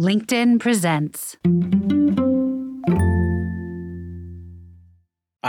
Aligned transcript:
LinkedIn 0.00 0.58
presents. 0.58 1.36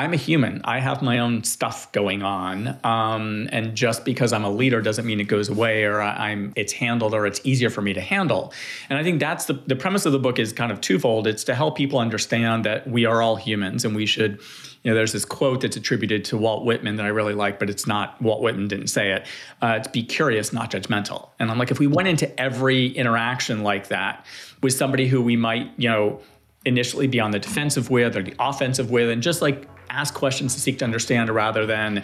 I'm 0.02 0.14
a 0.14 0.18
human. 0.18 0.62
I 0.64 0.80
have 0.80 1.04
my 1.04 1.20
own 1.20 1.44
stuff 1.44 1.92
going 1.92 2.24
on, 2.24 2.76
um, 2.84 3.48
and 3.52 3.76
just 3.76 4.04
because 4.04 4.34
I'm 4.34 4.44
a 4.44 4.50
leader 4.50 4.82
doesn't 4.82 5.06
mean 5.06 5.20
it 5.20 5.26
goes 5.26 5.48
away 5.48 5.84
or 5.84 6.02
I'm 6.02 6.54
it's 6.56 6.74
handled 6.74 7.14
or 7.14 7.28
it's 7.28 7.40
easier 7.44 7.70
for 7.70 7.84
me 7.84 7.94
to 7.94 8.02
handle. 8.02 8.52
And 8.90 8.98
I 8.98 9.04
think 9.04 9.20
that's 9.20 9.46
the 9.46 9.54
the 9.54 9.76
premise 9.76 10.08
of 10.08 10.12
the 10.12 10.18
book 10.18 10.40
is 10.40 10.54
kind 10.54 10.72
of 10.72 10.82
twofold. 10.82 11.28
It's 11.28 11.44
to 11.44 11.54
help 11.54 11.78
people 11.78 12.00
understand 12.00 12.66
that 12.66 12.90
we 12.90 13.06
are 13.06 13.22
all 13.22 13.36
humans 13.36 13.86
and 13.86 13.96
we 13.96 14.08
should. 14.08 14.42
You 14.82 14.90
know, 14.90 14.96
there's 14.96 15.12
this 15.12 15.26
quote 15.26 15.62
that's 15.62 15.78
attributed 15.78 16.26
to 16.26 16.38
Walt 16.38 16.66
Whitman 16.66 16.96
that 16.96 17.06
I 17.06 17.10
really 17.10 17.36
like, 17.36 17.60
but 17.60 17.70
it's 17.70 17.86
not 17.86 18.20
Walt 18.20 18.42
Whitman 18.42 18.68
didn't 18.68 18.88
say 18.88 19.12
it. 19.12 19.28
Uh, 19.62 19.76
it's 19.78 19.88
be 19.88 20.02
curious, 20.02 20.52
not 20.52 20.72
judgmental. 20.72 21.30
And 21.38 21.52
I'm 21.52 21.60
like, 21.60 21.70
if 21.70 21.78
we 21.78 21.86
went 21.86 22.08
into 22.08 22.28
every 22.42 22.88
interaction 22.88 23.62
like 23.62 23.90
that 23.90 24.26
with 24.64 24.74
somebody 24.74 25.08
who 25.08 25.22
we 25.22 25.36
might, 25.36 25.70
you 25.78 25.88
know, 25.88 26.20
initially 26.66 27.06
be 27.06 27.20
on 27.20 27.30
the 27.30 27.38
defensive 27.38 27.92
with 27.92 28.18
or 28.18 28.24
the 28.24 28.34
offensive 28.40 28.90
with, 28.90 29.10
and 29.12 29.22
just 29.22 29.44
like 29.44 29.68
ask 29.92 30.14
questions 30.14 30.54
to 30.56 30.62
seek 30.62 30.80
to 30.80 30.86
understand 30.86 31.30
rather 31.30 31.66
than 31.66 32.04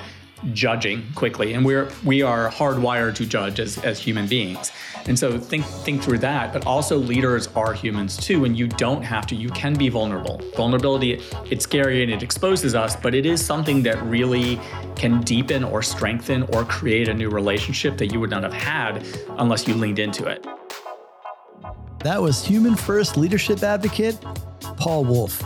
judging 0.53 1.03
quickly. 1.15 1.53
And 1.53 1.65
we're 1.65 1.89
we 2.05 2.21
are 2.21 2.49
hardwired 2.49 3.15
to 3.15 3.25
judge 3.25 3.59
as, 3.59 3.77
as 3.79 3.99
human 3.99 4.27
beings. 4.27 4.71
And 5.07 5.17
so 5.17 5.39
think 5.39 5.65
think 5.65 6.03
through 6.03 6.19
that 6.19 6.53
but 6.53 6.67
also 6.67 6.97
leaders 6.97 7.47
are 7.55 7.73
humans 7.73 8.17
too 8.17 8.45
and 8.45 8.57
you 8.57 8.67
don't 8.67 9.01
have 9.01 9.25
to 9.27 9.35
you 9.35 9.49
can 9.49 9.73
be 9.73 9.89
vulnerable. 9.89 10.39
Vulnerability 10.55 11.23
it's 11.49 11.63
scary 11.63 12.03
and 12.03 12.11
it 12.11 12.21
exposes 12.21 12.75
us 12.75 12.95
but 12.95 13.15
it 13.15 13.25
is 13.25 13.43
something 13.43 13.81
that 13.83 13.99
really 14.03 14.59
can 14.95 15.21
deepen 15.21 15.63
or 15.63 15.81
strengthen 15.81 16.43
or 16.53 16.65
create 16.65 17.07
a 17.07 17.13
new 17.13 17.29
relationship 17.29 17.97
that 17.97 18.07
you 18.07 18.19
would 18.19 18.29
not 18.29 18.43
have 18.43 18.53
had 18.53 19.03
unless 19.39 19.67
you 19.67 19.73
leaned 19.73 19.97
into 19.97 20.25
it. 20.27 20.45
That 22.03 22.21
was 22.21 22.45
human 22.45 22.75
first 22.75 23.17
leadership 23.17 23.63
advocate 23.63 24.17
paul 24.77 25.03
Wolfe 25.03 25.41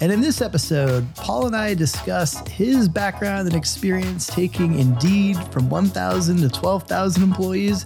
and 0.00 0.10
in 0.10 0.20
this 0.22 0.40
episode, 0.40 1.06
Paul 1.14 1.46
and 1.46 1.54
I 1.54 1.74
discuss 1.74 2.46
his 2.48 2.88
background 2.88 3.48
and 3.48 3.56
experience 3.56 4.26
taking 4.26 4.78
Indeed 4.78 5.36
from 5.52 5.68
1,000 5.68 6.38
to 6.38 6.48
12,000 6.48 7.22
employees, 7.22 7.82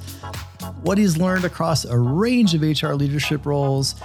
what 0.83 0.97
he's 0.97 1.17
learned 1.17 1.45
across 1.45 1.85
a 1.85 1.99
range 1.99 2.55
of 2.55 2.63
HR 2.63 2.93
leadership 2.93 3.47
roles, 3.47 3.97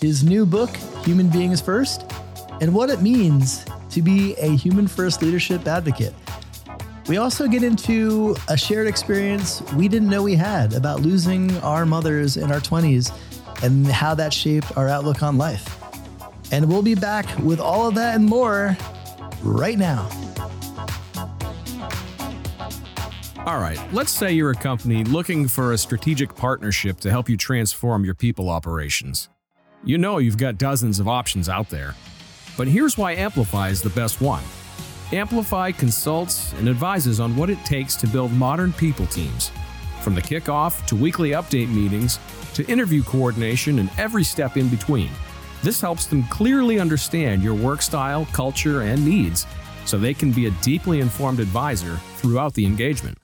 his 0.00 0.22
new 0.22 0.44
book, 0.44 0.76
Human 1.04 1.28
Beings 1.30 1.62
First, 1.62 2.12
and 2.60 2.74
what 2.74 2.90
it 2.90 3.00
means 3.00 3.64
to 3.90 4.02
be 4.02 4.34
a 4.34 4.54
human 4.56 4.86
first 4.86 5.22
leadership 5.22 5.66
advocate. 5.66 6.14
We 7.08 7.16
also 7.16 7.46
get 7.46 7.62
into 7.62 8.36
a 8.48 8.56
shared 8.56 8.86
experience 8.86 9.62
we 9.74 9.88
didn't 9.88 10.08
know 10.08 10.22
we 10.22 10.34
had 10.34 10.74
about 10.74 11.00
losing 11.00 11.56
our 11.58 11.86
mothers 11.86 12.36
in 12.36 12.52
our 12.52 12.60
20s 12.60 13.12
and 13.62 13.86
how 13.86 14.14
that 14.16 14.32
shaped 14.32 14.76
our 14.76 14.88
outlook 14.88 15.22
on 15.22 15.38
life. 15.38 15.83
And 16.52 16.68
we'll 16.68 16.82
be 16.82 16.94
back 16.94 17.26
with 17.38 17.60
all 17.60 17.88
of 17.88 17.94
that 17.96 18.16
and 18.16 18.24
more 18.24 18.76
right 19.42 19.78
now. 19.78 20.08
All 23.46 23.58
right, 23.58 23.78
let's 23.92 24.10
say 24.10 24.32
you're 24.32 24.52
a 24.52 24.54
company 24.54 25.04
looking 25.04 25.48
for 25.48 25.72
a 25.72 25.78
strategic 25.78 26.34
partnership 26.34 26.98
to 27.00 27.10
help 27.10 27.28
you 27.28 27.36
transform 27.36 28.02
your 28.02 28.14
people 28.14 28.48
operations. 28.48 29.28
You 29.84 29.98
know 29.98 30.16
you've 30.16 30.38
got 30.38 30.56
dozens 30.56 30.98
of 30.98 31.08
options 31.08 31.50
out 31.50 31.68
there, 31.68 31.94
but 32.56 32.68
here's 32.68 32.96
why 32.96 33.12
Amplify 33.12 33.68
is 33.68 33.82
the 33.82 33.90
best 33.90 34.22
one. 34.22 34.42
Amplify 35.12 35.72
consults 35.72 36.54
and 36.54 36.70
advises 36.70 37.20
on 37.20 37.36
what 37.36 37.50
it 37.50 37.62
takes 37.66 37.96
to 37.96 38.06
build 38.06 38.32
modern 38.32 38.72
people 38.72 39.06
teams, 39.08 39.50
from 40.00 40.14
the 40.14 40.22
kickoff 40.22 40.86
to 40.86 40.96
weekly 40.96 41.32
update 41.32 41.68
meetings 41.68 42.18
to 42.54 42.66
interview 42.66 43.02
coordination 43.02 43.78
and 43.78 43.90
every 43.98 44.24
step 44.24 44.56
in 44.56 44.68
between. 44.68 45.10
This 45.64 45.80
helps 45.80 46.04
them 46.04 46.24
clearly 46.24 46.78
understand 46.78 47.42
your 47.42 47.54
work 47.54 47.80
style, 47.80 48.26
culture, 48.34 48.82
and 48.82 49.02
needs 49.02 49.46
so 49.86 49.96
they 49.96 50.12
can 50.12 50.30
be 50.30 50.44
a 50.44 50.50
deeply 50.60 51.00
informed 51.00 51.40
advisor 51.40 51.96
throughout 52.16 52.52
the 52.52 52.66
engagement. 52.66 53.16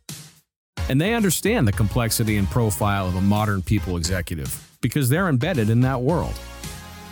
And 0.88 0.98
they 0.98 1.12
understand 1.12 1.69
the 1.69 1.72
complexity 1.72 2.38
and 2.38 2.48
profile 2.48 3.06
of 3.06 3.16
a 3.16 3.20
modern 3.20 3.60
people 3.60 3.98
executive 3.98 4.59
because 4.81 5.10
they're 5.10 5.28
embedded 5.28 5.69
in 5.69 5.82
that 5.82 6.00
world. 6.00 6.32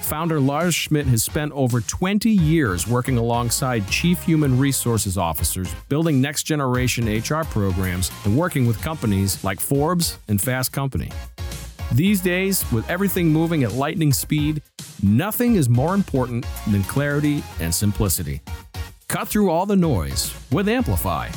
Founder 0.00 0.40
Lars 0.40 0.74
Schmidt 0.74 1.06
has 1.08 1.24
spent 1.24 1.52
over 1.52 1.82
20 1.82 2.30
years 2.30 2.88
working 2.88 3.18
alongside 3.18 3.86
chief 3.88 4.22
human 4.22 4.58
resources 4.58 5.18
officers, 5.18 5.70
building 5.90 6.22
next 6.22 6.44
generation 6.44 7.04
HR 7.06 7.44
programs, 7.44 8.10
and 8.24 8.34
working 8.34 8.66
with 8.66 8.80
companies 8.80 9.44
like 9.44 9.60
Forbes 9.60 10.16
and 10.28 10.40
Fast 10.40 10.72
Company. 10.72 11.10
These 11.92 12.20
days, 12.20 12.70
with 12.70 12.88
everything 12.90 13.28
moving 13.28 13.64
at 13.64 13.72
lightning 13.72 14.12
speed, 14.12 14.60
nothing 15.02 15.54
is 15.54 15.70
more 15.70 15.94
important 15.94 16.44
than 16.70 16.82
clarity 16.84 17.42
and 17.60 17.74
simplicity. 17.74 18.42
Cut 19.08 19.26
through 19.26 19.48
all 19.48 19.64
the 19.64 19.74
noise 19.74 20.34
with 20.52 20.68
Amplify. 20.68 21.30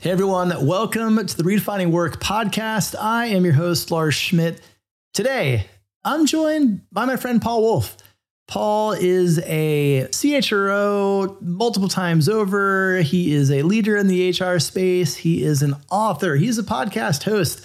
Hey 0.00 0.12
everyone, 0.12 0.64
welcome 0.64 1.26
to 1.26 1.36
the 1.36 1.42
Redefining 1.42 1.90
Work 1.90 2.20
podcast. 2.20 2.94
I 2.96 3.26
am 3.26 3.44
your 3.44 3.54
host, 3.54 3.90
Lars 3.90 4.14
Schmidt. 4.14 4.60
Today, 5.12 5.66
I'm 6.04 6.26
joined 6.26 6.82
by 6.92 7.06
my 7.06 7.16
friend 7.16 7.42
Paul 7.42 7.62
Wolfe. 7.62 7.96
Paul 8.48 8.92
is 8.92 9.38
a 9.40 10.08
CHRO 10.10 11.40
multiple 11.42 11.88
times 11.88 12.30
over. 12.30 13.02
He 13.02 13.34
is 13.34 13.50
a 13.50 13.60
leader 13.60 13.94
in 13.96 14.06
the 14.06 14.30
HR 14.30 14.58
space. 14.58 15.16
He 15.16 15.44
is 15.44 15.60
an 15.60 15.76
author. 15.90 16.34
He's 16.34 16.58
a 16.58 16.62
podcast 16.62 17.24
host. 17.24 17.64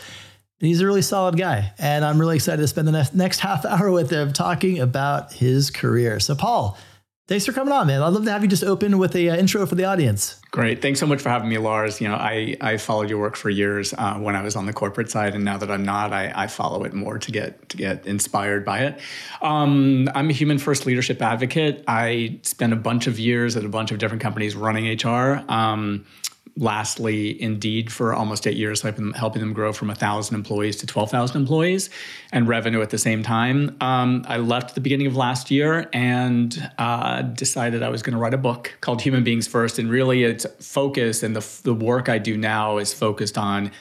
He's 0.59 0.81
a 0.81 0.85
really 0.85 1.01
solid 1.01 1.37
guy. 1.37 1.71
And 1.79 2.03
I'm 2.03 2.19
really 2.19 2.35
excited 2.35 2.61
to 2.61 2.67
spend 2.67 2.89
the 2.89 3.09
next 3.13 3.39
half 3.39 3.63
hour 3.65 3.91
with 3.91 4.09
him 4.09 4.33
talking 4.33 4.79
about 4.79 5.31
his 5.31 5.71
career. 5.71 6.19
So, 6.19 6.35
Paul, 6.35 6.77
Thanks 7.25 7.45
for 7.45 7.53
coming 7.53 7.71
on, 7.71 7.87
man. 7.87 8.01
I'd 8.01 8.09
love 8.09 8.25
to 8.25 8.31
have 8.31 8.43
you 8.43 8.49
just 8.49 8.65
open 8.65 8.97
with 8.97 9.15
a 9.15 9.29
uh, 9.29 9.37
intro 9.37 9.65
for 9.65 9.75
the 9.75 9.85
audience. 9.85 10.41
Great. 10.51 10.81
Thanks 10.81 10.99
so 10.99 11.07
much 11.07 11.21
for 11.21 11.29
having 11.29 11.47
me, 11.47 11.57
Lars. 11.57 12.01
You 12.01 12.09
know, 12.09 12.15
I, 12.15 12.57
I 12.59 12.75
followed 12.75 13.09
your 13.09 13.19
work 13.19 13.37
for 13.37 13.49
years 13.49 13.93
uh, 13.97 14.15
when 14.15 14.35
I 14.35 14.41
was 14.41 14.57
on 14.57 14.65
the 14.65 14.73
corporate 14.73 15.09
side, 15.09 15.33
and 15.33 15.45
now 15.45 15.57
that 15.57 15.71
I'm 15.71 15.85
not, 15.85 16.11
I, 16.11 16.33
I 16.35 16.47
follow 16.47 16.83
it 16.83 16.93
more 16.93 17.17
to 17.17 17.31
get 17.31 17.69
to 17.69 17.77
get 17.77 18.05
inspired 18.05 18.65
by 18.65 18.79
it. 18.79 18.99
Um, 19.41 20.09
I'm 20.13 20.29
a 20.29 20.33
human 20.33 20.57
first 20.57 20.85
leadership 20.85 21.21
advocate. 21.21 21.85
I 21.87 22.39
spent 22.43 22.73
a 22.73 22.75
bunch 22.75 23.07
of 23.07 23.17
years 23.19 23.55
at 23.55 23.63
a 23.63 23.69
bunch 23.69 23.91
of 23.91 23.99
different 23.99 24.21
companies 24.21 24.53
running 24.53 24.85
HR. 24.93 25.45
Um, 25.47 26.05
lastly, 26.55 27.41
Indeed, 27.41 27.91
for 27.91 28.13
almost 28.13 28.45
eight 28.45 28.57
years, 28.57 28.85
I've 28.85 28.95
been 28.95 29.13
helping 29.13 29.39
them 29.39 29.53
grow 29.53 29.73
from 29.73 29.87
1,000 29.87 30.35
employees 30.35 30.75
to 30.77 30.87
12,000 30.87 31.35
employees 31.35 31.89
and 32.31 32.47
revenue 32.47 32.81
at 32.81 32.91
the 32.91 32.97
same 32.97 33.23
time. 33.23 33.75
Um, 33.81 34.23
I 34.27 34.37
left 34.37 34.69
at 34.69 34.75
the 34.75 34.81
beginning 34.81 35.07
of 35.07 35.15
last 35.15 35.49
year 35.49 35.89
and 35.93 36.71
uh, 36.77 37.23
decided 37.23 37.81
I 37.81 37.89
was 37.89 38.03
going 38.03 38.13
to 38.13 38.19
write 38.19 38.33
a 38.33 38.37
book 38.37 38.77
called 38.81 39.01
Human 39.01 39.23
Beings 39.23 39.47
First. 39.47 39.79
And 39.79 39.89
really, 39.89 40.23
its 40.23 40.45
focus 40.59 41.23
and 41.23 41.35
the, 41.35 41.61
the 41.63 41.73
work 41.73 42.07
I 42.09 42.19
do 42.19 42.37
now 42.37 42.77
is 42.77 42.93
focused 42.93 43.37
on 43.37 43.71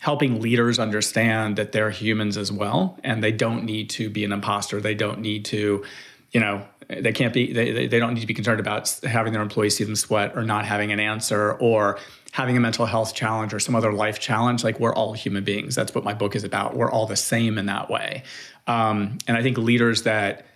helping 0.00 0.40
leaders 0.40 0.78
understand 0.78 1.56
that 1.56 1.72
they're 1.72 1.90
humans 1.90 2.38
as 2.38 2.50
well 2.50 2.98
and 3.04 3.22
they 3.22 3.32
don't 3.32 3.64
need 3.64 3.90
to 3.90 4.08
be 4.08 4.24
an 4.24 4.32
imposter. 4.32 4.80
They 4.80 4.94
don't 4.94 5.20
need 5.20 5.44
to, 5.46 5.84
you 6.30 6.40
know, 6.40 6.66
they 6.88 7.12
can't 7.12 7.32
be 7.32 7.52
they, 7.52 7.86
they 7.86 7.98
don't 7.98 8.14
need 8.14 8.20
to 8.20 8.26
be 8.26 8.34
concerned 8.34 8.60
about 8.60 8.88
having 9.04 9.32
their 9.32 9.42
employees 9.42 9.76
see 9.76 9.84
them 9.84 9.94
sweat 9.94 10.36
or 10.36 10.42
not 10.42 10.64
having 10.64 10.90
an 10.90 10.98
answer 10.98 11.52
or 11.52 11.98
having 12.32 12.56
a 12.56 12.60
mental 12.60 12.86
health 12.86 13.14
challenge 13.14 13.52
or 13.52 13.58
some 13.58 13.74
other 13.74 13.92
life 13.92 14.20
challenge, 14.20 14.62
like 14.62 14.78
we're 14.78 14.94
all 14.94 15.12
human 15.12 15.42
beings. 15.42 15.74
That's 15.74 15.94
what 15.94 16.04
my 16.04 16.14
book 16.14 16.36
is 16.36 16.44
about. 16.44 16.76
We're 16.76 16.90
all 16.90 17.06
the 17.06 17.16
same 17.16 17.58
in 17.58 17.66
that 17.66 17.90
way. 17.90 18.22
Um, 18.66 19.18
and 19.26 19.36
I 19.36 19.42
think 19.42 19.58
leaders 19.58 20.02
that 20.02 20.46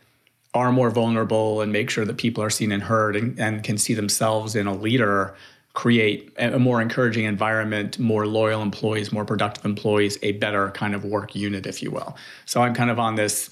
are 0.54 0.70
more 0.70 0.90
vulnerable 0.90 1.60
and 1.60 1.72
make 1.72 1.90
sure 1.90 2.04
that 2.04 2.16
people 2.16 2.42
are 2.42 2.50
seen 2.50 2.70
and 2.70 2.82
heard 2.82 3.16
and, 3.16 3.38
and 3.40 3.64
can 3.64 3.76
see 3.76 3.94
themselves 3.94 4.54
in 4.54 4.68
a 4.68 4.74
leader 4.74 5.34
create 5.74 6.32
a 6.38 6.56
more 6.56 6.80
encouraging 6.80 7.24
environment, 7.24 7.98
more 7.98 8.28
loyal 8.28 8.62
employees, 8.62 9.12
more 9.12 9.24
productive 9.24 9.64
employees, 9.64 10.16
a 10.22 10.30
better 10.32 10.70
kind 10.70 10.94
of 10.94 11.04
work 11.04 11.34
unit, 11.34 11.66
if 11.66 11.82
you 11.82 11.90
will. 11.90 12.16
So 12.46 12.62
I'm 12.62 12.74
kind 12.74 12.90
of 12.90 13.00
on 13.00 13.16
this 13.16 13.50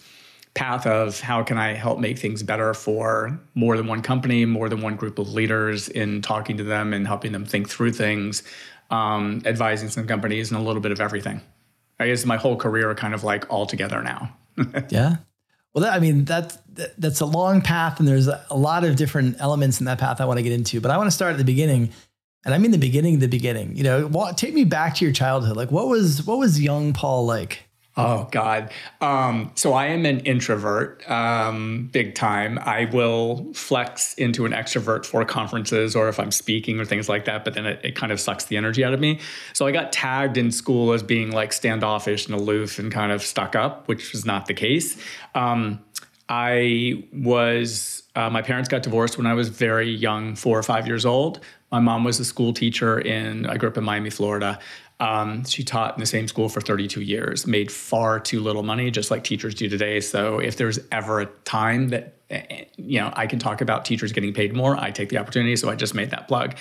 path 0.55 0.87
of 0.87 1.21
how 1.21 1.43
can 1.43 1.57
I 1.57 1.73
help 1.73 1.99
make 1.99 2.19
things 2.19 2.43
better 2.43 2.75
for 2.75 3.39
more 3.55 3.77
than 3.77 3.87
one 3.87 4.03
company, 4.03 4.45
more 4.45 4.69
than 4.69 4.83
one 4.83 4.97
group 4.97 5.19
of 5.19 5.33
leaders 5.33 5.89
in 5.89 6.21
talking 6.21 6.59
to 6.59 6.65
them 6.65 6.93
and 6.93 7.07
helping 7.07 7.33
them 7.33 7.47
think 7.47 7.71
through 7.71 7.93
things, 7.93 8.43
um, 8.91 9.43
advising 9.47 9.89
some 9.89 10.07
companies 10.07 10.51
and 10.51 10.61
a 10.61 10.63
little 10.63 10.83
bit 10.83 10.93
of 10.93 11.01
everything. 11.01 11.41
I 11.99 12.09
guess 12.09 12.27
my 12.27 12.37
whole 12.37 12.57
career 12.57 12.95
kind 12.95 13.15
of 13.15 13.25
like 13.25 13.51
all 13.51 13.67
together 13.67 14.03
now. 14.03 14.37
yeah. 14.91 15.17
Well, 15.73 15.85
that, 15.85 15.95
I 15.95 16.01
mean, 16.01 16.27
that, 16.27 16.59
that, 16.75 17.01
that's 17.01 17.21
a 17.21 17.27
long 17.27 17.63
path 17.63 17.99
and 17.99 18.07
there's 18.07 18.29
a 18.29 18.45
lot 18.55 18.85
of 18.85 18.97
different 18.97 19.37
elements 19.41 19.81
in 19.81 19.87
that 19.87 19.99
path 19.99 20.21
I 20.21 20.27
want 20.27 20.37
to 20.37 20.43
get 20.43 20.53
into, 20.53 20.83
but 20.83 20.91
I 20.91 20.99
want 20.99 21.07
to 21.07 21.13
start 21.13 21.33
at 21.33 21.39
the 21.39 21.45
beginning. 21.45 21.91
And 22.45 22.53
I 22.53 22.59
mean 22.59 22.73
the 22.73 22.79
beginning, 22.79 23.21
the 23.21 23.29
beginning. 23.29 23.75
You 23.77 23.85
know, 23.85 24.33
take 24.37 24.53
me 24.53 24.65
back 24.65 24.97
to 24.97 25.05
your 25.05 25.15
childhood. 25.15 25.57
Like, 25.57 25.71
what 25.71 25.87
was 25.87 26.27
what 26.27 26.39
was 26.39 26.61
young 26.61 26.93
Paul 26.93 27.25
like? 27.25 27.63
Oh 27.95 28.27
God. 28.31 28.73
Um, 29.03 29.53
so 29.55 29.75
I 29.75 29.87
am 29.87 30.07
an 30.07 30.21
introvert, 30.21 31.09
um, 31.11 31.91
big 31.93 32.15
time. 32.15 32.59
I 32.63 32.87
will 32.87 33.53
flex 33.53 34.15
into 34.15 34.47
an 34.47 34.53
extrovert 34.53 35.05
for 35.05 35.23
conferences 35.27 35.95
or 35.95 36.09
if 36.09 36.19
I'm 36.19 36.31
speaking 36.31 36.81
or 36.81 36.87
things 36.87 37.11
like 37.11 37.27
that, 37.27 37.45
but 37.45 37.53
then 37.53 37.67
it, 37.67 37.81
it, 37.85 37.95
kind 37.95 38.11
of 38.11 38.19
sucks 38.19 38.47
the 38.47 38.57
energy 38.57 38.83
out 38.83 38.95
of 38.95 39.01
me. 39.01 39.21
So 39.53 39.67
I 39.67 39.73
got 39.73 39.93
tagged 39.93 40.39
in 40.39 40.51
school 40.51 40.95
as 40.95 41.03
being 41.03 41.33
like 41.33 41.53
standoffish 41.53 42.25
and 42.25 42.35
aloof 42.35 42.79
and 42.79 42.91
kind 42.91 43.13
of 43.13 43.23
stuck 43.23 43.55
up, 43.55 43.87
which 43.89 44.13
was 44.13 44.25
not 44.25 44.47
the 44.47 44.55
case. 44.55 44.97
Um, 45.35 45.85
I 46.31 47.05
was, 47.13 48.05
uh, 48.17 48.31
my 48.31 48.41
parents 48.41 48.71
got 48.71 48.83
divorced 48.83 49.19
when 49.19 49.27
I 49.27 49.35
was 49.35 49.51
very 49.51 49.91
young, 49.91 50.35
four 50.35 50.59
or 50.59 50.63
five 50.63 50.87
years 50.87 51.05
old. 51.05 51.41
My 51.71 51.79
mom 51.79 52.05
was 52.05 52.19
a 52.21 52.25
school 52.25 52.55
teacher 52.55 52.99
in, 52.99 53.45
I 53.45 53.59
grew 53.59 53.69
up 53.69 53.77
in 53.77 53.85
Miami, 53.85 54.09
Florida. 54.09 54.59
Um, 55.01 55.45
she 55.45 55.65
taught 55.65 55.95
in 55.95 56.01
the 56.01 56.07
same 56.07 56.29
school 56.29 56.49
for 56.49 56.61
32 56.61 57.01
years, 57.01 57.47
made 57.47 57.73
far 57.73 58.21
too 58.21 58.41
little 58.41 58.63
money, 58.63 58.91
just 58.91 59.11
like 59.11 59.25
teachers 59.25 59.55
do 59.55 59.69
today. 59.69 60.01
So 60.01 60.39
if 60.39 60.57
there's 60.57 60.79
ever 60.93 61.21
a 61.21 61.27
time 61.27 61.89
that 61.89 62.19
eh, 62.31 62.67
you 62.77 63.01
know 63.01 63.13
I 63.15 63.27
can 63.27 63.39
talk 63.39 63.61
about 63.61 63.85
teachers 63.85 64.13
getting 64.13 64.33
paid 64.33 64.55
more, 64.55 64.77
I 64.77 64.91
take 64.91 65.09
the 65.09 65.19
opportunity. 65.19 65.57
So 65.57 65.69
I 65.69 65.75
just 65.75 65.95
made 65.95 66.11
that 66.11 66.29
plug. 66.29 66.55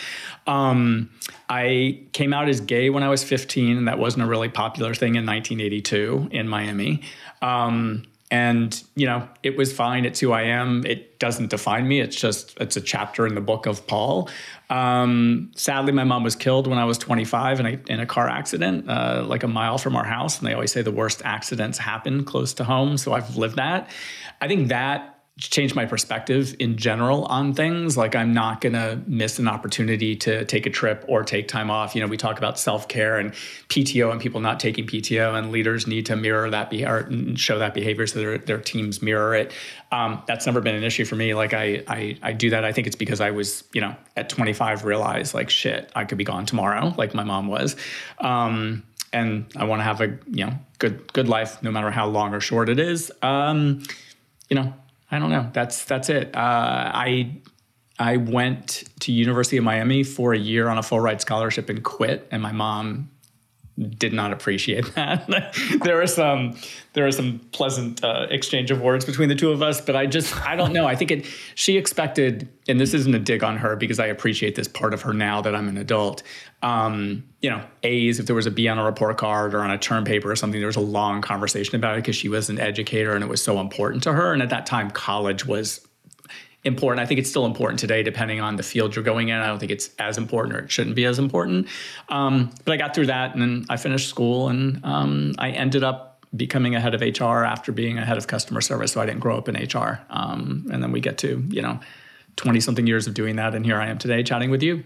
Um, 0.47 1.11
I 1.49 1.99
came 2.13 2.33
out 2.33 2.49
as 2.49 2.61
gay 2.61 2.89
when 2.89 3.03
I 3.03 3.09
was 3.09 3.23
15, 3.23 3.77
and 3.77 3.87
that 3.87 3.99
wasn't 3.99 4.23
a 4.23 4.27
really 4.27 4.49
popular 4.49 4.93
thing 4.93 5.15
in 5.15 5.25
1982 5.25 6.29
in 6.31 6.47
Miami. 6.47 7.03
Um, 7.41 8.03
and 8.31 8.83
you 8.95 9.05
know 9.05 9.27
it 9.43 9.55
was 9.57 9.71
fine 9.71 10.05
it's 10.05 10.19
who 10.19 10.31
i 10.31 10.41
am 10.41 10.83
it 10.85 11.11
doesn't 11.21 11.51
define 11.51 11.87
me. 11.87 12.01
It's 12.01 12.15
just 12.15 12.57
it's 12.59 12.75
a 12.75 12.81
chapter 12.81 13.27
in 13.27 13.35
the 13.35 13.41
book 13.41 13.67
of 13.67 13.85
paul. 13.85 14.27
Um, 14.71 15.51
sadly 15.55 15.93
my 15.93 16.03
mom 16.03 16.23
was 16.23 16.35
killed 16.35 16.65
when 16.65 16.79
i 16.79 16.83
was 16.83 16.97
25 16.97 17.59
in 17.59 17.65
a, 17.67 17.79
in 17.87 17.99
a 17.99 18.07
car 18.07 18.27
accident 18.27 18.89
uh, 18.89 19.23
like 19.25 19.43
a 19.43 19.47
mile 19.47 19.77
from 19.77 19.95
our 19.95 20.03
house. 20.03 20.39
And 20.39 20.47
they 20.47 20.53
always 20.53 20.71
say 20.71 20.81
the 20.81 20.91
worst 20.91 21.21
accidents 21.23 21.77
happen 21.77 22.25
close 22.25 22.55
to 22.55 22.63
home. 22.63 22.97
So 22.97 23.13
i've 23.13 23.37
lived 23.37 23.57
that. 23.57 23.91
I 24.41 24.47
think 24.47 24.69
that 24.69 25.10
changed 25.39 25.75
my 25.75 25.85
perspective 25.85 26.55
in 26.59 26.75
general 26.77 27.25
on 27.25 27.53
things. 27.53 27.97
Like 27.97 28.15
I'm 28.15 28.33
not 28.33 28.61
going 28.61 28.73
to 28.73 29.01
miss 29.07 29.39
an 29.39 29.47
opportunity 29.47 30.15
to 30.17 30.45
take 30.45 30.65
a 30.65 30.69
trip 30.69 31.05
or 31.07 31.23
take 31.23 31.47
time 31.47 31.71
off. 31.71 31.95
You 31.95 32.01
know, 32.01 32.07
we 32.07 32.17
talk 32.17 32.37
about 32.37 32.59
self-care 32.59 33.17
and 33.17 33.31
PTO 33.69 34.11
and 34.11 34.19
people 34.19 34.41
not 34.41 34.59
taking 34.59 34.85
PTO 34.85 35.37
and 35.37 35.51
leaders 35.51 35.87
need 35.87 36.05
to 36.07 36.15
mirror 36.15 36.49
that 36.49 36.69
behavior 36.69 36.97
and 36.97 37.39
show 37.39 37.59
that 37.59 37.73
behavior 37.73 38.05
so 38.07 38.19
their, 38.19 38.37
their 38.37 38.59
teams 38.59 39.01
mirror 39.01 39.33
it. 39.33 39.53
Um, 39.91 40.21
that's 40.27 40.45
never 40.45 40.61
been 40.61 40.75
an 40.75 40.83
issue 40.83 41.05
for 41.05 41.15
me. 41.15 41.33
Like 41.33 41.53
I, 41.53 41.83
I, 41.87 42.17
I 42.21 42.33
do 42.33 42.49
that. 42.49 42.65
I 42.65 42.73
think 42.73 42.87
it's 42.87 42.95
because 42.95 43.21
I 43.21 43.31
was, 43.31 43.63
you 43.73 43.81
know, 43.81 43.95
at 44.17 44.29
25 44.29 44.83
realized 44.83 45.33
like, 45.33 45.49
shit, 45.49 45.91
I 45.95 46.05
could 46.05 46.17
be 46.17 46.25
gone 46.25 46.45
tomorrow. 46.45 46.93
Like 46.97 47.13
my 47.13 47.23
mom 47.23 47.47
was. 47.47 47.77
Um, 48.19 48.83
and 49.13 49.45
I 49.55 49.63
want 49.63 49.79
to 49.79 49.83
have 49.83 50.01
a, 50.01 50.07
you 50.27 50.45
know, 50.45 50.53
good, 50.77 51.11
good 51.13 51.27
life, 51.27 51.61
no 51.63 51.71
matter 51.71 51.89
how 51.89 52.07
long 52.07 52.33
or 52.33 52.39
short 52.39 52.69
it 52.69 52.79
is. 52.79 53.11
Um, 53.21 53.83
you 54.49 54.55
know, 54.55 54.73
I 55.11 55.19
don't 55.19 55.29
know. 55.29 55.49
That's 55.53 55.83
that's 55.83 56.09
it. 56.09 56.35
Uh, 56.35 56.39
I 56.93 57.41
I 57.99 58.17
went 58.17 58.85
to 59.01 59.11
University 59.11 59.57
of 59.57 59.63
Miami 59.63 60.03
for 60.03 60.33
a 60.33 60.37
year 60.39 60.69
on 60.69 60.77
a 60.77 60.83
full 60.83 60.99
ride 60.99 61.21
scholarship 61.21 61.69
and 61.69 61.83
quit, 61.83 62.27
and 62.31 62.41
my 62.41 62.51
mom 62.51 63.11
did 63.79 64.13
not 64.13 64.31
appreciate 64.31 64.85
that. 64.95 65.27
there 65.83 65.97
was 65.97 66.13
some 66.13 66.55
there 66.93 67.05
was 67.05 67.15
some 67.15 67.39
pleasant 67.51 68.03
uh, 68.03 68.27
exchange 68.29 68.69
of 68.69 68.81
words 68.81 69.05
between 69.05 69.29
the 69.29 69.35
two 69.35 69.51
of 69.51 69.61
us, 69.61 69.79
but 69.81 69.95
I 69.95 70.05
just 70.05 70.35
I 70.45 70.55
don't 70.55 70.73
know. 70.73 70.85
I 70.85 70.95
think 70.95 71.11
it 71.11 71.25
she 71.55 71.77
expected, 71.77 72.49
and 72.67 72.79
this 72.79 72.93
isn't 72.93 73.13
a 73.13 73.19
dig 73.19 73.43
on 73.43 73.57
her 73.57 73.75
because 73.75 73.99
I 73.99 74.07
appreciate 74.07 74.55
this 74.55 74.67
part 74.67 74.93
of 74.93 75.01
her 75.03 75.13
now 75.13 75.41
that 75.41 75.55
I'm 75.55 75.67
an 75.67 75.77
adult. 75.77 76.23
Um, 76.61 77.23
you 77.41 77.49
know, 77.49 77.63
A's 77.83 78.19
if 78.19 78.25
there 78.25 78.35
was 78.35 78.45
a 78.45 78.51
B 78.51 78.67
on 78.67 78.77
a 78.77 78.83
report 78.83 79.17
card 79.17 79.53
or 79.53 79.61
on 79.61 79.71
a 79.71 79.77
term 79.77 80.03
paper 80.03 80.29
or 80.29 80.35
something, 80.35 80.59
there 80.59 80.67
was 80.67 80.75
a 80.75 80.81
long 80.81 81.21
conversation 81.21 81.75
about 81.75 81.95
it 81.95 82.01
because 82.01 82.15
she 82.15 82.29
was 82.29 82.49
an 82.49 82.59
educator 82.59 83.15
and 83.15 83.23
it 83.23 83.27
was 83.27 83.41
so 83.41 83.59
important 83.59 84.03
to 84.03 84.13
her. 84.13 84.33
And 84.33 84.41
at 84.41 84.49
that 84.49 84.65
time, 84.65 84.91
college 84.91 85.45
was 85.45 85.87
important. 86.63 87.01
I 87.01 87.05
think 87.05 87.19
it's 87.19 87.29
still 87.29 87.45
important 87.45 87.79
today, 87.79 88.03
depending 88.03 88.39
on 88.39 88.55
the 88.55 88.63
field 88.63 88.95
you're 88.95 89.03
going 89.03 89.29
in. 89.29 89.37
I 89.37 89.47
don't 89.47 89.59
think 89.59 89.71
it's 89.71 89.89
as 89.97 90.17
important 90.17 90.55
or 90.55 90.59
it 90.59 90.71
shouldn't 90.71 90.95
be 90.95 91.05
as 91.05 91.19
important. 91.19 91.67
Um, 92.09 92.51
but 92.65 92.73
I 92.73 92.77
got 92.77 92.93
through 92.93 93.07
that 93.07 93.33
and 93.33 93.41
then 93.41 93.65
I 93.69 93.77
finished 93.77 94.09
school 94.09 94.49
and 94.49 94.83
um, 94.85 95.33
I 95.39 95.51
ended 95.51 95.83
up 95.83 96.25
becoming 96.35 96.75
a 96.75 96.79
head 96.79 96.93
of 96.93 97.01
HR 97.01 97.43
after 97.43 97.71
being 97.71 97.97
a 97.97 98.05
head 98.05 98.17
of 98.17 98.27
customer 98.27 98.61
service. 98.61 98.91
So 98.91 99.01
I 99.01 99.05
didn't 99.05 99.19
grow 99.19 99.37
up 99.37 99.49
in 99.49 99.55
HR. 99.55 99.99
Um, 100.09 100.67
and 100.71 100.81
then 100.81 100.91
we 100.91 101.01
get 101.01 101.17
to, 101.19 101.43
you 101.49 101.61
know, 101.61 101.79
20 102.37 102.59
something 102.59 102.87
years 102.87 103.07
of 103.07 103.13
doing 103.13 103.35
that. 103.35 103.55
And 103.55 103.65
here 103.65 103.77
I 103.81 103.87
am 103.87 103.97
today 103.97 104.23
chatting 104.23 104.49
with 104.49 104.63
you. 104.63 104.83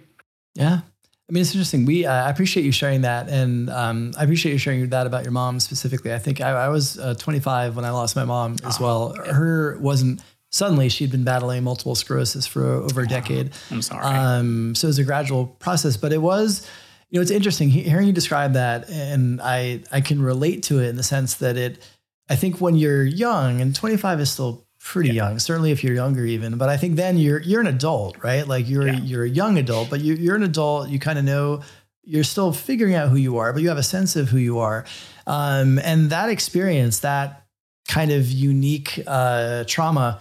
Yeah. 0.56 0.80
I 1.28 1.34
mean, 1.34 1.42
it's 1.42 1.52
interesting. 1.52 1.86
We, 1.86 2.06
uh, 2.06 2.14
I 2.14 2.30
appreciate 2.30 2.64
you 2.64 2.72
sharing 2.72 3.02
that, 3.02 3.30
and 3.30 3.68
um, 3.72 4.14
I 4.16 4.24
appreciate 4.24 4.52
you 4.52 4.60
sharing 4.60 4.88
that 4.90 5.08
about 5.08 5.24
your 5.24 5.32
mom 5.32 5.60
specifically. 5.60 6.14
I 6.14 6.20
think 6.20 6.40
I, 6.40 6.52
I 6.52 6.70
was 6.70 7.00
uh, 7.00 7.16
25 7.16 7.76
when 7.76 7.84
I 7.84 7.90
lost 7.90 8.16
my 8.16 8.26
mom 8.26 8.58
as 8.64 8.80
oh, 8.80 8.84
well. 8.84 9.16
Her 9.16 9.76
wasn't 9.80 10.22
suddenly 10.56 10.88
she'd 10.88 11.12
been 11.12 11.26
battling 11.26 11.64
multiple 11.64 11.96
sclerosis 11.96 12.48
for 12.48 12.64
over 12.66 13.02
a 13.02 13.08
decade. 13.08 13.52
I'm 13.70 13.82
sorry. 13.82 14.06
Um, 14.06 14.74
so 14.74 14.88
it 14.88 14.90
was 14.90 15.00
a 15.00 15.04
gradual 15.04 15.48
process, 15.48 15.98
but 15.98 16.14
it 16.14 16.20
was, 16.20 16.66
you 17.10 17.20
know, 17.20 17.22
it's 17.22 17.32
interesting 17.32 17.70
hearing 17.70 18.08
you 18.08 18.14
describe 18.14 18.54
that, 18.54 18.90
and 18.90 19.42
I 19.42 19.82
I 19.92 20.02
can 20.02 20.22
relate 20.22 20.64
to 20.64 20.80
it 20.80 20.88
in 20.88 20.96
the 20.96 21.04
sense 21.04 21.36
that 21.36 21.58
it. 21.58 21.86
I 22.28 22.36
think 22.36 22.60
when 22.60 22.76
you're 22.76 23.04
young, 23.04 23.62
and 23.62 23.76
25 23.76 24.20
is 24.20 24.32
still 24.32 24.66
pretty 24.80 25.10
yeah. 25.10 25.30
young, 25.30 25.40
certainly 25.40 25.72
if 25.72 25.84
you're 25.84 25.94
younger 25.94 26.26
even, 26.26 26.58
but 26.58 26.70
I 26.70 26.78
think 26.78 26.96
then 26.96 27.18
you're 27.18 27.42
you're 27.42 27.62
an 27.62 27.68
adult, 27.68 28.24
right? 28.24 28.48
Like 28.48 28.68
you're 28.68 28.88
yeah. 28.88 29.00
you're 29.00 29.24
a 29.26 29.30
young 29.30 29.58
adult, 29.58 29.90
but 29.90 30.00
you, 30.00 30.16
you're 30.16 30.36
an 30.36 30.44
adult. 30.44 30.90
You 30.90 31.00
kind 31.00 31.20
of 31.20 31.26
know 31.26 31.62
you're 32.04 32.24
still 32.24 32.54
figuring 32.54 32.96
out 32.96 33.10
who 33.10 33.18
you 33.18 33.38
are, 33.38 33.52
but 33.52 33.62
you 33.62 33.68
have 33.70 33.78
a 33.78 33.84
sense 33.84 34.16
of 34.16 34.30
who 34.30 34.38
you 34.38 34.60
are, 34.60 34.86
um, 35.28 35.80
and 35.80 36.10
that 36.12 36.30
experience, 36.30 37.00
that 37.00 37.46
kind 37.88 38.12
of 38.12 38.32
unique 38.32 39.04
uh, 39.06 39.64
trauma 39.68 40.20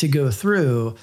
to 0.00 0.08
go 0.08 0.30
through 0.30 0.96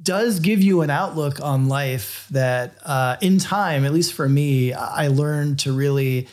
does 0.00 0.40
give 0.40 0.62
you 0.62 0.82
an 0.82 0.90
outlook 0.90 1.40
on 1.40 1.68
life 1.68 2.26
that 2.30 2.78
uh, 2.84 3.16
in 3.20 3.38
time, 3.38 3.84
at 3.84 3.92
least 3.92 4.12
for 4.12 4.28
me, 4.28 4.72
I 4.72 5.08
learned 5.08 5.58
to 5.60 5.72
really 5.72 6.28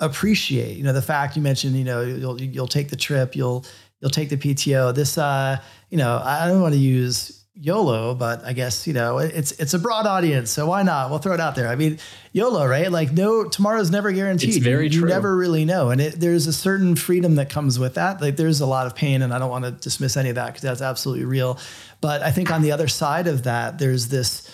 appreciate. 0.00 0.76
You 0.76 0.84
know, 0.84 0.92
the 0.92 1.02
fact 1.02 1.36
you 1.36 1.42
mentioned, 1.42 1.76
you 1.76 1.84
know, 1.84 2.02
you'll 2.02 2.40
you'll 2.40 2.68
take 2.68 2.88
the 2.88 2.96
trip, 2.96 3.36
you'll 3.36 3.64
you'll 4.00 4.10
take 4.10 4.30
the 4.30 4.36
PTO. 4.36 4.94
This, 4.94 5.18
uh, 5.18 5.60
you 5.90 5.98
know, 5.98 6.20
I 6.24 6.46
don't 6.48 6.62
want 6.62 6.74
to 6.74 6.80
use 6.80 7.37
YOLO, 7.60 8.14
but 8.14 8.44
I 8.44 8.52
guess 8.52 8.86
you 8.86 8.92
know 8.92 9.18
it's 9.18 9.50
it's 9.52 9.74
a 9.74 9.80
broad 9.80 10.06
audience, 10.06 10.50
so 10.50 10.68
why 10.68 10.84
not? 10.84 11.10
We'll 11.10 11.18
throw 11.18 11.34
it 11.34 11.40
out 11.40 11.56
there. 11.56 11.66
I 11.66 11.74
mean, 11.74 11.98
YOLO, 12.32 12.64
right? 12.64 12.90
Like 12.90 13.10
no 13.12 13.48
tomorrow's 13.48 13.90
never 13.90 14.12
guaranteed. 14.12 14.50
It's 14.50 14.58
very 14.58 14.84
you, 14.84 14.90
true. 14.90 15.08
You 15.08 15.14
never 15.14 15.36
really 15.36 15.64
know, 15.64 15.90
and 15.90 16.00
it, 16.00 16.20
there's 16.20 16.46
a 16.46 16.52
certain 16.52 16.94
freedom 16.94 17.34
that 17.34 17.50
comes 17.50 17.76
with 17.76 17.94
that. 17.94 18.20
Like 18.20 18.36
there's 18.36 18.60
a 18.60 18.66
lot 18.66 18.86
of 18.86 18.94
pain, 18.94 19.22
and 19.22 19.34
I 19.34 19.40
don't 19.40 19.50
want 19.50 19.64
to 19.64 19.72
dismiss 19.72 20.16
any 20.16 20.28
of 20.28 20.36
that 20.36 20.46
because 20.46 20.62
that's 20.62 20.82
absolutely 20.82 21.24
real. 21.24 21.58
But 22.00 22.22
I 22.22 22.30
think 22.30 22.52
on 22.52 22.62
the 22.62 22.70
other 22.70 22.86
side 22.86 23.26
of 23.26 23.42
that, 23.42 23.78
there's 23.80 24.06
this 24.06 24.48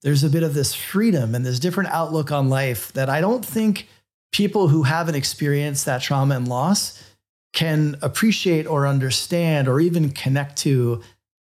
there's 0.00 0.24
a 0.24 0.30
bit 0.30 0.42
of 0.42 0.54
this 0.54 0.74
freedom 0.74 1.34
and 1.34 1.44
this 1.44 1.58
different 1.58 1.90
outlook 1.90 2.32
on 2.32 2.48
life 2.48 2.92
that 2.94 3.10
I 3.10 3.20
don't 3.20 3.44
think 3.44 3.88
people 4.32 4.68
who 4.68 4.84
haven't 4.84 5.16
experienced 5.16 5.84
that 5.84 6.00
trauma 6.00 6.36
and 6.36 6.48
loss 6.48 7.04
can 7.52 7.96
appreciate 8.00 8.66
or 8.66 8.86
understand 8.86 9.68
or 9.68 9.80
even 9.80 10.10
connect 10.10 10.56
to 10.58 11.02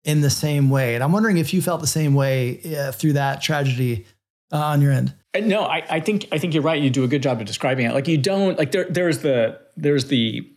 in 0.07 0.21
the 0.21 0.31
same 0.31 0.71
way. 0.71 0.95
And 0.95 1.05
I'm 1.05 1.13
wondering 1.13 1.37
if 1.37 1.53
you 1.53 1.61
felt 1.61 1.83
the 1.83 1.87
same 1.87 2.15
way 2.15 2.61
uh, 2.79 2.93
through 2.93 3.15
that 3.15 3.43
tragedy 3.43 4.07
uh, 4.53 4.59
on 4.59 4.81
your 4.81 4.93
end. 4.93 5.13
Uh, 5.35 5.41
no, 5.41 5.65
I, 5.65 5.85
I, 5.91 6.01
think 6.01 6.29
I 6.33 6.39
think 6.39 6.55
you're 6.55 6.63
right. 6.63 6.81
You 6.81 6.89
do 6.89 7.05
a 7.05 7.09
good 7.09 7.23
job 7.23 7.41
of 7.41 7.47
describing 7.47 7.85
it. 7.85 7.93
Like 7.93 8.09
you 8.09 8.17
don't 8.17 8.57
like 8.57 8.71
there. 8.71 8.87
There's 8.89 9.19
the 9.19 9.61
there's 9.77 10.07
the 10.07 10.49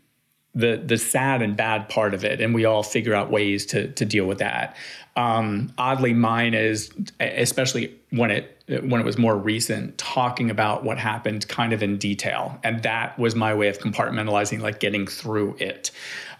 the 0.53 0.77
the 0.77 0.97
sad 0.97 1.41
and 1.41 1.57
bad 1.57 1.89
part 1.89 2.13
of 2.13 2.23
it, 2.23 2.39
and 2.39 2.53
we 2.53 2.65
all 2.65 2.83
figure 2.83 3.15
out 3.15 3.31
ways 3.31 3.65
to 3.67 3.91
to 3.93 4.05
deal 4.05 4.25
with 4.25 4.37
that. 4.37 4.77
Um, 5.15 5.73
oddly, 5.77 6.13
mine 6.13 6.53
is 6.53 6.91
especially 7.19 7.93
when 8.11 8.29
it 8.29 8.55
when 8.67 9.01
it 9.01 9.05
was 9.05 9.17
more 9.17 9.35
recent, 9.35 9.97
talking 9.97 10.51
about 10.51 10.83
what 10.83 10.99
happened 10.99 11.47
kind 11.47 11.73
of 11.73 11.81
in 11.81 11.97
detail, 11.97 12.59
and 12.63 12.83
that 12.83 13.17
was 13.17 13.35
my 13.35 13.53
way 13.53 13.67
of 13.67 13.79
compartmentalizing, 13.79 14.61
like 14.61 14.79
getting 14.79 15.07
through 15.07 15.55
it. 15.59 15.89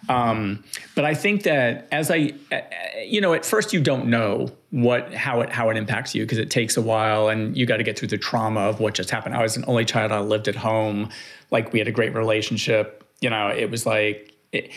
Um, 0.07 0.63
but 0.95 1.05
I 1.05 1.13
think 1.13 1.43
that 1.43 1.87
as 1.91 2.09
I, 2.09 2.33
you 3.03 3.21
know, 3.21 3.33
at 3.33 3.45
first 3.45 3.73
you 3.73 3.81
don't 3.81 4.07
know 4.07 4.51
what 4.71 5.13
how 5.13 5.41
it 5.41 5.49
how 5.49 5.69
it 5.69 5.77
impacts 5.77 6.15
you 6.15 6.23
because 6.23 6.37
it 6.37 6.49
takes 6.49 6.77
a 6.77 6.81
while, 6.81 7.27
and 7.27 7.55
you 7.57 7.65
got 7.65 7.77
to 7.77 7.83
get 7.83 7.97
through 7.99 8.07
the 8.07 8.17
trauma 8.17 8.61
of 8.61 8.79
what 8.79 8.93
just 8.93 9.09
happened. 9.09 9.35
I 9.35 9.41
was 9.41 9.57
an 9.57 9.65
only 9.67 9.85
child. 9.85 10.11
I 10.11 10.19
lived 10.19 10.47
at 10.47 10.55
home. 10.55 11.09
Like 11.51 11.73
we 11.73 11.79
had 11.79 11.87
a 11.87 11.91
great 11.91 12.13
relationship. 12.13 13.03
You 13.19 13.29
know, 13.29 13.49
it 13.49 13.69
was 13.69 13.85
like 13.85 14.33
it, 14.51 14.71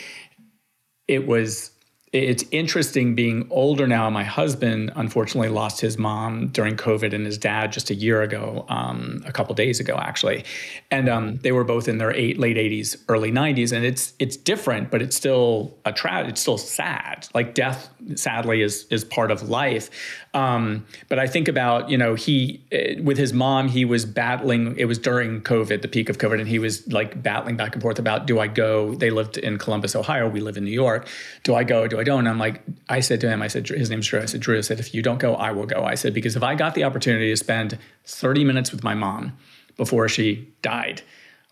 it 1.07 1.27
was 1.27 1.71
it's 2.13 2.43
interesting 2.51 3.15
being 3.15 3.47
older 3.49 3.87
now. 3.87 4.07
My 4.07 4.23
husband 4.23 4.91
unfortunately 4.95 5.49
lost 5.49 5.81
his 5.81 5.97
mom 5.97 6.49
during 6.49 6.77
COVID 6.77 7.11
and 7.11 7.25
his 7.25 7.39
dad 7.39 7.71
just 7.71 7.89
a 7.89 7.95
year 7.95 8.21
ago, 8.21 8.65
um, 8.69 9.23
a 9.25 9.31
couple 9.31 9.55
days 9.55 9.79
ago 9.79 9.97
actually, 9.97 10.45
and 10.91 11.09
um, 11.09 11.37
they 11.37 11.51
were 11.51 11.63
both 11.63 11.87
in 11.87 11.97
their 11.97 12.11
eight, 12.11 12.37
late 12.37 12.55
80s, 12.55 13.01
early 13.09 13.31
90s, 13.31 13.71
and 13.71 13.83
it's 13.83 14.13
it's 14.19 14.37
different, 14.37 14.91
but 14.91 15.01
it's 15.01 15.15
still 15.15 15.75
a 15.85 15.91
tra- 15.91 16.27
It's 16.27 16.39
still 16.39 16.59
sad. 16.59 17.27
Like 17.33 17.55
death, 17.55 17.89
sadly, 18.13 18.61
is 18.61 18.85
is 18.91 19.03
part 19.03 19.31
of 19.31 19.49
life. 19.49 19.89
Um, 20.35 20.85
but 21.09 21.17
I 21.17 21.25
think 21.25 21.47
about 21.47 21.89
you 21.89 21.97
know 21.97 22.13
he 22.13 22.63
eh, 22.71 22.99
with 23.01 23.17
his 23.17 23.33
mom, 23.33 23.69
he 23.69 23.85
was 23.85 24.05
battling. 24.05 24.77
It 24.77 24.85
was 24.85 24.99
during 24.99 25.41
COVID, 25.41 25.81
the 25.81 25.87
peak 25.87 26.09
of 26.09 26.19
COVID, 26.19 26.39
and 26.39 26.47
he 26.47 26.59
was 26.59 26.87
like 26.91 27.23
battling 27.23 27.57
back 27.57 27.73
and 27.73 27.81
forth 27.81 27.97
about 27.97 28.27
do 28.27 28.39
I 28.39 28.45
go? 28.45 28.93
They 28.93 29.09
lived 29.09 29.37
in 29.37 29.57
Columbus, 29.57 29.95
Ohio. 29.95 30.29
We 30.29 30.41
live 30.41 30.57
in 30.57 30.63
New 30.63 30.71
York. 30.71 31.07
Do 31.43 31.55
I 31.55 31.63
go? 31.63 31.87
Do 31.87 31.99
I 31.99 32.02
don't? 32.03 32.19
And 32.19 32.29
I'm 32.29 32.39
like, 32.39 32.61
I 32.89 32.99
said 32.99 33.21
to 33.21 33.29
him, 33.29 33.41
I 33.41 33.47
said, 33.47 33.67
his 33.67 33.89
name's 33.89 34.07
Drew. 34.07 34.21
I 34.21 34.25
said, 34.25 34.41
Drew, 34.41 34.57
I 34.57 34.61
said, 34.61 34.79
if 34.79 34.93
you 34.93 35.01
don't 35.01 35.19
go, 35.19 35.35
I 35.35 35.51
will 35.51 35.65
go. 35.65 35.83
I 35.83 35.95
said, 35.95 36.13
because 36.13 36.35
if 36.35 36.43
I 36.43 36.55
got 36.55 36.75
the 36.75 36.83
opportunity 36.83 37.29
to 37.29 37.37
spend 37.37 37.77
30 38.05 38.43
minutes 38.43 38.71
with 38.71 38.83
my 38.83 38.93
mom 38.93 39.37
before 39.77 40.07
she 40.09 40.53
died, 40.61 41.01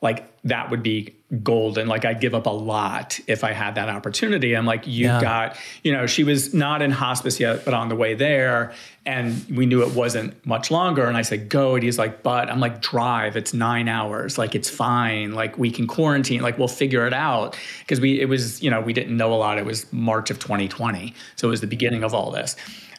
like 0.01 0.27
that 0.43 0.69
would 0.69 0.83
be 0.83 1.15
golden. 1.43 1.87
Like 1.87 2.03
I'd 2.03 2.19
give 2.19 2.35
up 2.35 2.45
a 2.45 2.51
lot 2.51 3.19
if 3.27 3.43
I 3.43 3.53
had 3.53 3.75
that 3.75 3.87
opportunity. 3.87 4.55
I'm 4.55 4.65
like, 4.65 4.85
you 4.85 5.05
yeah. 5.05 5.21
got, 5.21 5.57
you 5.83 5.93
know, 5.93 6.05
she 6.05 6.23
was 6.23 6.53
not 6.53 6.81
in 6.81 6.91
hospice 6.91 7.39
yet, 7.39 7.63
but 7.63 7.73
on 7.73 7.89
the 7.89 7.95
way 7.95 8.15
there. 8.15 8.73
And 9.05 9.45
we 9.49 9.65
knew 9.65 9.81
it 9.81 9.95
wasn't 9.95 10.45
much 10.45 10.69
longer. 10.69 11.05
And 11.05 11.15
I 11.15 11.21
said, 11.21 11.47
go. 11.47 11.75
And 11.75 11.83
he's 11.83 11.97
like, 11.97 12.21
but 12.21 12.49
I'm 12.49 12.59
like, 12.59 12.81
drive. 12.81 13.37
It's 13.37 13.53
nine 13.53 13.87
hours. 13.87 14.37
Like 14.37 14.55
it's 14.55 14.69
fine. 14.69 15.33
Like 15.33 15.57
we 15.57 15.71
can 15.71 15.87
quarantine. 15.87 16.41
Like 16.41 16.57
we'll 16.57 16.67
figure 16.67 17.07
it 17.07 17.13
out. 17.13 17.57
Cause 17.87 18.01
we, 18.01 18.19
it 18.19 18.25
was, 18.25 18.61
you 18.61 18.69
know, 18.69 18.81
we 18.81 18.91
didn't 18.91 19.15
know 19.15 19.33
a 19.33 19.35
lot. 19.35 19.57
It 19.57 19.65
was 19.65 19.91
March 19.93 20.31
of 20.31 20.39
2020. 20.39 21.13
So 21.37 21.47
it 21.47 21.51
was 21.51 21.61
the 21.61 21.67
beginning 21.67 22.03
of 22.03 22.13
all 22.13 22.31
this. 22.31 22.57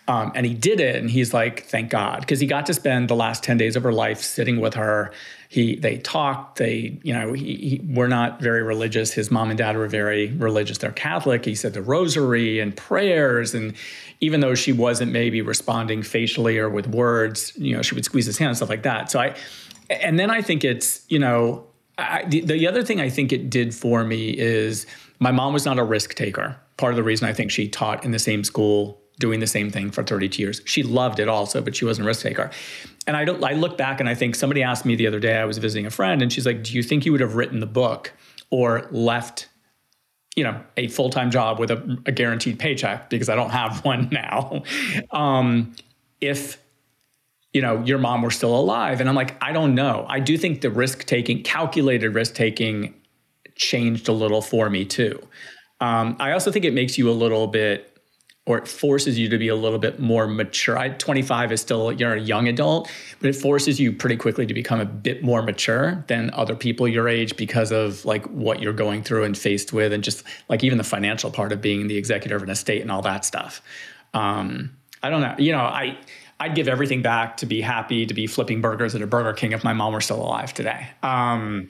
Um, 0.08 0.32
and 0.34 0.44
he 0.44 0.52
did 0.52 0.80
it, 0.80 0.96
and 0.96 1.08
he's 1.08 1.32
like, 1.32 1.64
"Thank 1.66 1.90
God," 1.90 2.20
because 2.20 2.40
he 2.40 2.46
got 2.46 2.66
to 2.66 2.74
spend 2.74 3.08
the 3.08 3.14
last 3.14 3.44
ten 3.44 3.56
days 3.56 3.76
of 3.76 3.84
her 3.84 3.92
life 3.92 4.20
sitting 4.20 4.60
with 4.60 4.74
her. 4.74 5.12
He, 5.52 5.76
they 5.76 5.98
talked. 5.98 6.56
They, 6.56 6.98
you 7.02 7.12
know, 7.12 7.34
he, 7.34 7.56
he, 7.56 7.80
we're 7.86 8.08
not 8.08 8.40
very 8.40 8.62
religious. 8.62 9.12
His 9.12 9.30
mom 9.30 9.50
and 9.50 9.58
dad 9.58 9.76
were 9.76 9.86
very 9.86 10.28
religious. 10.28 10.78
They're 10.78 10.92
Catholic. 10.92 11.44
He 11.44 11.54
said 11.54 11.74
the 11.74 11.82
rosary 11.82 12.58
and 12.58 12.74
prayers, 12.74 13.52
and 13.52 13.74
even 14.20 14.40
though 14.40 14.54
she 14.54 14.72
wasn't 14.72 15.12
maybe 15.12 15.42
responding 15.42 16.02
facially 16.02 16.56
or 16.56 16.70
with 16.70 16.86
words, 16.86 17.52
you 17.58 17.76
know, 17.76 17.82
she 17.82 17.94
would 17.94 18.06
squeeze 18.06 18.24
his 18.24 18.38
hand 18.38 18.48
and 18.48 18.56
stuff 18.56 18.70
like 18.70 18.84
that. 18.84 19.10
So 19.10 19.20
I, 19.20 19.36
and 19.90 20.18
then 20.18 20.30
I 20.30 20.40
think 20.40 20.64
it's, 20.64 21.04
you 21.10 21.18
know, 21.18 21.66
I, 21.98 22.24
the, 22.24 22.40
the 22.40 22.66
other 22.66 22.82
thing 22.82 22.98
I 23.02 23.10
think 23.10 23.30
it 23.30 23.50
did 23.50 23.74
for 23.74 24.04
me 24.04 24.30
is 24.30 24.86
my 25.18 25.32
mom 25.32 25.52
was 25.52 25.66
not 25.66 25.78
a 25.78 25.84
risk 25.84 26.14
taker. 26.14 26.56
Part 26.78 26.94
of 26.94 26.96
the 26.96 27.02
reason 27.02 27.28
I 27.28 27.34
think 27.34 27.50
she 27.50 27.68
taught 27.68 28.06
in 28.06 28.12
the 28.12 28.18
same 28.18 28.42
school 28.42 29.02
doing 29.18 29.40
the 29.40 29.46
same 29.46 29.70
thing 29.70 29.90
for 29.90 30.02
32 30.02 30.42
years. 30.42 30.62
She 30.64 30.82
loved 30.82 31.20
it 31.20 31.28
also, 31.28 31.60
but 31.60 31.76
she 31.76 31.84
wasn't 31.84 32.06
a 32.06 32.08
risk 32.08 32.22
taker. 32.22 32.50
And 33.06 33.16
I 33.16 33.24
don't 33.24 33.42
I 33.42 33.52
look 33.52 33.76
back 33.76 34.00
and 34.00 34.08
I 34.08 34.14
think 34.14 34.34
somebody 34.34 34.62
asked 34.62 34.84
me 34.84 34.94
the 34.94 35.06
other 35.06 35.20
day, 35.20 35.36
I 35.36 35.44
was 35.44 35.58
visiting 35.58 35.86
a 35.86 35.90
friend, 35.90 36.22
and 36.22 36.32
she's 36.32 36.46
like, 36.46 36.62
Do 36.62 36.74
you 36.74 36.82
think 36.82 37.04
you 37.04 37.12
would 37.12 37.20
have 37.20 37.34
written 37.34 37.60
the 37.60 37.66
book 37.66 38.12
or 38.50 38.88
left, 38.90 39.48
you 40.36 40.44
know, 40.44 40.62
a 40.76 40.88
full-time 40.88 41.30
job 41.30 41.58
with 41.58 41.70
a, 41.70 41.98
a 42.06 42.12
guaranteed 42.12 42.58
paycheck? 42.58 43.10
Because 43.10 43.28
I 43.28 43.34
don't 43.34 43.50
have 43.50 43.84
one 43.84 44.08
now. 44.10 44.62
Um, 45.10 45.74
if 46.20 46.58
you 47.52 47.60
know 47.60 47.82
your 47.84 47.98
mom 47.98 48.22
were 48.22 48.30
still 48.30 48.56
alive 48.56 49.00
and 49.00 49.08
i'm 49.08 49.14
like 49.14 49.36
i 49.42 49.52
don't 49.52 49.74
know 49.74 50.06
i 50.08 50.18
do 50.18 50.38
think 50.38 50.62
the 50.62 50.70
risk 50.70 51.04
taking 51.04 51.42
calculated 51.42 52.14
risk 52.14 52.34
taking 52.34 52.94
changed 53.56 54.08
a 54.08 54.12
little 54.12 54.40
for 54.40 54.70
me 54.70 54.84
too 54.84 55.20
um, 55.80 56.16
i 56.18 56.32
also 56.32 56.50
think 56.50 56.64
it 56.64 56.72
makes 56.72 56.96
you 56.96 57.10
a 57.10 57.12
little 57.12 57.46
bit 57.46 57.91
or 58.44 58.58
it 58.58 58.66
forces 58.66 59.18
you 59.18 59.28
to 59.28 59.38
be 59.38 59.46
a 59.48 59.54
little 59.54 59.78
bit 59.78 60.00
more 60.00 60.26
mature. 60.26 60.76
I, 60.76 60.88
25 60.88 61.52
is 61.52 61.60
still 61.60 61.92
you're 61.92 62.14
a 62.14 62.20
young 62.20 62.48
adult, 62.48 62.90
but 63.20 63.30
it 63.30 63.36
forces 63.36 63.78
you 63.78 63.92
pretty 63.92 64.16
quickly 64.16 64.46
to 64.46 64.54
become 64.54 64.80
a 64.80 64.84
bit 64.84 65.22
more 65.22 65.42
mature 65.42 66.04
than 66.08 66.30
other 66.34 66.56
people 66.56 66.88
your 66.88 67.08
age 67.08 67.36
because 67.36 67.70
of 67.70 68.04
like 68.04 68.24
what 68.26 68.60
you're 68.60 68.72
going 68.72 69.04
through 69.04 69.24
and 69.24 69.38
faced 69.38 69.72
with, 69.72 69.92
and 69.92 70.02
just 70.02 70.24
like 70.48 70.64
even 70.64 70.76
the 70.76 70.84
financial 70.84 71.30
part 71.30 71.52
of 71.52 71.60
being 71.60 71.86
the 71.86 71.96
executive 71.96 72.36
of 72.36 72.42
an 72.42 72.50
estate 72.50 72.82
and 72.82 72.90
all 72.90 73.02
that 73.02 73.24
stuff. 73.24 73.62
Um, 74.12 74.76
I 75.04 75.10
don't 75.10 75.20
know. 75.20 75.36
You 75.38 75.52
know, 75.52 75.60
I 75.60 75.96
I'd 76.40 76.56
give 76.56 76.66
everything 76.66 77.00
back 77.00 77.36
to 77.38 77.46
be 77.46 77.60
happy 77.60 78.06
to 78.06 78.14
be 78.14 78.26
flipping 78.26 78.60
burgers 78.60 78.96
at 78.96 79.02
a 79.02 79.06
Burger 79.06 79.34
King 79.34 79.52
if 79.52 79.62
my 79.62 79.72
mom 79.72 79.92
were 79.92 80.00
still 80.00 80.20
alive 80.20 80.52
today. 80.52 80.88
Um, 81.04 81.68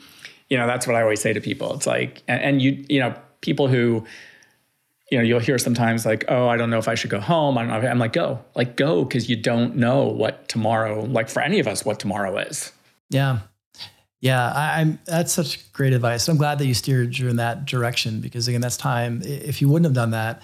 you 0.49 0.57
know, 0.57 0.67
that's 0.67 0.87
what 0.87 0.97
I 0.97 1.03
always 1.03 1.21
say 1.21 1.35
to 1.35 1.41
people. 1.41 1.75
It's 1.75 1.87
like, 1.87 2.23
and, 2.27 2.41
and 2.41 2.63
you 2.63 2.83
you 2.89 2.99
know, 2.99 3.15
people 3.43 3.69
who 3.69 4.07
you 5.13 5.19
know, 5.19 5.25
you'll 5.25 5.41
hear 5.41 5.59
sometimes 5.59 6.07
like, 6.07 6.25
oh, 6.29 6.49
I 6.49 6.57
don't 6.57 6.71
know 6.71 6.79
if 6.79 6.89
I 6.89 6.95
should 6.95 7.11
go 7.11 7.21
home. 7.21 7.59
I 7.59 7.87
am 7.87 7.99
like, 7.99 8.15
go, 8.15 8.43
like, 8.55 8.77
go, 8.77 9.05
because 9.05 9.29
you 9.29 9.37
don't 9.37 9.77
know 9.77 10.05
what 10.05 10.49
tomorrow, 10.49 11.03
like 11.05 11.29
for 11.29 11.43
any 11.43 11.61
of 11.61 11.67
us, 11.67 11.85
what 11.85 12.01
tomorrow 12.01 12.39
is. 12.39 12.73
Yeah. 13.11 13.41
Yeah. 14.23 14.51
I, 14.51 14.81
am 14.81 14.99
that's 15.05 15.31
such 15.31 15.71
great 15.75 15.93
advice. 15.93 16.27
I'm 16.29 16.39
glad 16.39 16.59
that 16.61 16.67
you 16.67 16.73
steered 16.73 17.19
you 17.19 17.29
in 17.29 17.37
that 17.37 17.67
direction 17.67 18.23
because, 18.23 18.49
again, 18.49 18.63
that's 18.63 18.79
time. 18.79 19.21
If 19.23 19.61
you 19.61 19.69
wouldn't 19.69 19.85
have 19.85 19.93
done 19.93 20.13
that, 20.13 20.41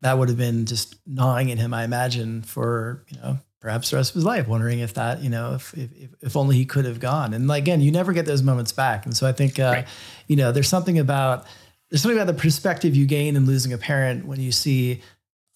that 0.00 0.16
would 0.16 0.30
have 0.30 0.38
been 0.38 0.64
just 0.64 0.96
gnawing 1.06 1.52
at 1.52 1.58
him, 1.58 1.74
I 1.74 1.84
imagine, 1.84 2.40
for, 2.40 3.04
you 3.10 3.20
know, 3.20 3.38
perhaps 3.60 3.90
the 3.90 3.96
rest 3.96 4.12
of 4.12 4.14
his 4.14 4.24
life, 4.24 4.48
wondering 4.48 4.78
if 4.78 4.94
that, 4.94 5.22
you 5.22 5.28
know, 5.28 5.52
if, 5.52 5.76
if, 5.76 5.90
if 6.22 6.34
only 6.34 6.56
he 6.56 6.64
could 6.64 6.86
have 6.86 6.98
gone. 6.98 7.34
And 7.34 7.46
like, 7.46 7.64
again, 7.64 7.82
you 7.82 7.90
never 7.90 8.14
get 8.14 8.24
those 8.24 8.42
moments 8.42 8.72
back. 8.72 9.04
And 9.04 9.14
so 9.14 9.26
I 9.26 9.32
think, 9.32 9.58
uh, 9.58 9.62
right. 9.64 9.88
you 10.28 10.36
know, 10.36 10.50
there's 10.50 10.68
something 10.68 10.98
about, 10.98 11.44
there's 11.90 12.02
something 12.02 12.18
about 12.18 12.26
the 12.26 12.40
perspective 12.40 12.94
you 12.94 13.06
gain 13.06 13.36
in 13.36 13.46
losing 13.46 13.72
a 13.72 13.78
parent 13.78 14.26
when 14.26 14.40
you 14.40 14.52
see 14.52 15.02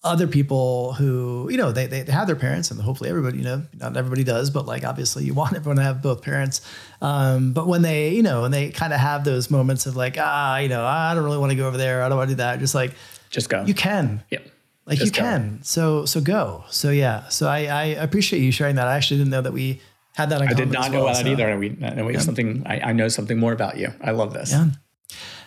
other 0.03 0.27
people 0.27 0.93
who, 0.93 1.47
you 1.49 1.57
know, 1.57 1.71
they, 1.71 1.87
they 1.87 2.03
have 2.11 2.27
their 2.27 2.35
parents 2.35 2.71
and 2.71 2.81
hopefully 2.81 3.09
everybody, 3.09 3.37
you 3.37 3.43
know, 3.43 3.63
not 3.79 3.95
everybody 3.95 4.23
does, 4.23 4.49
but 4.49 4.65
like 4.65 4.83
obviously 4.83 5.23
you 5.23 5.33
want 5.33 5.53
everyone 5.55 5.77
to 5.77 5.83
have 5.83 6.01
both 6.01 6.21
parents. 6.21 6.61
Um, 7.01 7.53
but 7.53 7.67
when 7.67 7.83
they, 7.83 8.09
you 8.09 8.23
know, 8.23 8.43
and 8.43 8.53
they 8.53 8.69
kind 8.69 8.91
of 8.91 8.99
have 8.99 9.23
those 9.23 9.49
moments 9.49 9.85
of 9.85 9.95
like, 9.95 10.17
ah, 10.19 10.57
you 10.57 10.67
know, 10.67 10.85
I 10.85 11.13
don't 11.13 11.23
really 11.23 11.37
want 11.37 11.51
to 11.51 11.55
go 11.55 11.67
over 11.67 11.77
there. 11.77 12.03
I 12.03 12.09
don't 12.09 12.17
want 12.17 12.29
to 12.29 12.35
do 12.35 12.37
that. 12.37 12.59
Just 12.59 12.75
like, 12.75 12.93
just 13.29 13.49
go. 13.49 13.63
You 13.63 13.73
can. 13.73 14.23
Yeah. 14.29 14.39
Like 14.85 14.97
just 14.97 15.15
you 15.15 15.21
can. 15.21 15.59
So, 15.63 16.05
so 16.05 16.19
go. 16.19 16.65
So 16.69 16.89
yeah. 16.89 17.29
So 17.29 17.47
I, 17.47 17.65
I 17.67 17.83
appreciate 17.85 18.41
you 18.41 18.51
sharing 18.51 18.75
that. 18.75 18.87
I 18.87 18.97
actually 18.97 19.19
didn't 19.19 19.31
know 19.31 19.41
that 19.41 19.53
we 19.53 19.79
had 20.15 20.29
that. 20.31 20.41
I 20.41 20.53
did 20.53 20.69
not 20.69 20.91
know 20.91 21.05
well, 21.05 21.13
that 21.13 21.23
so. 21.23 21.31
either. 21.31 21.47
And 21.47 21.59
we, 21.59 21.77
and 21.81 22.05
we 22.05 22.13
yeah. 22.13 22.19
something, 22.19 22.63
I, 22.65 22.89
I 22.89 22.93
know 22.93 23.07
something 23.07 23.39
more 23.39 23.53
about 23.53 23.77
you. 23.77 23.93
I 24.01 24.11
love 24.11 24.33
this. 24.33 24.51
Yeah. 24.51 24.65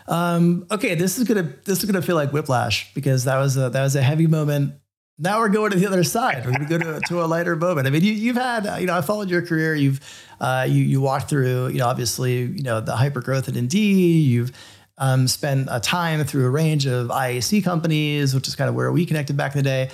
Um, 0.09 0.67
okay, 0.71 0.95
this 0.95 1.19
is 1.19 1.25
gonna 1.27 1.53
this 1.65 1.79
is 1.83 1.85
gonna 1.85 2.03
feel 2.03 2.17
like 2.17 2.33
whiplash 2.33 2.93
because 2.95 3.25
that 3.25 3.39
was 3.39 3.57
a 3.57 3.71
that 3.71 3.83
was 3.83 3.97
a 3.97 4.03
heavy 4.03 4.27
moment. 4.27 4.75
Now 5.19 5.39
we're 5.39 5.49
going 5.49 5.71
to 5.71 5.79
the 5.79 5.87
other 5.87 6.05
side. 6.05 6.45
We're 6.45 6.53
to 6.53 6.67
go 6.67 6.79
to, 6.79 7.01
to 7.09 7.25
a 7.25 7.27
lighter 7.27 7.57
moment. 7.57 7.87
I 7.87 7.91
mean, 7.91 8.05
you, 8.05 8.13
you've 8.13 8.37
had, 8.37 8.67
you 8.79 8.87
know, 8.87 8.95
I 8.95 9.01
followed 9.01 9.31
your 9.31 9.41
career. 9.41 9.75
You've, 9.75 10.01
uh, 10.43 10.67
you, 10.69 10.83
you 10.83 11.01
walked 11.01 11.31
through, 11.31 11.69
you 11.69 11.79
know, 11.79 11.87
obviously, 11.87 12.43
you 12.43 12.63
know, 12.63 12.83
the 12.83 12.95
hyper 12.95 13.23
growth 13.23 13.49
at 13.49 13.57
Indeed. 13.57 14.27
You've 14.27 14.53
um, 14.99 15.27
spent 15.27 15.69
a 15.71 15.81
time 15.81 16.23
through 16.25 16.45
a 16.45 16.51
range 16.51 16.87
of 16.87 17.09
IAC 17.09 17.65
companies, 17.65 18.35
which 18.35 18.47
is 18.47 18.57
kind 18.57 18.69
of 18.69 18.75
where 18.75 18.93
we 18.93 19.07
connected 19.07 19.39
back 19.39 19.55
in 19.55 19.59
the 19.59 19.63
day. 19.63 19.91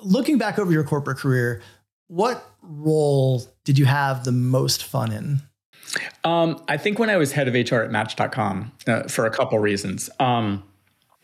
Looking 0.00 0.38
back 0.38 0.58
over 0.58 0.72
your 0.72 0.82
corporate 0.82 1.18
career, 1.18 1.62
what 2.08 2.44
role 2.60 3.44
did 3.64 3.78
you 3.78 3.84
have 3.84 4.24
the 4.24 4.32
most 4.32 4.82
fun 4.82 5.12
in? 5.12 5.42
Um, 6.24 6.62
I 6.68 6.76
think 6.76 6.98
when 6.98 7.10
I 7.10 7.16
was 7.16 7.32
head 7.32 7.48
of 7.48 7.54
HR 7.54 7.76
at 7.76 7.90
Match.com 7.90 8.72
uh, 8.86 9.02
for 9.04 9.26
a 9.26 9.30
couple 9.30 9.58
reasons. 9.58 10.10
Um, 10.18 10.62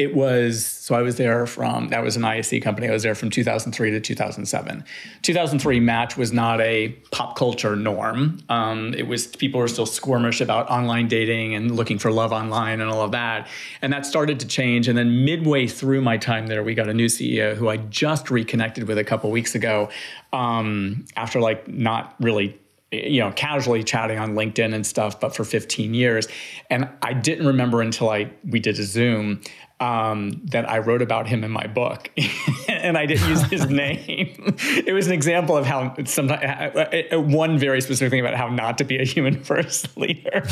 it 0.00 0.14
was 0.14 0.64
so 0.64 0.94
I 0.94 1.02
was 1.02 1.16
there 1.16 1.46
from 1.46 1.88
that 1.88 2.02
was 2.02 2.16
an 2.16 2.22
IAC 2.22 2.62
company. 2.62 2.88
I 2.88 2.90
was 2.90 3.02
there 3.02 3.14
from 3.14 3.28
2003 3.28 3.90
to 3.90 4.00
2007. 4.00 4.84
2003 5.20 5.80
Match 5.80 6.16
was 6.16 6.32
not 6.32 6.58
a 6.62 6.88
pop 7.10 7.36
culture 7.36 7.76
norm. 7.76 8.40
Um, 8.48 8.94
it 8.94 9.06
was 9.06 9.26
people 9.26 9.60
were 9.60 9.68
still 9.68 9.84
squirmish 9.84 10.40
about 10.40 10.70
online 10.70 11.06
dating 11.06 11.54
and 11.54 11.76
looking 11.76 11.98
for 11.98 12.10
love 12.10 12.32
online 12.32 12.80
and 12.80 12.90
all 12.90 13.02
of 13.02 13.12
that. 13.12 13.46
And 13.82 13.92
that 13.92 14.06
started 14.06 14.40
to 14.40 14.46
change. 14.46 14.88
And 14.88 14.96
then 14.96 15.26
midway 15.26 15.66
through 15.66 16.00
my 16.00 16.16
time 16.16 16.46
there, 16.46 16.64
we 16.64 16.74
got 16.74 16.88
a 16.88 16.94
new 16.94 17.06
CEO 17.06 17.54
who 17.54 17.68
I 17.68 17.76
just 17.76 18.30
reconnected 18.30 18.88
with 18.88 18.96
a 18.96 19.04
couple 19.04 19.30
weeks 19.30 19.54
ago 19.54 19.90
um, 20.32 21.04
after 21.14 21.42
like 21.42 21.68
not 21.68 22.14
really 22.20 22.58
you 22.92 23.20
know, 23.20 23.32
casually 23.32 23.84
chatting 23.84 24.18
on 24.18 24.34
LinkedIn 24.34 24.74
and 24.74 24.86
stuff, 24.86 25.20
but 25.20 25.34
for 25.34 25.44
15 25.44 25.94
years. 25.94 26.26
And 26.70 26.88
I 27.02 27.12
didn't 27.12 27.46
remember 27.46 27.82
until 27.82 28.10
I 28.10 28.30
we 28.44 28.60
did 28.60 28.78
a 28.78 28.82
Zoom 28.82 29.40
um, 29.80 30.42
that 30.44 30.68
I 30.68 30.78
wrote 30.78 31.00
about 31.00 31.26
him 31.26 31.42
in 31.42 31.50
my 31.50 31.66
book, 31.66 32.10
and 32.68 32.98
I 32.98 33.06
didn't 33.06 33.28
use 33.28 33.42
his 33.44 33.66
name. 33.70 34.54
it 34.86 34.92
was 34.92 35.06
an 35.06 35.12
example 35.12 35.56
of 35.56 35.66
how 35.66 35.94
sometimes 36.04 36.42
uh, 36.44 37.02
uh, 37.12 37.20
one 37.20 37.58
very 37.58 37.80
specific 37.80 38.10
thing 38.10 38.20
about 38.20 38.34
how 38.34 38.48
not 38.48 38.78
to 38.78 38.84
be 38.84 38.98
a 38.98 39.04
human 39.04 39.42
first 39.44 39.96
leader. 39.96 40.44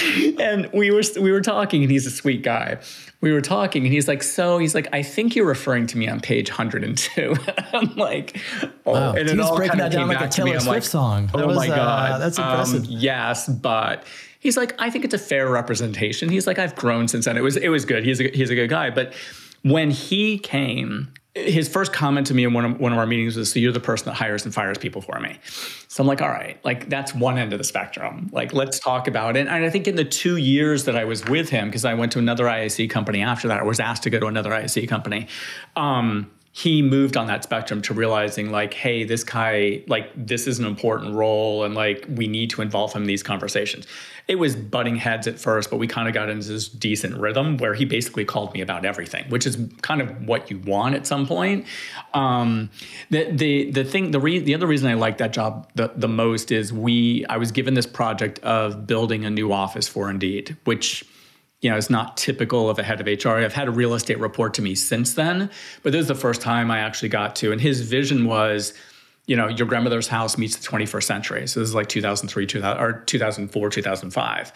and 0.38 0.70
we 0.72 0.90
were 0.90 1.02
we 1.20 1.32
were 1.32 1.40
talking, 1.40 1.82
and 1.82 1.90
he's 1.90 2.06
a 2.06 2.10
sweet 2.10 2.42
guy. 2.42 2.78
We 3.20 3.32
were 3.32 3.40
talking, 3.40 3.84
and 3.84 3.92
he's 3.92 4.08
like, 4.08 4.22
"So 4.22 4.58
he's 4.58 4.74
like, 4.74 4.88
I 4.92 5.02
think 5.02 5.36
you're 5.36 5.46
referring 5.46 5.86
to 5.88 5.98
me 5.98 6.08
on 6.08 6.20
page 6.20 6.50
102." 6.50 7.34
I'm 7.72 7.94
like, 7.96 8.40
"Oh," 8.86 8.92
wow. 8.92 9.12
and 9.12 9.28
it 9.28 9.38
all 9.38 9.56
breaking 9.56 9.78
that 9.78 9.92
down 9.92 10.08
like 10.08 10.20
a 10.20 10.28
Taylor 10.28 10.60
Swift 10.60 10.66
like, 10.66 10.82
song. 10.82 11.30
Oh 11.34 11.46
was, 11.46 11.56
my 11.56 11.68
uh, 11.68 11.76
god, 11.76 12.12
uh, 12.12 12.18
that's 12.18 12.38
impressive. 12.38 12.84
Um, 12.84 12.88
yes, 12.90 13.48
but 13.48 14.04
he's 14.40 14.56
like, 14.56 14.74
I 14.78 14.88
think 14.88 15.04
it's 15.04 15.14
a 15.14 15.18
fair 15.18 15.48
representation. 15.48 16.30
He's 16.30 16.46
like, 16.46 16.58
I've 16.58 16.74
grown 16.74 17.06
since 17.06 17.26
then. 17.26 17.36
It 17.36 17.42
was 17.42 17.56
it 17.56 17.68
was 17.68 17.84
good. 17.84 18.04
He's 18.04 18.20
a 18.20 18.28
he's 18.30 18.50
a 18.50 18.54
good 18.54 18.70
guy, 18.70 18.90
but 18.90 19.12
when 19.62 19.90
he 19.90 20.38
came, 20.38 21.12
his 21.34 21.66
first 21.66 21.92
comment 21.94 22.26
to 22.26 22.34
me 22.34 22.44
in 22.44 22.52
one 22.52 22.64
of, 22.64 22.78
one 22.78 22.92
of 22.92 22.98
our 22.98 23.06
meetings 23.06 23.36
was, 23.36 23.52
"So 23.52 23.58
you're 23.58 23.72
the 23.72 23.80
person 23.80 24.06
that 24.06 24.14
hires 24.14 24.44
and 24.44 24.54
fires 24.54 24.76
people 24.76 25.00
for 25.00 25.18
me." 25.18 25.38
So 25.88 26.02
I'm 26.02 26.06
like, 26.06 26.20
"All 26.20 26.28
right, 26.28 26.62
like 26.64 26.90
that's 26.90 27.14
one 27.14 27.38
end 27.38 27.52
of 27.52 27.58
the 27.58 27.64
spectrum. 27.64 28.28
Like 28.32 28.52
let's 28.52 28.78
talk 28.78 29.08
about 29.08 29.36
it." 29.36 29.46
And 29.46 29.64
I 29.64 29.70
think 29.70 29.88
in 29.88 29.96
the 29.96 30.04
two 30.04 30.36
years 30.36 30.84
that 30.84 30.96
I 30.96 31.04
was 31.04 31.24
with 31.24 31.48
him, 31.48 31.68
because 31.68 31.84
I 31.84 31.94
went 31.94 32.12
to 32.12 32.18
another 32.18 32.44
IAC 32.44 32.88
company 32.90 33.22
after 33.22 33.48
that, 33.48 33.60
I 33.60 33.62
was 33.62 33.80
asked 33.80 34.02
to 34.02 34.10
go 34.10 34.20
to 34.20 34.26
another 34.26 34.50
IAC 34.50 34.86
company. 34.86 35.26
Um, 35.74 36.30
he 36.54 36.82
moved 36.82 37.16
on 37.16 37.26
that 37.28 37.42
spectrum 37.42 37.80
to 37.80 37.94
realizing 37.94 38.52
like 38.52 38.74
hey 38.74 39.04
this 39.04 39.24
guy 39.24 39.82
like 39.86 40.10
this 40.14 40.46
is 40.46 40.58
an 40.58 40.66
important 40.66 41.14
role 41.14 41.64
and 41.64 41.74
like 41.74 42.04
we 42.10 42.28
need 42.28 42.50
to 42.50 42.60
involve 42.60 42.92
him 42.92 43.02
in 43.02 43.08
these 43.08 43.22
conversations. 43.22 43.86
It 44.28 44.36
was 44.36 44.54
butting 44.54 44.96
heads 44.96 45.26
at 45.26 45.38
first 45.38 45.70
but 45.70 45.78
we 45.78 45.86
kind 45.86 46.08
of 46.08 46.14
got 46.14 46.28
into 46.28 46.48
this 46.48 46.68
decent 46.68 47.16
rhythm 47.16 47.56
where 47.56 47.72
he 47.72 47.86
basically 47.86 48.26
called 48.26 48.52
me 48.52 48.60
about 48.60 48.84
everything 48.84 49.24
which 49.30 49.46
is 49.46 49.58
kind 49.80 50.02
of 50.02 50.26
what 50.26 50.50
you 50.50 50.58
want 50.58 50.94
at 50.94 51.06
some 51.06 51.26
point. 51.26 51.66
Um, 52.12 52.68
the, 53.08 53.30
the 53.30 53.70
the 53.70 53.84
thing 53.84 54.10
the 54.10 54.20
re- 54.20 54.38
the 54.38 54.54
other 54.54 54.66
reason 54.66 54.90
i 54.90 54.94
like 54.94 55.18
that 55.18 55.32
job 55.32 55.70
the, 55.74 55.90
the 55.96 56.08
most 56.08 56.52
is 56.52 56.70
we 56.70 57.24
i 57.30 57.38
was 57.38 57.50
given 57.50 57.72
this 57.72 57.86
project 57.86 58.38
of 58.40 58.86
building 58.86 59.24
a 59.24 59.30
new 59.30 59.52
office 59.52 59.88
for 59.88 60.10
indeed 60.10 60.56
which 60.64 61.04
you 61.62 61.70
know, 61.70 61.76
it's 61.76 61.88
not 61.88 62.16
typical 62.16 62.68
of 62.68 62.78
a 62.78 62.82
head 62.82 63.00
of 63.00 63.06
HR. 63.06 63.30
I've 63.30 63.54
had 63.54 63.68
a 63.68 63.70
real 63.70 63.94
estate 63.94 64.18
report 64.18 64.52
to 64.54 64.62
me 64.62 64.74
since 64.74 65.14
then, 65.14 65.48
but 65.82 65.92
this 65.92 66.02
is 66.02 66.08
the 66.08 66.14
first 66.14 66.42
time 66.42 66.70
I 66.70 66.80
actually 66.80 67.08
got 67.08 67.36
to. 67.36 67.52
And 67.52 67.60
his 67.60 67.82
vision 67.82 68.26
was, 68.26 68.74
you 69.26 69.36
know, 69.36 69.46
your 69.46 69.68
grandmother's 69.68 70.08
house 70.08 70.36
meets 70.36 70.56
the 70.56 70.66
21st 70.66 71.04
century. 71.04 71.46
So 71.46 71.60
this 71.60 71.68
is 71.68 71.74
like 71.74 71.88
2003, 71.88 72.46
2000, 72.46 72.82
or 72.82 72.92
2004, 73.06 73.70
2005. 73.70 74.52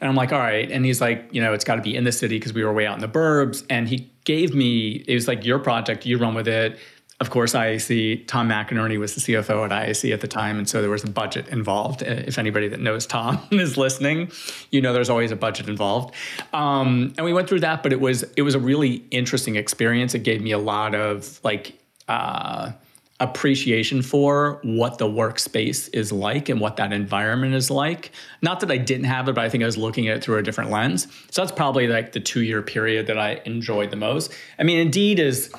And 0.00 0.08
I'm 0.08 0.14
like, 0.14 0.32
all 0.32 0.38
right. 0.38 0.70
And 0.70 0.84
he's 0.84 1.00
like, 1.00 1.28
you 1.32 1.42
know, 1.42 1.52
it's 1.52 1.64
got 1.64 1.74
to 1.74 1.82
be 1.82 1.96
in 1.96 2.04
the 2.04 2.12
city 2.12 2.38
because 2.38 2.52
we 2.52 2.62
were 2.62 2.72
way 2.72 2.86
out 2.86 2.94
in 2.94 3.00
the 3.00 3.08
burbs. 3.08 3.66
And 3.68 3.88
he 3.88 4.12
gave 4.22 4.54
me, 4.54 5.04
it 5.08 5.14
was 5.14 5.26
like 5.26 5.44
your 5.44 5.58
project, 5.58 6.06
you 6.06 6.18
run 6.18 6.34
with 6.34 6.46
it 6.46 6.78
of 7.20 7.30
course, 7.30 7.54
IAC, 7.54 8.26
Tom 8.26 8.48
McInerney 8.48 8.98
was 8.98 9.14
the 9.14 9.20
CFO 9.20 9.64
at 9.64 9.70
IAC 9.70 10.12
at 10.12 10.20
the 10.20 10.28
time. 10.28 10.58
And 10.58 10.68
so 10.68 10.80
there 10.80 10.90
was 10.90 11.04
a 11.04 11.10
budget 11.10 11.48
involved. 11.48 12.02
Uh, 12.02 12.06
if 12.26 12.38
anybody 12.38 12.68
that 12.68 12.80
knows 12.80 13.06
Tom 13.06 13.40
is 13.52 13.76
listening, 13.76 14.32
you 14.70 14.80
know 14.80 14.92
there's 14.92 15.10
always 15.10 15.30
a 15.30 15.36
budget 15.36 15.68
involved. 15.68 16.14
Um, 16.52 17.14
and 17.16 17.24
we 17.24 17.32
went 17.32 17.48
through 17.48 17.60
that, 17.60 17.82
but 17.82 17.92
it 17.92 18.00
was 18.00 18.24
it 18.36 18.42
was 18.42 18.54
a 18.54 18.58
really 18.58 19.04
interesting 19.10 19.56
experience. 19.56 20.14
It 20.14 20.20
gave 20.20 20.42
me 20.42 20.50
a 20.50 20.58
lot 20.58 20.94
of 20.94 21.38
like 21.44 21.78
uh, 22.08 22.72
appreciation 23.20 24.02
for 24.02 24.60
what 24.64 24.98
the 24.98 25.06
workspace 25.06 25.88
is 25.92 26.10
like 26.10 26.48
and 26.48 26.60
what 26.60 26.76
that 26.76 26.92
environment 26.92 27.54
is 27.54 27.70
like. 27.70 28.10
Not 28.42 28.58
that 28.60 28.72
I 28.72 28.76
didn't 28.76 29.04
have 29.04 29.28
it, 29.28 29.36
but 29.36 29.44
I 29.44 29.48
think 29.48 29.62
I 29.62 29.66
was 29.66 29.78
looking 29.78 30.08
at 30.08 30.16
it 30.16 30.24
through 30.24 30.38
a 30.38 30.42
different 30.42 30.70
lens. 30.70 31.06
So 31.30 31.42
that's 31.42 31.52
probably 31.52 31.86
like 31.86 32.10
the 32.10 32.20
two 32.20 32.42
year 32.42 32.60
period 32.60 33.06
that 33.06 33.18
I 33.18 33.40
enjoyed 33.44 33.90
the 33.90 33.96
most. 33.96 34.32
I 34.58 34.64
mean, 34.64 34.78
Indeed 34.78 35.20
is 35.20 35.52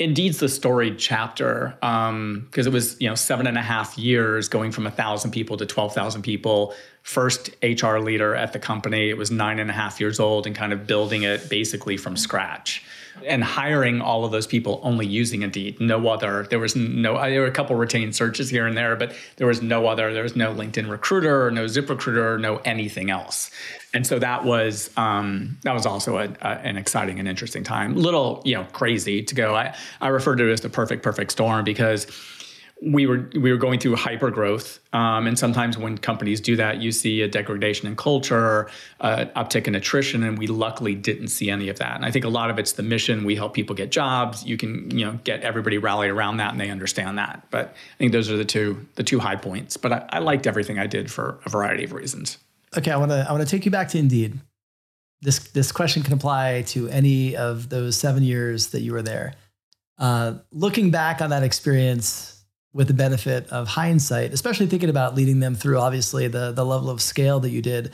Indeed's 0.00 0.38
the 0.38 0.48
storied 0.48 0.98
chapter 0.98 1.74
because 1.78 2.08
um, 2.08 2.48
it 2.54 2.72
was 2.72 2.98
you 3.00 3.08
know 3.08 3.14
seven 3.14 3.46
and 3.46 3.58
a 3.58 3.62
half 3.62 3.98
years 3.98 4.48
going 4.48 4.72
from 4.72 4.86
a 4.86 4.90
thousand 4.90 5.30
people 5.30 5.58
to 5.58 5.66
twelve 5.66 5.94
thousand 5.94 6.22
people. 6.22 6.74
First 7.02 7.50
HR 7.62 7.98
leader 7.98 8.34
at 8.34 8.54
the 8.54 8.58
company. 8.58 9.10
It 9.10 9.18
was 9.18 9.30
nine 9.30 9.58
and 9.58 9.68
a 9.68 9.74
half 9.74 10.00
years 10.00 10.18
old 10.18 10.46
and 10.46 10.56
kind 10.56 10.72
of 10.72 10.86
building 10.86 11.22
it 11.22 11.50
basically 11.50 11.98
from 11.98 12.16
scratch 12.16 12.82
and 13.26 13.44
hiring 13.44 14.00
all 14.00 14.24
of 14.24 14.32
those 14.32 14.46
people 14.46 14.80
only 14.82 15.06
using 15.06 15.42
Indeed. 15.42 15.80
No 15.80 16.08
other. 16.08 16.46
There 16.48 16.58
was 16.58 16.76
no. 16.76 17.20
There 17.20 17.40
were 17.40 17.46
a 17.46 17.52
couple 17.52 17.76
retained 17.76 18.14
searches 18.14 18.50
here 18.50 18.66
and 18.66 18.76
there, 18.76 18.96
but 18.96 19.14
there 19.36 19.46
was 19.46 19.62
no 19.62 19.86
other. 19.86 20.12
There 20.12 20.22
was 20.22 20.36
no 20.36 20.54
LinkedIn 20.54 20.90
Recruiter, 20.90 21.50
no 21.50 21.64
ZipRecruiter, 21.64 22.40
no 22.40 22.56
anything 22.58 23.10
else 23.10 23.50
and 23.92 24.06
so 24.06 24.18
that 24.18 24.44
was 24.44 24.90
um, 24.96 25.58
that 25.62 25.72
was 25.72 25.86
also 25.86 26.18
a, 26.18 26.28
a, 26.40 26.48
an 26.48 26.76
exciting 26.76 27.18
and 27.18 27.26
interesting 27.26 27.64
time. 27.64 27.96
Little 27.96 28.42
you 28.44 28.54
know 28.54 28.64
crazy 28.72 29.22
to 29.22 29.34
go. 29.34 29.54
I 29.54 29.74
I 30.00 30.08
refer 30.08 30.36
to 30.36 30.48
it 30.48 30.52
as 30.52 30.60
the 30.60 30.68
perfect 30.68 31.02
perfect 31.02 31.32
storm 31.32 31.64
because 31.64 32.06
we 32.82 33.06
were 33.06 33.28
we 33.34 33.52
were 33.52 33.58
going 33.58 33.78
through 33.78 33.96
hyper 33.96 34.30
growth, 34.30 34.80
um, 34.94 35.26
and 35.26 35.38
sometimes 35.38 35.76
when 35.76 35.98
companies 35.98 36.40
do 36.40 36.56
that, 36.56 36.80
you 36.80 36.92
see 36.92 37.20
a 37.20 37.28
degradation 37.28 37.86
in 37.86 37.94
culture, 37.94 38.70
uh, 39.00 39.26
uptick 39.36 39.66
in 39.66 39.74
attrition, 39.74 40.22
and 40.22 40.38
we 40.38 40.46
luckily 40.46 40.94
didn't 40.94 41.28
see 41.28 41.50
any 41.50 41.68
of 41.68 41.78
that. 41.78 41.96
And 41.96 42.04
I 42.04 42.10
think 42.10 42.24
a 42.24 42.28
lot 42.28 42.48
of 42.48 42.58
it's 42.58 42.72
the 42.72 42.82
mission. 42.82 43.24
We 43.24 43.36
help 43.36 43.52
people 43.52 43.76
get 43.76 43.90
jobs. 43.90 44.44
You 44.44 44.56
can 44.56 44.90
you 44.90 45.04
know 45.04 45.18
get 45.24 45.42
everybody 45.42 45.76
rallied 45.76 46.10
around 46.10 46.38
that, 46.38 46.52
and 46.52 46.60
they 46.60 46.70
understand 46.70 47.18
that. 47.18 47.46
But 47.50 47.68
I 47.68 47.98
think 47.98 48.12
those 48.12 48.30
are 48.30 48.36
the 48.36 48.46
two 48.46 48.86
the 48.94 49.04
two 49.04 49.18
high 49.18 49.36
points. 49.36 49.76
But 49.76 49.92
I, 49.92 50.06
I 50.10 50.18
liked 50.20 50.46
everything 50.46 50.78
I 50.78 50.86
did 50.86 51.10
for 51.10 51.38
a 51.44 51.50
variety 51.50 51.84
of 51.84 51.92
reasons. 51.92 52.38
Okay, 52.76 52.90
I 52.90 52.96
want 52.96 53.10
to 53.10 53.26
I 53.28 53.32
want 53.32 53.46
to 53.46 53.50
take 53.50 53.66
you 53.66 53.70
back 53.70 53.88
to 53.88 53.98
Indeed. 53.98 54.38
This 55.20 55.38
this 55.50 55.70
question 55.70 56.02
can 56.02 56.14
apply 56.14 56.62
to 56.68 56.88
any 56.88 57.36
of 57.36 57.68
those 57.68 57.98
seven 57.98 58.22
years 58.22 58.68
that 58.68 58.80
you 58.80 58.92
were 58.92 59.02
there. 59.02 59.34
Uh, 59.98 60.38
looking 60.50 60.90
back 60.90 61.20
on 61.20 61.28
that 61.28 61.42
experience 61.42 62.29
with 62.72 62.88
the 62.88 62.94
benefit 62.94 63.48
of 63.48 63.68
hindsight, 63.68 64.32
especially 64.32 64.66
thinking 64.66 64.88
about 64.88 65.14
leading 65.14 65.40
them 65.40 65.54
through 65.54 65.78
obviously 65.78 66.28
the 66.28 66.52
the 66.52 66.64
level 66.64 66.90
of 66.90 67.00
scale 67.02 67.40
that 67.40 67.50
you 67.50 67.62
did, 67.62 67.92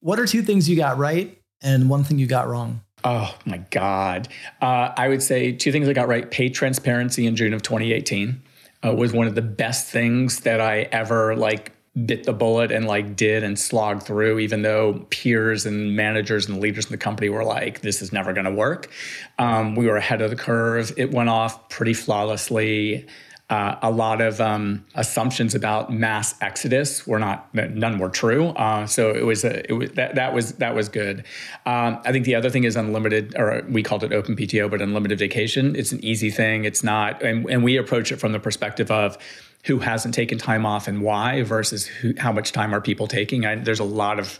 what 0.00 0.18
are 0.18 0.26
two 0.26 0.42
things 0.42 0.68
you 0.68 0.76
got 0.76 0.98
right 0.98 1.40
and 1.62 1.88
one 1.88 2.04
thing 2.04 2.18
you 2.18 2.26
got 2.26 2.48
wrong? 2.48 2.82
Oh 3.04 3.34
my 3.44 3.58
God. 3.70 4.28
Uh, 4.60 4.92
I 4.96 5.08
would 5.08 5.22
say 5.22 5.52
two 5.52 5.72
things 5.72 5.88
I 5.88 5.92
got 5.92 6.08
right. 6.08 6.30
Paid 6.30 6.54
transparency 6.54 7.26
in 7.26 7.34
June 7.34 7.52
of 7.52 7.62
2018 7.62 8.40
uh, 8.84 8.94
was 8.94 9.12
one 9.12 9.26
of 9.26 9.34
the 9.34 9.42
best 9.42 9.88
things 9.88 10.40
that 10.40 10.60
I 10.60 10.82
ever 10.92 11.34
like 11.36 11.72
bit 12.06 12.24
the 12.24 12.32
bullet 12.32 12.72
and 12.72 12.86
like 12.86 13.16
did 13.16 13.42
and 13.42 13.58
slogged 13.58 14.04
through, 14.04 14.38
even 14.38 14.62
though 14.62 15.06
peers 15.10 15.66
and 15.66 15.94
managers 15.94 16.48
and 16.48 16.60
leaders 16.60 16.86
in 16.86 16.92
the 16.92 16.98
company 16.98 17.28
were 17.28 17.44
like, 17.44 17.80
this 17.80 18.00
is 18.00 18.12
never 18.12 18.32
going 18.32 18.46
to 18.46 18.52
work. 18.52 18.90
Um, 19.38 19.74
we 19.74 19.86
were 19.86 19.96
ahead 19.96 20.22
of 20.22 20.30
the 20.30 20.36
curve. 20.36 20.92
It 20.96 21.10
went 21.10 21.28
off 21.28 21.68
pretty 21.68 21.94
flawlessly. 21.94 23.06
Uh, 23.52 23.78
a 23.82 23.90
lot 23.90 24.22
of 24.22 24.40
um, 24.40 24.82
assumptions 24.94 25.54
about 25.54 25.92
mass 25.92 26.34
exodus 26.40 27.06
were 27.06 27.18
not 27.18 27.52
none 27.52 27.98
were 27.98 28.08
true. 28.08 28.46
Uh, 28.46 28.86
so 28.86 29.10
it 29.10 29.26
was 29.26 29.44
a, 29.44 29.70
it 29.70 29.74
was 29.74 29.90
that 29.90 30.14
that 30.14 30.32
was 30.32 30.54
that 30.54 30.74
was 30.74 30.88
good. 30.88 31.18
Um, 31.66 32.00
I 32.06 32.12
think 32.12 32.24
the 32.24 32.34
other 32.34 32.48
thing 32.48 32.64
is 32.64 32.76
unlimited, 32.76 33.34
or 33.36 33.62
we 33.68 33.82
called 33.82 34.04
it 34.04 34.12
open 34.14 34.36
PTO, 34.36 34.70
but 34.70 34.80
unlimited 34.80 35.18
vacation. 35.18 35.76
It's 35.76 35.92
an 35.92 36.02
easy 36.02 36.30
thing. 36.30 36.64
It's 36.64 36.82
not, 36.82 37.22
and, 37.22 37.46
and 37.50 37.62
we 37.62 37.76
approach 37.76 38.10
it 38.10 38.16
from 38.16 38.32
the 38.32 38.40
perspective 38.40 38.90
of 38.90 39.18
who 39.66 39.80
hasn't 39.80 40.14
taken 40.14 40.38
time 40.38 40.64
off 40.64 40.88
and 40.88 41.02
why 41.02 41.42
versus 41.42 41.84
who, 41.84 42.14
how 42.16 42.32
much 42.32 42.52
time 42.52 42.74
are 42.74 42.80
people 42.80 43.06
taking. 43.06 43.44
I, 43.44 43.56
there's 43.56 43.80
a 43.80 43.84
lot 43.84 44.18
of 44.18 44.38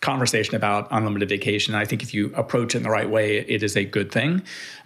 conversation 0.00 0.54
about 0.54 0.88
unlimited 0.90 1.28
vacation. 1.28 1.74
I 1.74 1.84
think 1.84 2.02
if 2.02 2.14
you 2.14 2.32
approach 2.34 2.74
it 2.74 2.78
in 2.78 2.84
the 2.84 2.90
right 2.90 3.10
way, 3.10 3.40
it 3.40 3.62
is 3.62 3.76
a 3.76 3.84
good 3.84 4.10
thing. 4.10 4.42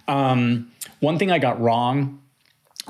Um, 0.09 0.69
one 0.99 1.17
thing 1.17 1.31
I 1.31 1.39
got 1.39 1.61
wrong, 1.61 2.19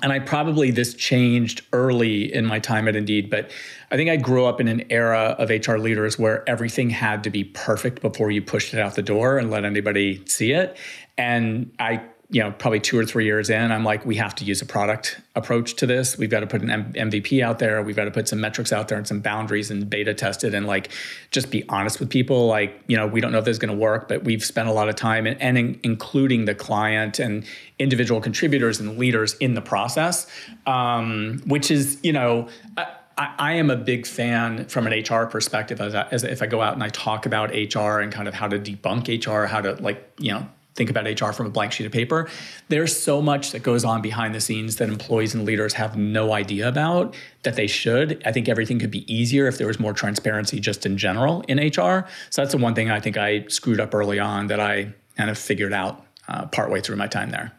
and 0.01 0.11
I 0.11 0.19
probably 0.19 0.71
this 0.71 0.93
changed 0.93 1.61
early 1.73 2.33
in 2.33 2.45
my 2.45 2.59
time 2.59 2.87
at 2.87 2.95
Indeed, 2.95 3.29
but 3.29 3.51
I 3.91 3.95
think 3.95 4.09
I 4.09 4.17
grew 4.17 4.45
up 4.45 4.61
in 4.61 4.67
an 4.67 4.85
era 4.89 5.35
of 5.37 5.49
HR 5.49 5.77
leaders 5.77 6.17
where 6.17 6.47
everything 6.47 6.89
had 6.89 7.23
to 7.23 7.29
be 7.29 7.43
perfect 7.43 8.01
before 8.01 8.31
you 8.31 8.41
pushed 8.41 8.73
it 8.73 8.79
out 8.79 8.95
the 8.95 9.01
door 9.01 9.37
and 9.37 9.49
let 9.49 9.65
anybody 9.65 10.23
see 10.25 10.51
it. 10.51 10.77
And 11.17 11.71
I 11.79 12.01
you 12.31 12.43
know, 12.43 12.51
probably 12.51 12.79
two 12.79 12.97
or 12.97 13.03
three 13.03 13.25
years 13.25 13.49
in, 13.49 13.71
I'm 13.71 13.83
like, 13.83 14.05
we 14.05 14.15
have 14.17 14.35
to 14.35 14.45
use 14.45 14.61
a 14.61 14.65
product 14.65 15.19
approach 15.35 15.73
to 15.77 15.87
this. 15.87 16.15
We've 16.15 16.29
got 16.29 16.41
to 16.41 16.47
put 16.47 16.61
an 16.61 16.69
M- 16.69 16.93
MVP 16.93 17.41
out 17.41 17.57
there. 17.57 17.81
We've 17.81 17.95
got 17.95 18.05
to 18.05 18.11
put 18.11 18.27
some 18.27 18.39
metrics 18.39 18.71
out 18.71 18.87
there 18.87 18.99
and 18.99 19.07
some 19.07 19.19
boundaries 19.19 19.71
and 19.71 19.89
beta 19.89 20.13
test 20.13 20.43
it 20.43 20.53
and 20.53 20.67
like 20.67 20.91
just 21.31 21.49
be 21.49 21.67
honest 21.69 21.99
with 21.99 22.11
people. 22.11 22.45
Like, 22.45 22.83
you 22.85 22.95
know, 22.95 23.07
we 23.07 23.19
don't 23.19 23.31
know 23.31 23.39
if 23.39 23.45
this 23.45 23.53
is 23.53 23.59
going 23.59 23.75
to 23.75 23.77
work, 23.77 24.07
but 24.07 24.23
we've 24.25 24.45
spent 24.45 24.69
a 24.69 24.71
lot 24.71 24.89
of 24.89 24.95
time 24.95 25.25
and, 25.25 25.41
and 25.41 25.57
in, 25.57 25.79
including 25.81 26.45
the 26.45 26.53
client 26.53 27.17
and 27.17 27.43
individual 27.79 28.21
contributors 28.21 28.79
and 28.79 28.99
leaders 28.99 29.33
in 29.35 29.55
the 29.55 29.61
process, 29.61 30.27
um, 30.67 31.41
which 31.47 31.71
is, 31.71 31.97
you 32.03 32.13
know, 32.13 32.47
I, 32.77 33.33
I, 33.39 33.53
am 33.53 33.71
a 33.71 33.75
big 33.75 34.05
fan 34.05 34.65
from 34.65 34.85
an 34.85 34.93
HR 34.93 35.25
perspective 35.25 35.81
as, 35.81 35.95
as 35.95 36.23
if 36.23 36.43
I 36.43 36.45
go 36.45 36.61
out 36.61 36.75
and 36.75 36.83
I 36.83 36.89
talk 36.89 37.25
about 37.25 37.49
HR 37.49 37.99
and 37.99 38.11
kind 38.13 38.27
of 38.27 38.35
how 38.35 38.47
to 38.47 38.59
debunk 38.59 39.25
HR, 39.25 39.47
how 39.47 39.61
to 39.61 39.73
like, 39.81 40.13
you 40.19 40.31
know, 40.31 40.47
think 40.75 40.89
about 40.89 41.05
HR 41.05 41.31
from 41.31 41.45
a 41.45 41.49
blank 41.49 41.73
sheet 41.73 41.85
of 41.85 41.91
paper. 41.91 42.29
There's 42.69 42.97
so 42.97 43.21
much 43.21 43.51
that 43.51 43.63
goes 43.63 43.83
on 43.83 44.01
behind 44.01 44.33
the 44.33 44.39
scenes 44.39 44.77
that 44.77 44.87
employees 44.87 45.33
and 45.33 45.45
leaders 45.45 45.73
have 45.73 45.97
no 45.97 46.33
idea 46.33 46.67
about 46.67 47.15
that 47.43 47.55
they 47.55 47.67
should. 47.67 48.21
I 48.25 48.31
think 48.31 48.47
everything 48.47 48.79
could 48.79 48.91
be 48.91 49.11
easier 49.13 49.47
if 49.47 49.57
there 49.57 49.67
was 49.67 49.79
more 49.79 49.93
transparency 49.93 50.59
just 50.59 50.85
in 50.85 50.97
general 50.97 51.41
in 51.47 51.57
HR. 51.57 52.07
So 52.29 52.41
that's 52.41 52.51
the 52.51 52.57
one 52.57 52.75
thing 52.75 52.89
I 52.89 52.99
think 52.99 53.17
I 53.17 53.45
screwed 53.47 53.79
up 53.79 53.93
early 53.93 54.19
on 54.19 54.47
that 54.47 54.59
I 54.59 54.93
kind 55.17 55.29
of 55.29 55.37
figured 55.37 55.73
out 55.73 56.05
uh, 56.27 56.45
partway 56.47 56.79
through 56.79 56.95
my 56.95 57.07
time 57.07 57.31
there. 57.31 57.51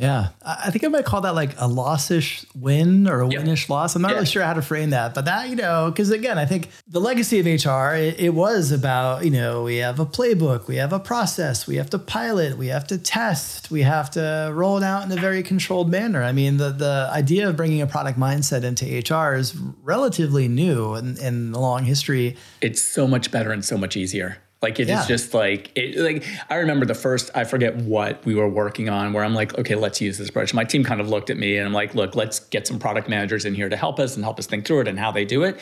Yeah, 0.00 0.28
I 0.40 0.70
think 0.70 0.82
I 0.82 0.88
might 0.88 1.04
call 1.04 1.20
that 1.20 1.34
like 1.34 1.52
a 1.52 1.68
lossish 1.68 2.46
win 2.54 3.06
or 3.06 3.20
a 3.20 3.28
yep. 3.28 3.42
winish 3.42 3.68
loss. 3.68 3.94
I'm 3.94 4.00
not 4.00 4.12
yeah. 4.12 4.14
really 4.14 4.26
sure 4.26 4.42
how 4.42 4.54
to 4.54 4.62
frame 4.62 4.90
that, 4.90 5.12
but 5.12 5.26
that 5.26 5.50
you 5.50 5.56
know, 5.56 5.90
because 5.90 6.10
again, 6.10 6.38
I 6.38 6.46
think 6.46 6.70
the 6.88 7.02
legacy 7.02 7.38
of 7.38 7.44
HR 7.44 7.94
it, 7.94 8.18
it, 8.18 8.30
was 8.30 8.72
about 8.72 9.26
you 9.26 9.30
know 9.30 9.62
we 9.62 9.76
have 9.76 10.00
a 10.00 10.06
playbook, 10.06 10.68
we 10.68 10.76
have 10.76 10.94
a 10.94 10.98
process, 10.98 11.66
we 11.66 11.76
have 11.76 11.90
to 11.90 11.98
pilot, 11.98 12.56
we 12.56 12.68
have 12.68 12.86
to 12.86 12.96
test, 12.96 13.70
we 13.70 13.82
have 13.82 14.10
to 14.12 14.50
roll 14.54 14.78
it 14.78 14.82
out 14.82 15.04
in 15.04 15.12
a 15.12 15.20
very 15.20 15.42
controlled 15.42 15.90
manner. 15.90 16.22
I 16.22 16.32
mean, 16.32 16.56
the 16.56 16.70
the 16.70 17.10
idea 17.12 17.50
of 17.50 17.56
bringing 17.56 17.82
a 17.82 17.86
product 17.86 18.18
mindset 18.18 18.64
into 18.64 18.86
HR 18.86 19.34
is 19.34 19.54
relatively 19.82 20.48
new 20.48 20.94
in, 20.94 21.18
in 21.18 21.52
the 21.52 21.60
long 21.60 21.84
history. 21.84 22.38
It's 22.62 22.80
so 22.80 23.06
much 23.06 23.30
better 23.30 23.52
and 23.52 23.62
so 23.62 23.76
much 23.76 23.98
easier. 23.98 24.38
Like 24.62 24.78
it 24.78 24.88
yeah. 24.88 25.00
is 25.00 25.06
just 25.06 25.32
like 25.32 25.70
it, 25.74 25.96
like 25.96 26.24
I 26.50 26.56
remember 26.56 26.84
the 26.84 26.94
first 26.94 27.30
I 27.34 27.44
forget 27.44 27.76
what 27.76 28.22
we 28.26 28.34
were 28.34 28.48
working 28.48 28.90
on 28.90 29.14
where 29.14 29.24
I'm 29.24 29.34
like, 29.34 29.56
okay, 29.58 29.74
let's 29.74 30.02
use 30.02 30.18
this 30.18 30.28
approach. 30.28 30.52
My 30.52 30.64
team 30.64 30.84
kind 30.84 31.00
of 31.00 31.08
looked 31.08 31.30
at 31.30 31.38
me 31.38 31.56
and 31.56 31.66
I'm 31.66 31.72
like, 31.72 31.94
look, 31.94 32.14
let's 32.14 32.40
get 32.40 32.66
some 32.66 32.78
product 32.78 33.08
managers 33.08 33.46
in 33.46 33.54
here 33.54 33.70
to 33.70 33.76
help 33.76 33.98
us 33.98 34.16
and 34.16 34.24
help 34.24 34.38
us 34.38 34.46
think 34.46 34.66
through 34.66 34.80
it 34.80 34.88
and 34.88 34.98
how 34.98 35.10
they 35.10 35.24
do 35.24 35.44
it. 35.44 35.58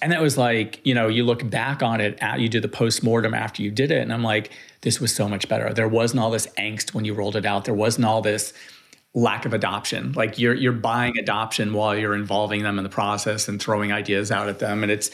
And 0.00 0.12
that 0.12 0.22
was 0.22 0.38
like, 0.38 0.80
you 0.82 0.94
know, 0.94 1.08
you 1.08 1.24
look 1.24 1.48
back 1.50 1.82
on 1.82 2.00
it, 2.00 2.18
at, 2.20 2.40
you 2.40 2.48
do 2.48 2.58
the 2.60 2.68
post 2.68 3.04
mortem 3.04 3.34
after 3.34 3.62
you 3.62 3.70
did 3.70 3.90
it, 3.90 4.00
and 4.00 4.12
I'm 4.12 4.22
like, 4.22 4.50
this 4.80 4.98
was 4.98 5.14
so 5.14 5.28
much 5.28 5.48
better. 5.48 5.74
There 5.74 5.88
wasn't 5.88 6.20
all 6.20 6.30
this 6.30 6.46
angst 6.58 6.94
when 6.94 7.04
you 7.04 7.12
rolled 7.12 7.36
it 7.36 7.44
out. 7.44 7.66
There 7.66 7.74
wasn't 7.74 8.06
all 8.06 8.22
this 8.22 8.54
lack 9.12 9.44
of 9.44 9.52
adoption. 9.52 10.12
Like 10.12 10.38
you're 10.38 10.54
you're 10.54 10.72
buying 10.72 11.18
adoption 11.18 11.72
while 11.74 11.96
you're 11.96 12.14
involving 12.14 12.62
them 12.62 12.78
in 12.78 12.84
the 12.84 12.90
process 12.90 13.48
and 13.48 13.60
throwing 13.60 13.92
ideas 13.92 14.30
out 14.30 14.48
at 14.48 14.58
them, 14.58 14.82
and 14.82 14.92
it's 14.92 15.10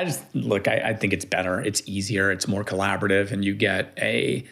I 0.00 0.04
just 0.04 0.24
look, 0.34 0.66
I, 0.66 0.76
I 0.76 0.94
think 0.94 1.12
it's 1.12 1.26
better. 1.26 1.60
It's 1.60 1.82
easier. 1.86 2.30
It's 2.30 2.48
more 2.48 2.64
collaborative, 2.64 3.32
and 3.32 3.44
you 3.44 3.54
get 3.54 3.92
a. 4.00 4.44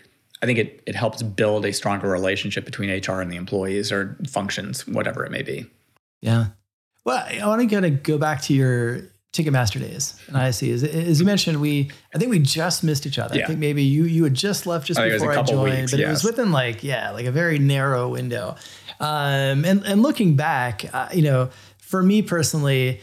I 0.42 0.46
think 0.46 0.58
it 0.58 0.82
it 0.86 0.94
helps 0.94 1.22
build 1.22 1.64
a 1.64 1.72
stronger 1.72 2.08
relationship 2.08 2.64
between 2.64 2.90
HR 2.90 3.20
and 3.20 3.32
the 3.32 3.36
employees 3.36 3.90
or 3.90 4.16
functions, 4.28 4.86
whatever 4.86 5.24
it 5.24 5.32
may 5.32 5.42
be. 5.42 5.66
Yeah. 6.20 6.48
Well, 7.04 7.26
I 7.26 7.46
want 7.46 7.62
to 7.62 7.66
kind 7.74 7.86
of 7.86 8.02
go 8.02 8.18
back 8.18 8.42
to 8.42 8.54
your 8.54 9.00
Ticketmaster 9.32 9.80
days 9.80 10.20
and 10.26 10.36
IAC. 10.36 10.72
As, 10.72 10.84
as 10.84 11.20
you 11.20 11.24
mentioned, 11.26 11.60
we 11.60 11.90
I 12.14 12.18
think 12.18 12.30
we 12.30 12.38
just 12.38 12.84
missed 12.84 13.06
each 13.06 13.18
other. 13.18 13.36
Yeah. 13.36 13.44
I 13.44 13.46
think 13.46 13.58
maybe 13.58 13.82
you 13.82 14.04
you 14.04 14.24
had 14.24 14.34
just 14.34 14.66
left 14.66 14.86
just 14.86 15.00
before 15.00 15.32
I 15.32 15.42
joined, 15.42 15.78
weeks, 15.78 15.92
but 15.92 16.00
yes. 16.00 16.08
it 16.08 16.10
was 16.10 16.24
within 16.24 16.52
like 16.52 16.84
yeah, 16.84 17.10
like 17.12 17.24
a 17.24 17.32
very 17.32 17.58
narrow 17.58 18.10
window. 18.10 18.56
Um, 19.00 19.64
and 19.64 19.84
and 19.86 20.02
looking 20.02 20.36
back, 20.36 20.84
uh, 20.92 21.08
you 21.14 21.22
know, 21.22 21.48
for 21.78 22.02
me 22.02 22.20
personally, 22.20 23.00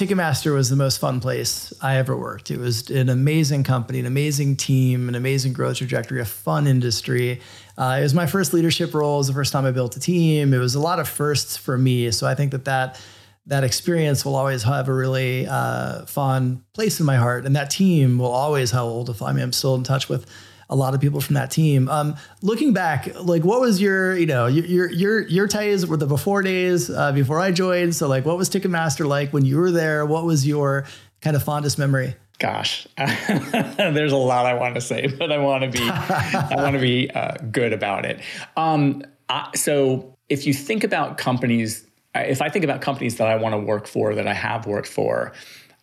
Ticketmaster 0.00 0.54
was 0.54 0.70
the 0.70 0.76
most 0.76 0.96
fun 0.96 1.20
place 1.20 1.74
I 1.82 1.96
ever 1.96 2.16
worked. 2.16 2.50
It 2.50 2.58
was 2.58 2.88
an 2.88 3.10
amazing 3.10 3.64
company, 3.64 4.00
an 4.00 4.06
amazing 4.06 4.56
team, 4.56 5.10
an 5.10 5.14
amazing 5.14 5.52
growth 5.52 5.76
trajectory, 5.76 6.22
a 6.22 6.24
fun 6.24 6.66
industry. 6.66 7.42
Uh, 7.76 7.98
it 8.00 8.02
was 8.02 8.14
my 8.14 8.24
first 8.26 8.54
leadership 8.54 8.94
role. 8.94 9.16
It 9.16 9.18
was 9.18 9.26
the 9.26 9.34
first 9.34 9.52
time 9.52 9.66
I 9.66 9.72
built 9.72 9.94
a 9.98 10.00
team. 10.00 10.54
It 10.54 10.58
was 10.58 10.74
a 10.74 10.80
lot 10.80 11.00
of 11.00 11.06
firsts 11.06 11.58
for 11.58 11.76
me. 11.76 12.10
So 12.12 12.26
I 12.26 12.34
think 12.34 12.52
that 12.52 12.64
that, 12.64 12.98
that 13.44 13.62
experience 13.62 14.24
will 14.24 14.36
always 14.36 14.62
have 14.62 14.88
a 14.88 14.94
really 14.94 15.46
uh, 15.46 16.06
fond 16.06 16.62
place 16.72 16.98
in 16.98 17.04
my 17.04 17.16
heart. 17.16 17.44
And 17.44 17.54
that 17.54 17.68
team 17.68 18.16
will 18.16 18.32
always 18.32 18.70
hold. 18.70 19.14
I 19.20 19.34
mean, 19.34 19.42
I'm 19.42 19.52
still 19.52 19.74
in 19.74 19.84
touch 19.84 20.08
with 20.08 20.24
a 20.70 20.76
lot 20.76 20.94
of 20.94 21.00
people 21.00 21.20
from 21.20 21.34
that 21.34 21.50
team. 21.50 21.88
Um, 21.88 22.16
looking 22.42 22.72
back, 22.72 23.08
like 23.20 23.44
what 23.44 23.60
was 23.60 23.80
your, 23.80 24.16
you 24.16 24.26
know, 24.26 24.46
your 24.46 24.90
your 24.90 25.20
your 25.28 25.46
days 25.46 25.86
were 25.86 25.96
the 25.96 26.06
before 26.06 26.42
days 26.42 26.88
uh, 26.88 27.12
before 27.12 27.40
I 27.40 27.50
joined. 27.50 27.94
So 27.94 28.08
like, 28.08 28.24
what 28.24 28.38
was 28.38 28.48
Ticketmaster 28.48 29.06
like 29.06 29.32
when 29.32 29.44
you 29.44 29.58
were 29.58 29.72
there? 29.72 30.06
What 30.06 30.24
was 30.24 30.46
your 30.46 30.86
kind 31.20 31.36
of 31.36 31.42
fondest 31.42 31.78
memory? 31.78 32.14
Gosh, 32.38 32.86
there's 32.96 34.12
a 34.12 34.16
lot 34.16 34.46
I 34.46 34.54
want 34.54 34.76
to 34.76 34.80
say, 34.80 35.06
but 35.18 35.30
I 35.30 35.38
want 35.38 35.64
to 35.64 35.70
be 35.70 35.86
I 35.86 36.54
want 36.56 36.74
to 36.74 36.80
be 36.80 37.10
uh, 37.10 37.34
good 37.50 37.72
about 37.72 38.06
it. 38.06 38.20
Um, 38.56 39.02
I, 39.28 39.50
so 39.56 40.16
if 40.28 40.46
you 40.46 40.54
think 40.54 40.84
about 40.84 41.18
companies, 41.18 41.84
if 42.14 42.40
I 42.40 42.48
think 42.48 42.64
about 42.64 42.80
companies 42.80 43.16
that 43.16 43.26
I 43.26 43.36
want 43.36 43.54
to 43.54 43.58
work 43.58 43.88
for, 43.88 44.14
that 44.14 44.28
I 44.28 44.34
have 44.34 44.66
worked 44.66 44.88
for, 44.88 45.32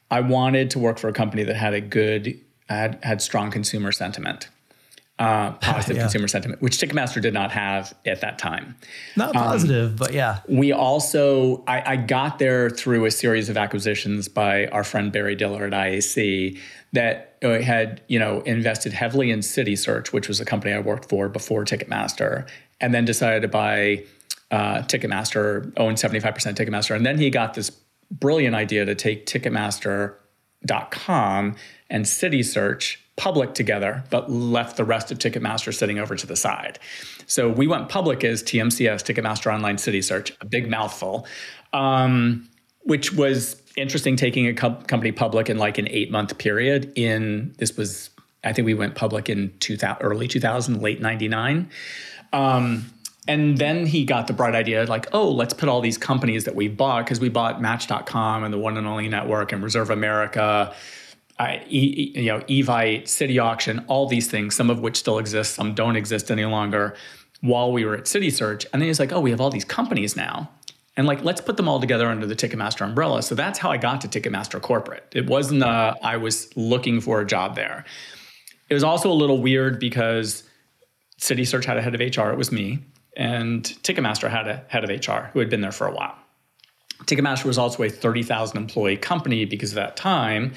I 0.09 0.21
wanted 0.21 0.71
to 0.71 0.79
work 0.79 0.97
for 0.97 1.09
a 1.09 1.13
company 1.13 1.43
that 1.43 1.57
had 1.57 1.73
a 1.73 1.81
good 1.81 2.39
had, 2.69 2.99
had 3.03 3.21
strong 3.21 3.51
consumer 3.51 3.91
sentiment 3.91 4.47
uh, 5.19 5.51
positive 5.53 5.97
yeah. 5.97 6.03
consumer 6.03 6.27
sentiment, 6.27 6.61
which 6.61 6.77
Ticketmaster 6.77 7.21
did 7.21 7.33
not 7.33 7.51
have 7.51 7.93
at 8.05 8.21
that 8.21 8.37
time. 8.37 8.75
Not 9.15 9.35
um, 9.35 9.43
positive, 9.43 9.91
um, 9.91 9.95
but 9.95 10.13
yeah. 10.13 10.39
We 10.47 10.71
also, 10.71 11.63
I, 11.67 11.93
I, 11.93 11.95
got 11.95 12.37
there 12.39 12.69
through 12.69 13.05
a 13.05 13.11
series 13.11 13.49
of 13.49 13.57
acquisitions 13.57 14.27
by 14.27 14.67
our 14.67 14.83
friend 14.83 15.11
Barry 15.11 15.35
Diller 15.35 15.65
at 15.65 15.73
IAC 15.73 16.59
that 16.93 17.35
uh, 17.43 17.59
had, 17.59 18.01
you 18.07 18.19
know, 18.19 18.41
invested 18.41 18.93
heavily 18.93 19.31
in 19.31 19.39
CitySearch, 19.39 20.13
which 20.13 20.27
was 20.27 20.39
a 20.39 20.45
company 20.45 20.71
I 20.73 20.79
worked 20.79 21.09
for 21.09 21.29
before 21.29 21.65
Ticketmaster, 21.65 22.47
and 22.79 22.93
then 22.93 23.05
decided 23.05 23.41
to 23.41 23.47
buy 23.47 24.03
uh, 24.51 24.83
Ticketmaster, 24.83 25.73
owned 25.77 25.97
75% 25.97 26.21
Ticketmaster. 26.55 26.95
And 26.95 27.03
then 27.05 27.17
he 27.17 27.31
got 27.31 27.55
this 27.55 27.71
brilliant 28.11 28.55
idea 28.55 28.85
to 28.85 28.95
take 28.95 29.25
Ticketmaster.com 29.25 31.55
and 31.89 32.05
CitySearch 32.05 32.97
public 33.17 33.55
together, 33.55 34.03
but 34.11 34.31
left 34.31 34.77
the 34.77 34.85
rest 34.85 35.11
of 35.11 35.17
Ticketmaster 35.17 35.73
sitting 35.73 35.99
over 35.99 36.15
to 36.15 36.25
the 36.25 36.35
side. 36.35 36.79
So 37.25 37.49
we 37.49 37.67
went 37.67 37.89
public 37.89 38.23
as 38.23 38.41
TMCS, 38.43 39.03
Ticketmaster 39.03 39.53
Online 39.53 39.77
City 39.77 40.01
Search, 40.01 40.31
a 40.39 40.45
big 40.45 40.69
mouthful, 40.69 41.27
um, 41.73 42.47
which 42.83 43.11
was 43.11 43.61
interesting 43.75 44.15
taking 44.15 44.47
a 44.47 44.53
co- 44.53 44.75
company 44.87 45.11
public 45.11 45.49
in 45.49 45.57
like 45.57 45.77
an 45.79 45.87
eight 45.89 46.11
month 46.11 46.37
period. 46.37 46.93
In 46.95 47.53
this 47.57 47.75
was, 47.75 48.11
I 48.43 48.53
think 48.53 48.67
we 48.67 48.75
went 48.75 48.95
public 48.95 49.29
in 49.29 49.51
2000, 49.59 50.01
early 50.01 50.27
2000, 50.27 50.81
late 50.81 51.01
99. 51.01 51.69
Um, 52.33 52.85
and 53.27 53.57
then 53.57 53.87
he 53.87 54.05
got 54.05 54.27
the 54.27 54.33
bright 54.33 54.55
idea 54.55 54.85
like, 54.85 55.07
oh, 55.11 55.29
let's 55.29 55.53
put 55.53 55.67
all 55.67 55.81
these 55.81 55.97
companies 55.97 56.45
that 56.45 56.55
we 56.55 56.67
bought, 56.67 57.03
because 57.03 57.19
we 57.19 57.29
bought 57.29 57.61
Match.com 57.61 58.43
and 58.43 58.53
the 58.53 58.57
One 58.57 58.77
and 58.77 58.87
Only 58.87 59.09
Network 59.09 59.51
and 59.51 59.61
Reserve 59.63 59.89
America 59.89 60.73
I, 61.39 61.63
you 61.67 62.25
know, 62.25 62.39
Evite, 62.41 63.07
City 63.07 63.37
Auction, 63.37 63.85
all 63.87 64.07
these 64.07 64.27
things, 64.29 64.55
some 64.55 64.69
of 64.69 64.79
which 64.79 64.97
still 64.97 65.19
exist, 65.19 65.53
some 65.53 65.75
don't 65.75 65.95
exist 65.95 66.31
any 66.31 66.45
longer, 66.45 66.95
while 67.41 67.71
we 67.71 67.85
were 67.85 67.95
at 67.95 68.07
City 68.07 68.31
Search. 68.31 68.65
And 68.73 68.81
then 68.81 68.87
he's 68.87 68.99
like, 68.99 69.11
oh, 69.11 69.19
we 69.19 69.29
have 69.29 69.39
all 69.39 69.51
these 69.51 69.65
companies 69.65 70.15
now. 70.15 70.49
And 70.95 71.05
like, 71.05 71.23
let's 71.23 71.39
put 71.39 71.57
them 71.57 71.69
all 71.69 71.79
together 71.79 72.07
under 72.07 72.25
the 72.25 72.35
Ticketmaster 72.35 72.83
umbrella. 72.83 73.21
So 73.21 73.35
that's 73.35 73.59
how 73.59 73.69
I 73.69 73.77
got 73.77 74.01
to 74.01 74.07
Ticketmaster 74.07 74.59
Corporate. 74.59 75.05
It 75.13 75.27
wasn't 75.27 75.61
uh, 75.61 75.93
I 76.01 76.17
was 76.17 76.49
looking 76.57 77.01
for 77.01 77.21
a 77.21 77.25
job 77.25 77.55
there. 77.55 77.85
It 78.69 78.73
was 78.73 78.83
also 78.83 79.11
a 79.11 79.13
little 79.13 79.39
weird 79.39 79.79
because 79.79 80.43
City 81.17 81.45
Search 81.45 81.65
had 81.65 81.77
a 81.77 81.81
head 81.83 81.93
of 81.93 82.01
HR, 82.01 82.31
it 82.31 82.37
was 82.37 82.51
me, 82.51 82.79
and 83.15 83.63
Ticketmaster 83.83 84.29
had 84.29 84.47
a 84.47 84.63
head 84.69 84.83
of 84.83 84.89
HR 84.89 85.29
who 85.33 85.39
had 85.39 85.49
been 85.51 85.61
there 85.61 85.71
for 85.71 85.87
a 85.87 85.93
while. 85.93 86.15
Ticketmaster 87.03 87.45
was 87.45 87.59
also 87.59 87.83
a 87.83 87.89
30,000 87.89 88.57
employee 88.57 88.97
company 88.97 89.45
because 89.45 89.71
at 89.73 89.75
that 89.75 89.97
time, 89.97 90.53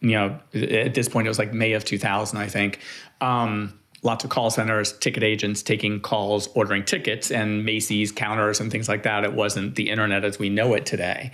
you 0.00 0.12
know, 0.12 0.38
at 0.54 0.94
this 0.94 1.08
point 1.08 1.26
it 1.26 1.30
was 1.30 1.38
like 1.38 1.52
May 1.52 1.72
of 1.72 1.84
2000, 1.84 2.38
I 2.38 2.46
think. 2.46 2.80
Um, 3.20 3.78
lots 4.02 4.24
of 4.24 4.30
call 4.30 4.50
centers, 4.50 4.92
ticket 4.92 5.22
agents 5.22 5.62
taking 5.62 6.00
calls, 6.00 6.48
ordering 6.54 6.84
tickets, 6.84 7.30
and 7.30 7.64
Macy's 7.64 8.12
counters 8.12 8.60
and 8.60 8.70
things 8.70 8.88
like 8.88 9.02
that. 9.02 9.24
It 9.24 9.32
wasn't 9.32 9.74
the 9.74 9.90
internet 9.90 10.24
as 10.24 10.38
we 10.38 10.48
know 10.48 10.74
it 10.74 10.86
today. 10.86 11.32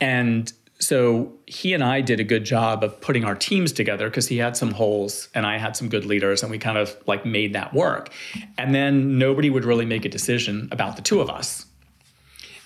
And 0.00 0.52
so 0.78 1.32
he 1.46 1.72
and 1.72 1.82
I 1.82 2.00
did 2.00 2.20
a 2.20 2.24
good 2.24 2.44
job 2.44 2.84
of 2.84 3.00
putting 3.00 3.24
our 3.24 3.34
teams 3.34 3.72
together 3.72 4.08
because 4.10 4.28
he 4.28 4.38
had 4.38 4.56
some 4.56 4.72
holes 4.72 5.28
and 5.34 5.46
I 5.46 5.58
had 5.58 5.76
some 5.76 5.88
good 5.88 6.04
leaders, 6.04 6.42
and 6.42 6.50
we 6.50 6.58
kind 6.58 6.78
of 6.78 6.96
like 7.06 7.24
made 7.24 7.52
that 7.54 7.74
work. 7.74 8.10
And 8.58 8.74
then 8.74 9.18
nobody 9.18 9.50
would 9.50 9.64
really 9.64 9.86
make 9.86 10.04
a 10.04 10.08
decision 10.08 10.68
about 10.70 10.96
the 10.96 11.02
two 11.02 11.20
of 11.20 11.30
us. 11.30 11.66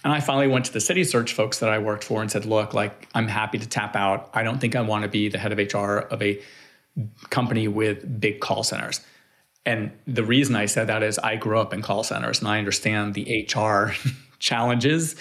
And 0.04 0.12
I 0.12 0.20
finally 0.20 0.46
went 0.46 0.64
to 0.66 0.72
the 0.72 0.80
city 0.80 1.04
search 1.04 1.32
folks 1.32 1.58
that 1.58 1.68
I 1.68 1.78
worked 1.78 2.04
for 2.04 2.20
and 2.22 2.30
said, 2.30 2.44
look, 2.44 2.72
like, 2.72 3.08
I'm 3.14 3.28
happy 3.28 3.58
to 3.58 3.68
tap 3.68 3.96
out. 3.96 4.30
I 4.32 4.42
don't 4.42 4.60
think 4.60 4.76
I 4.76 4.80
want 4.80 5.02
to 5.02 5.08
be 5.08 5.28
the 5.28 5.38
head 5.38 5.52
of 5.52 5.58
HR 5.58 5.98
of 5.98 6.22
a 6.22 6.40
company 7.30 7.68
with 7.68 8.20
big 8.20 8.40
call 8.40 8.62
centers. 8.62 9.00
And 9.66 9.92
the 10.06 10.24
reason 10.24 10.56
I 10.56 10.66
said 10.66 10.86
that 10.86 11.02
is 11.02 11.18
I 11.18 11.36
grew 11.36 11.58
up 11.58 11.74
in 11.74 11.82
call 11.82 12.04
centers 12.04 12.38
and 12.38 12.48
I 12.48 12.58
understand 12.58 13.14
the 13.14 13.46
HR 13.52 13.92
challenges 14.38 15.16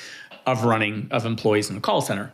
of 0.46 0.64
running 0.64 1.08
of 1.12 1.26
employees 1.26 1.70
in 1.70 1.78
a 1.78 1.82
call 1.82 2.02
center. 2.02 2.34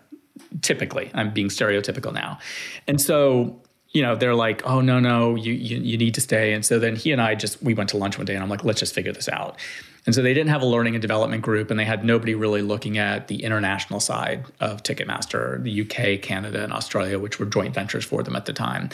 Typically, 0.62 1.10
I'm 1.14 1.34
being 1.34 1.48
stereotypical 1.48 2.14
now. 2.14 2.40
And 2.88 3.02
so 3.02 3.60
you 3.94 4.02
know, 4.02 4.16
they're 4.16 4.36
like, 4.36 4.66
oh 4.66 4.82
no, 4.82 5.00
no, 5.00 5.36
you, 5.36 5.54
you 5.54 5.78
you 5.78 5.98
need 5.98 6.16
to 6.16 6.22
stay. 6.22 6.54
And 6.54 6.66
so 6.66 6.80
then 6.80 6.96
he 6.96 7.12
and 7.12 7.22
I 7.22 7.36
just 7.36 7.62
we 7.62 7.76
went 7.76 7.92
to 7.92 7.98
lunch 7.98 8.18
one 8.18 8.26
day 8.26 8.34
and 8.34 8.44
I'm 8.44 8.50
like, 8.50 8.64
let's 8.64 8.80
just 8.80 8.94
figure 8.94 9.12
this 9.12 9.30
out. 9.30 9.56
And 10.06 10.14
so 10.14 10.22
they 10.22 10.34
didn't 10.34 10.50
have 10.50 10.62
a 10.62 10.66
learning 10.66 10.96
and 10.96 11.02
development 11.02 11.44
group, 11.44 11.72
and 11.72 11.80
they 11.80 11.86
had 11.86 12.04
nobody 12.04 12.36
really 12.36 12.62
looking 12.62 12.98
at 12.98 13.28
the 13.30 13.44
international 13.44 14.00
side 14.00 14.46
of 14.60 14.84
Ticketmaster, 14.84 15.64
the 15.64 15.82
UK, 15.82 16.22
Canada, 16.22 16.64
and 16.64 16.74
Australia, 16.74 17.20
which 17.20 17.40
were 17.40 17.46
joint 17.46 17.74
ventures 17.74 18.04
for 18.04 18.22
them 18.22 18.36
at 18.36 18.46
the 18.46 18.54
time. 18.54 18.90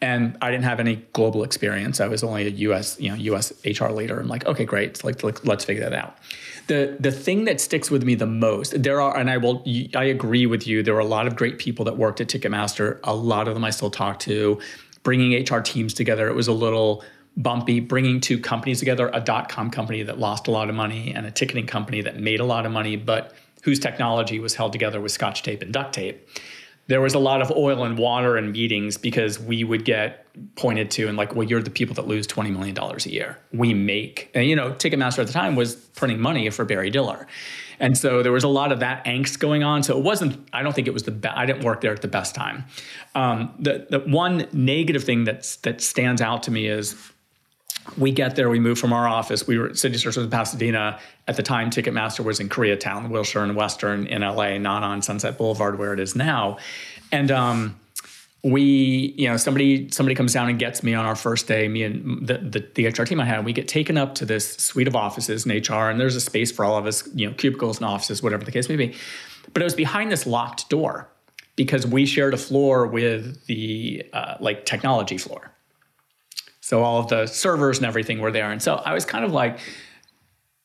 And 0.00 0.36
I 0.42 0.50
didn't 0.50 0.64
have 0.64 0.78
any 0.78 0.96
global 1.14 1.42
experience. 1.42 2.00
I 2.00 2.08
was 2.08 2.22
only 2.22 2.46
a 2.46 2.50
US, 2.50 3.00
you 3.00 3.08
know, 3.08 3.16
US 3.16 3.52
HR 3.64 3.88
leader. 3.88 4.20
I'm 4.20 4.28
like, 4.28 4.44
okay, 4.46 4.64
great. 4.64 5.02
Like, 5.02 5.22
like 5.22 5.44
let's 5.46 5.64
figure 5.64 5.82
that 5.88 5.94
out. 5.94 6.18
The 6.66 6.96
the 7.00 7.12
thing 7.12 7.44
that 7.44 7.60
sticks 7.60 7.90
with 7.90 8.02
me 8.02 8.14
the 8.14 8.26
most, 8.26 8.82
there 8.82 9.00
are, 9.00 9.16
and 9.16 9.30
I 9.30 9.38
will, 9.38 9.64
I 9.94 10.04
agree 10.04 10.46
with 10.46 10.66
you. 10.66 10.82
There 10.82 10.94
were 10.94 11.00
a 11.00 11.06
lot 11.06 11.26
of 11.26 11.36
great 11.36 11.58
people 11.58 11.84
that 11.86 11.96
worked 11.96 12.20
at 12.20 12.28
Ticketmaster. 12.28 12.98
A 13.04 13.14
lot 13.14 13.48
of 13.48 13.54
them 13.54 13.64
I 13.64 13.70
still 13.70 13.90
talk 13.90 14.18
to. 14.20 14.60
Bringing 15.02 15.40
HR 15.40 15.60
teams 15.60 15.94
together, 15.94 16.28
it 16.28 16.34
was 16.34 16.48
a 16.48 16.52
little 16.52 17.04
bumpy 17.36 17.80
bringing 17.80 18.20
two 18.20 18.38
companies 18.38 18.78
together 18.78 19.10
a 19.12 19.20
dot 19.20 19.48
com 19.48 19.70
company 19.70 20.02
that 20.02 20.18
lost 20.18 20.46
a 20.46 20.50
lot 20.50 20.68
of 20.68 20.74
money 20.74 21.12
and 21.14 21.26
a 21.26 21.30
ticketing 21.30 21.66
company 21.66 22.00
that 22.00 22.18
made 22.18 22.40
a 22.40 22.44
lot 22.44 22.64
of 22.64 22.72
money 22.72 22.96
but 22.96 23.34
whose 23.62 23.78
technology 23.78 24.38
was 24.38 24.54
held 24.54 24.72
together 24.72 25.00
with 25.00 25.12
scotch 25.12 25.42
tape 25.42 25.62
and 25.62 25.72
duct 25.72 25.94
tape 25.94 26.28
there 26.88 27.00
was 27.00 27.14
a 27.14 27.18
lot 27.18 27.42
of 27.42 27.50
oil 27.50 27.82
and 27.82 27.98
water 27.98 28.38
in 28.38 28.52
meetings 28.52 28.96
because 28.96 29.40
we 29.40 29.64
would 29.64 29.84
get 29.84 30.24
pointed 30.54 30.90
to 30.90 31.08
and 31.08 31.18
like 31.18 31.34
well 31.34 31.46
you're 31.46 31.62
the 31.62 31.70
people 31.70 31.94
that 31.94 32.06
lose 32.06 32.26
$20 32.26 32.50
million 32.50 32.76
a 32.78 33.08
year 33.08 33.38
we 33.52 33.74
make 33.74 34.30
and 34.34 34.46
you 34.46 34.56
know 34.56 34.72
ticketmaster 34.72 35.18
at 35.18 35.26
the 35.26 35.32
time 35.32 35.56
was 35.56 35.74
printing 35.74 36.20
money 36.20 36.48
for 36.50 36.64
barry 36.64 36.90
diller 36.90 37.26
And 37.78 37.96
so 37.96 38.22
there 38.22 38.32
was 38.32 38.44
a 38.44 38.48
lot 38.48 38.72
of 38.72 38.80
that 38.80 39.04
angst 39.04 39.38
going 39.38 39.62
on. 39.62 39.82
So 39.82 39.98
it 39.98 40.02
wasn't, 40.02 40.48
I 40.52 40.62
don't 40.62 40.72
think 40.74 40.86
it 40.86 40.94
was 40.94 41.02
the 41.02 41.10
best, 41.10 41.36
I 41.36 41.46
didn't 41.46 41.64
work 41.64 41.80
there 41.80 41.92
at 41.92 42.02
the 42.02 42.08
best 42.08 42.34
time. 42.34 42.64
Um, 43.14 43.54
the, 43.58 43.86
the 43.90 44.00
one 44.00 44.46
negative 44.52 45.04
thing 45.04 45.24
that's, 45.24 45.56
that 45.56 45.80
stands 45.80 46.22
out 46.22 46.42
to 46.44 46.50
me 46.50 46.66
is 46.66 46.94
we 47.96 48.12
get 48.12 48.36
there, 48.36 48.48
we 48.48 48.60
move 48.60 48.78
from 48.78 48.92
our 48.92 49.08
office. 49.08 49.46
We 49.46 49.58
were 49.58 49.68
at 49.68 49.78
City 49.78 49.96
Search 49.98 50.16
in 50.16 50.28
Pasadena. 50.30 50.98
At 51.28 51.36
the 51.36 51.42
time, 51.42 51.70
Ticketmaster 51.70 52.24
was 52.24 52.40
in 52.40 52.48
Koreatown, 52.48 53.10
Wilshire 53.10 53.42
and 53.42 53.56
Western 53.56 54.06
in 54.06 54.22
LA, 54.22 54.58
not 54.58 54.82
on 54.82 55.02
Sunset 55.02 55.38
Boulevard 55.38 55.78
where 55.78 55.92
it 55.92 56.00
is 56.00 56.14
now. 56.16 56.58
And 57.12 57.30
um, 57.30 57.76
we, 58.42 59.14
you 59.16 59.28
know, 59.28 59.36
somebody 59.36 59.90
somebody 59.90 60.14
comes 60.14 60.32
down 60.32 60.48
and 60.48 60.58
gets 60.58 60.82
me 60.82 60.94
on 60.94 61.04
our 61.04 61.16
first 61.16 61.48
day, 61.48 61.68
me 61.68 61.82
and 61.82 62.26
the, 62.26 62.38
the, 62.38 62.68
the 62.74 62.86
HR 62.86 63.04
team 63.04 63.20
I 63.20 63.24
had, 63.24 63.44
we 63.44 63.52
get 63.52 63.66
taken 63.66 63.96
up 63.96 64.14
to 64.16 64.24
this 64.24 64.54
suite 64.56 64.86
of 64.86 64.94
offices 64.94 65.46
in 65.46 65.56
HR, 65.56 65.90
and 65.90 65.98
there's 65.98 66.16
a 66.16 66.20
space 66.20 66.52
for 66.52 66.64
all 66.64 66.76
of 66.76 66.86
us, 66.86 67.08
you 67.14 67.26
know, 67.28 67.34
cubicles 67.34 67.78
and 67.78 67.86
offices, 67.86 68.22
whatever 68.22 68.44
the 68.44 68.52
case 68.52 68.68
may 68.68 68.76
be. 68.76 68.94
But 69.52 69.62
it 69.62 69.64
was 69.64 69.74
behind 69.74 70.12
this 70.12 70.26
locked 70.26 70.68
door 70.68 71.08
because 71.56 71.86
we 71.86 72.06
shared 72.06 72.34
a 72.34 72.36
floor 72.36 72.86
with 72.86 73.44
the 73.46 74.04
uh, 74.12 74.36
like 74.38 74.66
technology 74.66 75.18
floor. 75.18 75.50
So 76.66 76.82
all 76.82 76.98
of 76.98 77.06
the 77.06 77.28
servers 77.28 77.76
and 77.76 77.86
everything 77.86 78.18
were 78.18 78.32
there. 78.32 78.50
And 78.50 78.60
so 78.60 78.74
I 78.74 78.92
was 78.92 79.04
kind 79.04 79.24
of 79.24 79.30
like, 79.30 79.60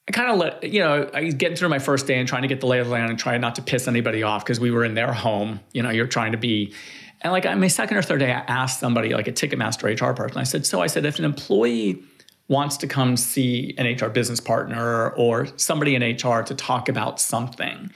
I 0.10 0.12
kind 0.12 0.32
of 0.32 0.40
let, 0.40 0.64
you 0.64 0.80
know, 0.80 1.08
I 1.14 1.26
was 1.26 1.36
getting 1.36 1.56
through 1.56 1.70
my 1.70 1.78
first 1.78 2.08
day 2.08 2.18
and 2.18 2.28
trying 2.28 2.42
to 2.42 2.48
get 2.48 2.60
the 2.60 2.66
lay 2.66 2.80
of 2.80 2.88
the 2.88 2.92
land 2.92 3.12
and 3.12 3.20
trying 3.20 3.40
not 3.40 3.54
to 3.58 3.62
piss 3.62 3.88
anybody 3.88 4.24
off 4.24 4.44
because 4.44 4.60
we 4.60 4.72
were 4.72 4.84
in 4.84 4.96
their 4.96 5.14
home. 5.14 5.60
You 5.74 5.84
know, 5.84 5.92
you're 5.92 6.08
trying 6.08 6.32
to 6.32 6.40
be, 6.40 6.74
and 7.22 7.32
like 7.32 7.46
on 7.46 7.60
my 7.60 7.68
second 7.68 7.98
or 7.98 8.02
third 8.02 8.18
day, 8.18 8.32
I 8.32 8.40
asked 8.48 8.80
somebody, 8.80 9.14
like 9.14 9.28
a 9.28 9.32
Ticketmaster 9.32 9.94
HR 9.94 10.16
person, 10.16 10.40
I 10.40 10.44
said, 10.44 10.66
so 10.66 10.82
I 10.82 10.88
said, 10.88 11.06
if 11.06 11.20
an 11.20 11.26
employee 11.26 12.02
wants 12.48 12.78
to 12.78 12.88
come 12.88 13.16
see 13.16 13.76
an 13.78 13.86
HR 13.86 14.10
business 14.10 14.40
partner 14.40 15.12
or 15.12 15.50
somebody 15.56 15.94
in 15.94 16.02
HR 16.02 16.42
to 16.42 16.56
talk 16.56 16.90
about 16.90 17.22
something 17.22 17.92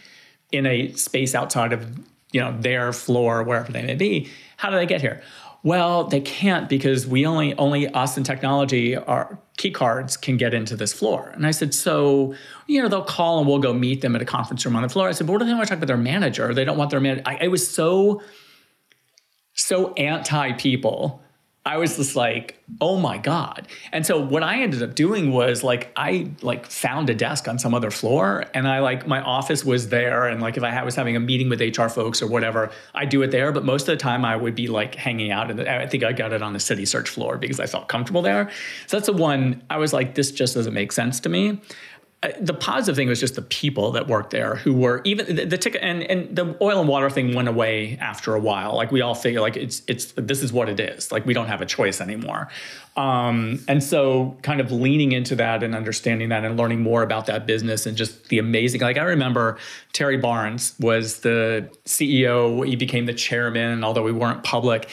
in 0.51 0.67
a 0.67 0.93
space 0.93 1.33
outside 1.33 1.73
of, 1.73 1.97
you 2.31 2.39
know, 2.39 2.55
their 2.59 2.93
floor, 2.93 3.41
wherever 3.41 3.71
they 3.71 3.81
may 3.81 3.95
be, 3.95 4.29
how 4.57 4.69
do 4.69 4.75
they 4.75 4.85
get 4.85 5.01
here? 5.01 5.23
Well 5.65 6.05
they 6.05 6.21
can't 6.21 6.69
because 6.69 7.05
we 7.05 7.25
only 7.25 7.53
only 7.57 7.89
us 7.89 8.15
and 8.15 8.25
technology 8.25 8.95
our 8.95 9.37
key 9.57 9.71
cards 9.71 10.15
can 10.15 10.37
get 10.37 10.53
into 10.53 10.75
this 10.75 10.93
floor. 10.93 11.31
And 11.33 11.45
i 11.45 11.51
said 11.51 11.73
so 11.73 12.33
you 12.67 12.81
know 12.81 12.87
they'll 12.87 13.03
call 13.03 13.39
and 13.39 13.47
we'll 13.47 13.59
go 13.59 13.73
meet 13.73 13.99
them 13.99 14.15
at 14.15 14.21
a 14.21 14.25
conference 14.25 14.65
room 14.65 14.77
on 14.77 14.83
the 14.83 14.89
floor. 14.89 15.09
I 15.09 15.11
said 15.11 15.27
but 15.27 15.33
what 15.33 15.39
do 15.39 15.45
they 15.45 15.53
want 15.53 15.65
to 15.65 15.69
talk 15.69 15.79
about 15.79 15.87
their 15.87 15.97
manager? 15.97 16.53
They 16.53 16.63
don't 16.63 16.77
want 16.77 16.91
their 16.91 17.01
manager 17.01 17.23
I, 17.25 17.39
I 17.41 17.47
was 17.49 17.69
so 17.69 18.21
so 19.55 19.93
anti 19.95 20.53
people 20.53 21.21
I 21.67 21.77
was 21.77 21.97
just 21.97 22.15
like, 22.15 22.61
oh 22.79 22.97
my 22.97 23.17
God. 23.17 23.67
And 23.91 24.05
so 24.05 24.19
what 24.19 24.43
I 24.43 24.61
ended 24.61 24.83
up 24.83 24.93
doing 24.93 25.31
was 25.31 25.63
like 25.63 25.91
I 25.95 26.29
like 26.43 26.67
found 26.67 27.09
a 27.09 27.15
desk 27.15 27.47
on 27.47 27.57
some 27.57 27.73
other 27.73 27.89
floor 27.89 28.45
and 28.53 28.67
I 28.67 28.79
like 28.79 29.07
my 29.07 29.19
office 29.19 29.65
was 29.65 29.89
there. 29.89 30.27
And 30.27 30.41
like 30.41 30.57
if 30.57 30.63
I 30.63 30.83
was 30.83 30.95
having 30.95 31.15
a 31.15 31.19
meeting 31.19 31.49
with 31.49 31.59
HR 31.59 31.87
folks 31.87 32.21
or 32.21 32.27
whatever, 32.27 32.69
I 32.93 33.05
do 33.05 33.23
it 33.23 33.31
there. 33.31 33.51
But 33.51 33.65
most 33.65 33.83
of 33.83 33.87
the 33.87 33.97
time 33.97 34.23
I 34.23 34.35
would 34.35 34.53
be 34.53 34.67
like 34.67 34.93
hanging 34.93 35.31
out. 35.31 35.49
And 35.49 35.59
I 35.61 35.87
think 35.87 36.03
I 36.03 36.13
got 36.13 36.33
it 36.33 36.43
on 36.43 36.53
the 36.53 36.59
city 36.59 36.85
search 36.85 37.09
floor 37.09 37.37
because 37.39 37.59
I 37.59 37.65
felt 37.65 37.87
comfortable 37.87 38.21
there. 38.21 38.51
So 38.85 38.97
that's 38.97 39.07
the 39.07 39.13
one 39.13 39.63
I 39.71 39.77
was 39.77 39.91
like, 39.91 40.13
this 40.13 40.31
just 40.31 40.53
doesn't 40.53 40.73
make 40.73 40.91
sense 40.91 41.19
to 41.21 41.29
me 41.29 41.59
the 42.39 42.53
positive 42.53 42.95
thing 42.95 43.07
was 43.07 43.19
just 43.19 43.35
the 43.35 43.41
people 43.41 43.91
that 43.91 44.07
worked 44.07 44.31
there 44.31 44.55
who 44.55 44.73
were 44.73 45.01
even 45.03 45.35
the, 45.35 45.45
the 45.45 45.57
ticket 45.57 45.81
and, 45.83 46.03
and 46.03 46.35
the 46.35 46.55
oil 46.61 46.79
and 46.79 46.87
water 46.87 47.09
thing 47.09 47.35
went 47.35 47.47
away 47.47 47.97
after 47.99 48.33
a 48.35 48.39
while. 48.39 48.75
Like 48.75 48.91
we 48.91 49.01
all 49.01 49.15
figure 49.15 49.41
like 49.41 49.57
it's 49.57 49.81
it's 49.87 50.13
this 50.15 50.41
is 50.41 50.53
what 50.53 50.69
it 50.69 50.79
is. 50.79 51.11
Like 51.11 51.25
we 51.25 51.33
don't 51.33 51.47
have 51.47 51.61
a 51.61 51.65
choice 51.65 52.01
anymore. 52.01 52.47
Um, 52.95 53.63
and 53.67 53.83
so 53.83 54.37
kind 54.41 54.61
of 54.61 54.71
leaning 54.71 55.11
into 55.11 55.35
that 55.35 55.63
and 55.63 55.75
understanding 55.75 56.29
that 56.29 56.45
and 56.45 56.57
learning 56.57 56.81
more 56.81 57.03
about 57.03 57.25
that 57.25 57.45
business 57.45 57.85
and 57.85 57.97
just 57.97 58.29
the 58.29 58.39
amazing 58.39 58.81
like 58.81 58.97
I 58.97 59.03
remember 59.03 59.57
Terry 59.91 60.17
Barnes 60.17 60.73
was 60.79 61.19
the 61.19 61.69
CEO, 61.85 62.65
he 62.65 62.75
became 62.75 63.05
the 63.05 63.13
chairman, 63.13 63.83
although 63.83 64.03
we 64.03 64.13
weren't 64.13 64.43
public 64.43 64.89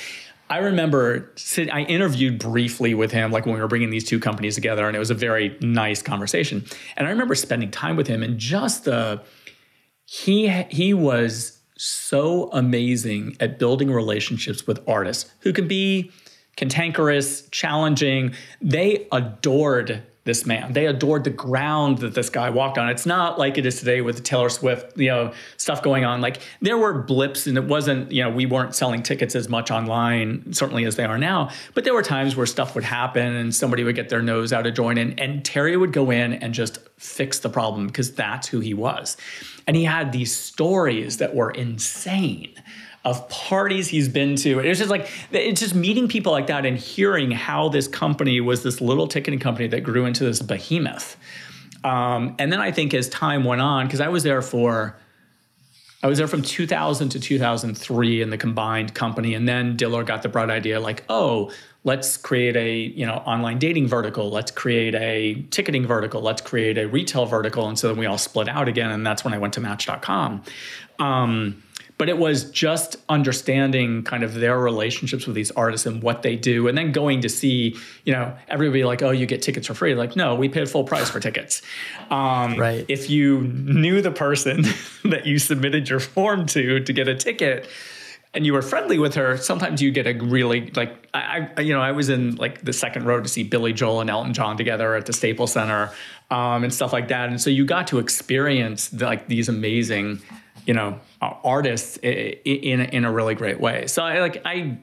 I 0.53 0.59
remember 0.59 1.33
I 1.73 1.81
interviewed 1.85 2.39
briefly 2.39 2.93
with 2.93 3.11
him, 3.11 3.33
like 3.33 3.47
when 3.47 3.55
we 3.55 3.61
were 3.63 3.69
bringing 3.69 3.89
these 3.89 4.05
two 4.05 4.21
companies 4.21 4.55
together, 4.55 4.87
and 4.87 4.95
it 4.95 4.99
was 4.99 5.09
a 5.09 5.15
very 5.15 5.57
nice 5.63 6.03
conversation. 6.03 6.63
And 6.95 7.07
I 7.07 7.11
remember 7.11 7.35
spending 7.35 7.71
time 7.71 7.97
with 7.97 8.07
him, 8.07 8.23
and 8.23 8.39
just 8.39 8.85
the 8.85 9.23
he 10.05 10.51
he 10.69 10.93
was 10.93 11.59
so 11.79 12.51
amazing 12.53 13.35
at 13.41 13.59
building 13.59 13.91
relationships 13.91 14.67
with 14.67 14.87
artists 14.87 15.33
who 15.41 15.55
can 15.55 15.67
be 15.67 16.11
cantankerous, 16.57 17.49
challenging. 17.49 18.35
They 18.61 19.09
adored 19.11 20.03
this 20.25 20.47
man. 20.47 20.73
They 20.73 20.87
adored 20.87 21.25
the 21.25 21.31
ground 21.31 21.99
that 21.99 22.15
this 22.15 22.31
guy 22.31 22.49
walked 22.51 22.79
on. 22.79 22.89
It's 22.89 23.07
not 23.07 23.41
like 23.41 23.59
it 23.59 23.67
is 23.67 23.81
today 23.81 24.01
with 24.03 24.23
Taylor 24.23 24.49
Swift, 24.49 24.97
you 24.97 25.09
know, 25.09 25.33
stuff 25.57 25.83
going 25.83 26.05
on. 26.05 26.21
Like 26.21 26.41
there 26.61 26.79
were 26.79 27.03
blips 27.03 27.49
and 27.49 27.59
it 27.59 27.65
wasn't, 27.65 28.13
you 28.13 28.23
know, 28.23 28.31
we 28.31 28.47
weren't 28.47 28.75
selling 28.75 29.03
tickets 29.03 29.35
as 29.35 29.49
much 29.49 29.73
online, 29.73 30.53
certainly 30.53 30.85
as 30.85 30.95
they 30.95 31.05
are 31.05 31.19
now. 31.19 31.51
But 31.75 31.83
there 31.83 31.93
were 31.93 32.05
times 32.05 32.37
where 32.37 32.47
stuff 32.47 32.77
would 32.77 32.85
happen 32.85 33.35
and 33.35 33.53
somebody 33.53 33.83
would 33.83 33.97
get 33.97 34.11
their 34.11 34.23
nose 34.23 34.53
out 34.53 34.65
of 34.65 34.75
joint 34.75 35.01
and, 35.01 35.19
and 35.19 35.45
Terry 35.45 35.77
would 35.77 35.93
go 35.93 36.11
in 36.13 36.35
and 36.35 36.55
just 36.55 36.79
fix 36.99 37.41
the 37.41 37.49
problem 37.49 37.89
because 37.89 38.13
that's 38.15 38.47
who 38.47 38.61
he 38.61 38.75
was. 38.75 39.17
And 39.67 39.77
he 39.77 39.85
had 39.85 40.13
these 40.13 40.35
stories 40.35 41.17
that 41.17 41.35
were 41.35 41.51
insane 41.51 42.55
of 43.05 43.29
parties 43.29 43.89
he's 43.89 44.09
been 44.09 44.37
to. 44.37 44.61
It's 44.61 44.79
just 44.79 44.91
like 44.91 45.11
it's 45.33 45.61
just 45.61 45.75
meeting 45.75 46.09
people 46.09 46.33
like 46.33 46.47
that 46.47 46.65
and 46.65 46.77
hearing 46.77 47.31
how 47.31 47.69
this 47.69 47.89
company 47.89 48.41
was 48.41 48.63
this 48.63 48.81
little 48.81 49.09
ticketing 49.09 49.41
company 49.41 49.69
that 49.69 49.81
grew 49.81 50.07
into 50.07 50.25
this 50.25 50.41
behemoth. 50.41 51.17
Um, 51.85 52.37
and 52.39 52.53
then 52.53 52.61
I 52.61 52.71
think 52.71 52.95
as 52.95 53.09
time 53.09 53.43
went 53.43 53.61
on, 53.61 53.87
because 53.87 54.01
I 54.01 54.09
was 54.09 54.23
there 54.23 54.41
for 54.41 54.97
I 56.03 56.09
was 56.09 56.19
there 56.19 56.27
from 56.27 56.43
2000 56.43 57.11
to 57.11 57.21
2003 57.21 58.23
in 58.23 58.31
the 58.31 58.39
combined 58.39 58.95
company, 58.95 59.35
and 59.35 59.49
then 59.49 59.77
Diller 59.77 60.03
got 60.03 60.23
the 60.23 60.29
bright 60.29 60.51
idea, 60.51 60.81
like, 60.81 61.05
oh, 61.09 61.53
let's 61.85 62.17
create 62.17 62.57
a 62.57 62.75
you 62.75 63.07
know 63.07 63.15
online 63.15 63.59
dating 63.59 63.89
vertical, 63.89 64.31
let's 64.31 64.51
create 64.51 64.95
a 64.95 65.43
ticketing 65.51 65.87
vertical, 65.87 66.21
let's 66.21 66.43
create 66.43 66.79
a 66.79 66.87
retail 66.87 67.27
vertical, 67.27 67.69
and 67.69 67.79
so 67.79 67.89
then 67.89 67.97
we 67.97 68.07
all 68.07 68.19
split 68.19 68.49
out 68.49 68.69
again, 68.69 68.91
and 68.91 69.05
that's 69.05 69.25
when 69.25 69.35
I 69.35 69.39
went 69.39 69.55
to 69.55 69.61
Match.com. 69.61 70.43
Um, 70.99 71.63
but 72.03 72.09
it 72.09 72.19
was 72.19 72.51
just 72.51 72.97
understanding 73.09 74.03
kind 74.03 74.25
of 74.25 74.35
their 74.35 74.59
relationships 74.59 75.25
with 75.25 75.37
these 75.37 75.53
artists 75.53 75.87
and 75.87 76.03
what 76.03 76.23
they 76.23 76.35
do 76.35 76.67
and 76.67 76.77
then 76.77 76.91
going 76.91 77.21
to 77.21 77.29
see 77.29 77.77
you 78.05 78.13
know 78.13 78.37
everybody 78.49 78.83
like 78.83 79.03
oh 79.03 79.13
you 79.13 79.25
get 79.25 79.41
tickets 79.41 79.69
for 79.69 79.75
free. 79.75 79.95
Like 79.95 80.17
no 80.17 80.35
we 80.35 80.49
paid 80.49 80.69
full 80.69 80.83
price 80.83 81.09
for 81.09 81.21
tickets. 81.21 81.63
Um, 82.11 82.57
right. 82.57 82.85
if 82.89 83.09
you 83.09 83.43
knew 83.43 84.03
the 84.03 84.11
person 84.11 84.65
that 85.05 85.27
you 85.27 85.39
submitted 85.39 85.89
your 85.89 86.01
form 86.01 86.47
to 86.47 86.81
to 86.81 86.93
get 86.93 87.07
a 87.07 87.15
ticket 87.15 87.69
and 88.35 88.45
you 88.45 88.53
were 88.53 88.63
friendly 88.63 88.99
with 88.99 89.15
her, 89.15 89.37
sometimes 89.37 89.81
you 89.81 89.93
get 89.93 90.09
a 90.09 90.15
really 90.15 90.73
like 90.75 91.09
I, 91.15 91.51
I, 91.57 91.61
you 91.61 91.73
know 91.73 91.81
I 91.81 91.93
was 91.93 92.09
in 92.09 92.35
like 92.35 92.65
the 92.65 92.73
second 92.73 93.05
row 93.05 93.21
to 93.21 93.29
see 93.29 93.45
Billy 93.45 93.73
Joel 93.73 94.01
and 94.01 94.11
Elton 94.11 94.35
John 94.35 94.57
together 94.57 94.97
at 94.97 95.07
the 95.07 95.13
Staples 95.13 95.53
Center 95.53 95.93
um, 96.33 96.65
and 96.65 96.75
stuff 96.75 96.93
like 96.93 97.07
that, 97.09 97.29
and 97.29 97.41
so 97.41 97.49
you 97.49 97.65
got 97.65 97.87
to 97.87 98.01
experience 98.01 98.89
the, 98.89 99.05
like 99.05 99.29
these 99.29 99.49
amazing 99.49 100.21
you 100.67 100.75
know 100.75 101.01
artists 101.21 101.97
in 101.99 102.81
in 102.81 103.05
a 103.05 103.13
really 103.13 103.35
great 103.35 103.61
way. 103.61 103.87
So 103.87 104.03
I 104.03 104.21
like 104.21 104.43
I 104.45 104.79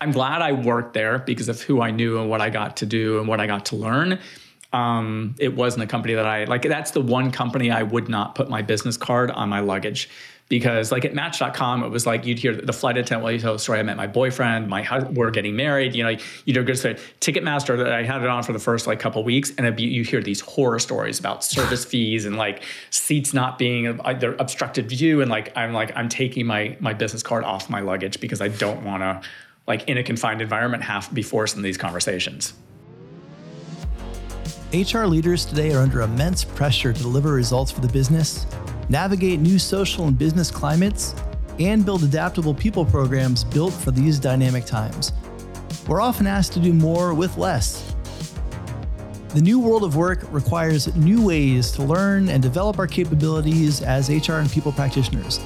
I'm 0.00 0.12
glad 0.12 0.42
I 0.42 0.52
worked 0.52 0.94
there 0.94 1.18
because 1.18 1.48
of 1.48 1.60
who 1.62 1.80
I 1.80 1.90
knew 1.90 2.20
and 2.20 2.28
what 2.28 2.40
I 2.40 2.50
got 2.50 2.78
to 2.78 2.86
do 2.86 3.18
and 3.18 3.28
what 3.28 3.40
I 3.40 3.46
got 3.46 3.66
to 3.66 3.76
learn. 3.76 4.18
Um, 4.72 5.36
it 5.38 5.54
wasn't 5.54 5.84
a 5.84 5.86
company 5.86 6.14
that 6.14 6.26
I 6.26 6.44
like. 6.44 6.62
That's 6.62 6.90
the 6.90 7.00
one 7.00 7.30
company 7.30 7.70
I 7.70 7.84
would 7.84 8.08
not 8.08 8.34
put 8.34 8.50
my 8.50 8.60
business 8.60 8.96
card 8.96 9.30
on 9.30 9.48
my 9.48 9.60
luggage 9.60 10.10
because 10.48 10.92
like 10.92 11.04
at 11.04 11.14
match.com 11.14 11.82
it 11.82 11.88
was 11.88 12.06
like 12.06 12.26
you'd 12.26 12.38
hear 12.38 12.54
the 12.54 12.72
flight 12.72 12.96
attendant 12.98 13.22
while 13.22 13.32
you 13.32 13.38
tell 13.38 13.52
the 13.54 13.58
story 13.58 13.78
i 13.78 13.82
met 13.82 13.96
my 13.96 14.06
boyfriend 14.06 14.68
my 14.68 15.08
we're 15.12 15.30
getting 15.30 15.56
married 15.56 15.94
you 15.94 16.02
know 16.02 16.16
you 16.44 16.52
know 16.52 16.62
good 16.62 16.76
story 16.76 16.94
ticketmaster 17.20 17.76
that 17.78 17.92
i 17.92 18.02
had 18.02 18.22
it 18.22 18.28
on 18.28 18.42
for 18.42 18.52
the 18.52 18.58
first 18.58 18.86
like 18.86 19.00
couple 19.00 19.24
weeks 19.24 19.52
and 19.56 19.74
be, 19.74 19.84
you 19.84 20.04
hear 20.04 20.22
these 20.22 20.40
horror 20.40 20.78
stories 20.78 21.18
about 21.18 21.42
service 21.42 21.84
fees 21.90 22.26
and 22.26 22.36
like 22.36 22.62
seats 22.90 23.32
not 23.32 23.58
being 23.58 24.00
uh, 24.00 24.12
they're 24.12 24.34
obstructed 24.34 24.88
view 24.88 25.22
and 25.22 25.30
like 25.30 25.50
i'm 25.56 25.72
like 25.72 25.90
i'm 25.96 26.08
taking 26.08 26.46
my 26.46 26.76
my 26.78 26.92
business 26.92 27.22
card 27.22 27.42
off 27.42 27.70
my 27.70 27.80
luggage 27.80 28.20
because 28.20 28.40
i 28.40 28.48
don't 28.48 28.84
want 28.84 29.02
to 29.02 29.20
like 29.66 29.88
in 29.88 29.98
a 29.98 30.02
confined 30.02 30.42
environment 30.42 30.82
have 30.82 31.08
to 31.08 31.14
be 31.14 31.22
forced 31.22 31.56
in 31.56 31.62
these 31.62 31.76
conversations. 31.76 32.54
HR 34.72 35.04
leaders 35.04 35.44
today 35.44 35.72
are 35.72 35.78
under 35.78 36.02
immense 36.02 36.42
pressure 36.44 36.92
to 36.92 37.02
deliver 37.02 37.32
results 37.32 37.70
for 37.70 37.80
the 37.80 37.88
business 37.88 38.44
navigate 38.88 39.40
new 39.40 39.58
social 39.58 40.06
and 40.06 40.18
business 40.18 40.50
climates, 40.50 41.14
and 41.58 41.84
build 41.84 42.02
adaptable 42.02 42.54
people 42.54 42.84
programs 42.84 43.44
built 43.44 43.72
for 43.72 43.90
these 43.90 44.18
dynamic 44.18 44.64
times. 44.64 45.12
We're 45.86 46.00
often 46.00 46.26
asked 46.26 46.52
to 46.54 46.60
do 46.60 46.72
more 46.72 47.14
with 47.14 47.36
less. 47.36 47.94
The 49.34 49.40
new 49.40 49.58
world 49.58 49.82
of 49.82 49.96
work 49.96 50.24
requires 50.30 50.94
new 50.94 51.26
ways 51.26 51.72
to 51.72 51.82
learn 51.82 52.28
and 52.28 52.42
develop 52.42 52.78
our 52.78 52.86
capabilities 52.86 53.82
as 53.82 54.08
HR 54.08 54.34
and 54.34 54.50
people 54.50 54.72
practitioners. 54.72 55.40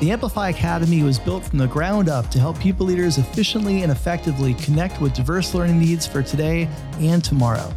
The 0.00 0.10
Amplify 0.10 0.48
Academy 0.48 1.04
was 1.04 1.20
built 1.20 1.44
from 1.44 1.58
the 1.58 1.68
ground 1.68 2.08
up 2.08 2.28
to 2.30 2.40
help 2.40 2.58
people 2.58 2.84
leaders 2.84 3.18
efficiently 3.18 3.82
and 3.82 3.92
effectively 3.92 4.54
connect 4.54 5.00
with 5.00 5.14
diverse 5.14 5.54
learning 5.54 5.78
needs 5.78 6.04
for 6.04 6.22
today 6.22 6.68
and 6.98 7.24
tomorrow. 7.24 7.72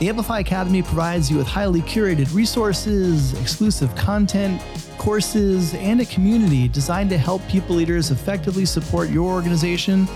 The 0.00 0.08
Amplify 0.08 0.40
Academy 0.40 0.82
provides 0.82 1.30
you 1.30 1.36
with 1.36 1.46
highly 1.46 1.80
curated 1.80 2.34
resources, 2.34 3.32
exclusive 3.40 3.94
content, 3.94 4.60
courses, 4.98 5.72
and 5.74 6.00
a 6.00 6.04
community 6.06 6.66
designed 6.66 7.10
to 7.10 7.18
help 7.18 7.46
people 7.46 7.76
leaders 7.76 8.10
effectively 8.10 8.64
support 8.64 9.08
your 9.08 9.32
organization 9.32 10.08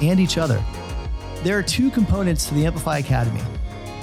and 0.00 0.18
each 0.18 0.38
other. 0.38 0.62
There 1.42 1.58
are 1.58 1.62
two 1.62 1.90
components 1.90 2.46
to 2.46 2.54
the 2.54 2.64
Amplify 2.64 2.98
Academy 2.98 3.42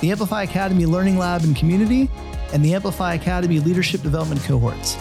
the 0.01 0.11
Amplify 0.11 0.43
Academy 0.43 0.85
Learning 0.85 1.17
Lab 1.17 1.43
and 1.43 1.55
Community, 1.55 2.09
and 2.51 2.63
the 2.63 2.75
Amplify 2.75 3.13
Academy 3.13 3.59
Leadership 3.59 4.01
Development 4.01 4.41
Cohorts. 4.43 4.97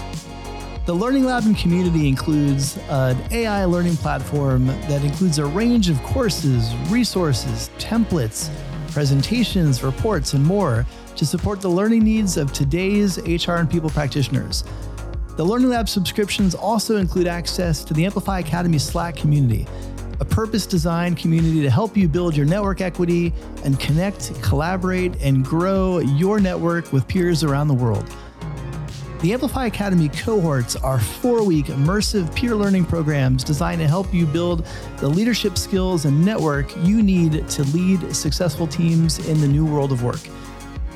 The 0.86 0.92
Learning 0.94 1.24
Lab 1.24 1.44
and 1.44 1.56
Community 1.58 2.08
includes 2.08 2.78
an 2.88 3.20
AI 3.32 3.64
learning 3.64 3.96
platform 3.96 4.66
that 4.66 5.02
includes 5.02 5.38
a 5.38 5.46
range 5.46 5.90
of 5.90 6.00
courses, 6.04 6.72
resources, 6.88 7.68
templates, 7.78 8.48
presentations, 8.92 9.82
reports, 9.82 10.34
and 10.34 10.44
more 10.44 10.86
to 11.16 11.26
support 11.26 11.60
the 11.60 11.68
learning 11.68 12.04
needs 12.04 12.36
of 12.36 12.52
today's 12.52 13.18
HR 13.18 13.54
and 13.54 13.70
people 13.70 13.90
practitioners. 13.90 14.64
The 15.36 15.44
Learning 15.44 15.70
Lab 15.70 15.88
subscriptions 15.88 16.54
also 16.54 16.98
include 16.98 17.26
access 17.26 17.84
to 17.84 17.94
the 17.94 18.04
Amplify 18.04 18.40
Academy 18.40 18.78
Slack 18.78 19.16
community, 19.16 19.66
a 20.20 20.24
purpose 20.24 20.66
designed 20.66 21.16
community 21.16 21.62
to 21.62 21.70
help 21.70 21.96
you 21.96 22.06
build 22.06 22.36
your 22.36 22.46
network 22.46 22.80
equity 22.80 23.32
and 23.64 23.80
connect, 23.80 24.40
collaborate, 24.42 25.16
and 25.22 25.44
grow 25.44 25.98
your 25.98 26.38
network 26.38 26.92
with 26.92 27.08
peers 27.08 27.42
around 27.42 27.68
the 27.68 27.74
world. 27.74 28.04
The 29.22 29.32
Amplify 29.32 29.66
Academy 29.66 30.08
cohorts 30.08 30.74
are 30.74 30.98
four 30.98 31.44
week 31.44 31.66
immersive 31.66 32.34
peer 32.34 32.56
learning 32.56 32.86
programs 32.86 33.44
designed 33.44 33.80
to 33.80 33.86
help 33.86 34.12
you 34.12 34.26
build 34.26 34.66
the 34.96 35.08
leadership 35.08 35.56
skills 35.56 36.06
and 36.06 36.24
network 36.24 36.76
you 36.78 37.04
need 37.04 37.48
to 37.50 37.62
lead 37.66 38.16
successful 38.16 38.66
teams 38.66 39.24
in 39.28 39.40
the 39.40 39.46
new 39.46 39.64
world 39.64 39.92
of 39.92 40.02
work. 40.02 40.18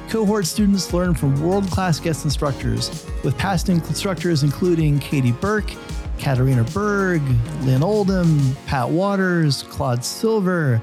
Cohort 0.09 0.45
students 0.45 0.93
learn 0.93 1.15
from 1.15 1.41
world 1.41 1.71
class 1.71 2.01
guest 2.01 2.25
instructors, 2.25 3.07
with 3.23 3.39
past 3.39 3.69
instructors 3.69 4.43
including 4.43 4.99
Katie 4.99 5.31
Burke, 5.31 5.71
Katarina 6.19 6.65
Berg, 6.65 7.23
Lynn 7.61 7.85
Oldham, 7.85 8.57
Pat 8.67 8.89
Wadors, 8.89 9.63
Claude 9.69 10.05
Silver, 10.05 10.83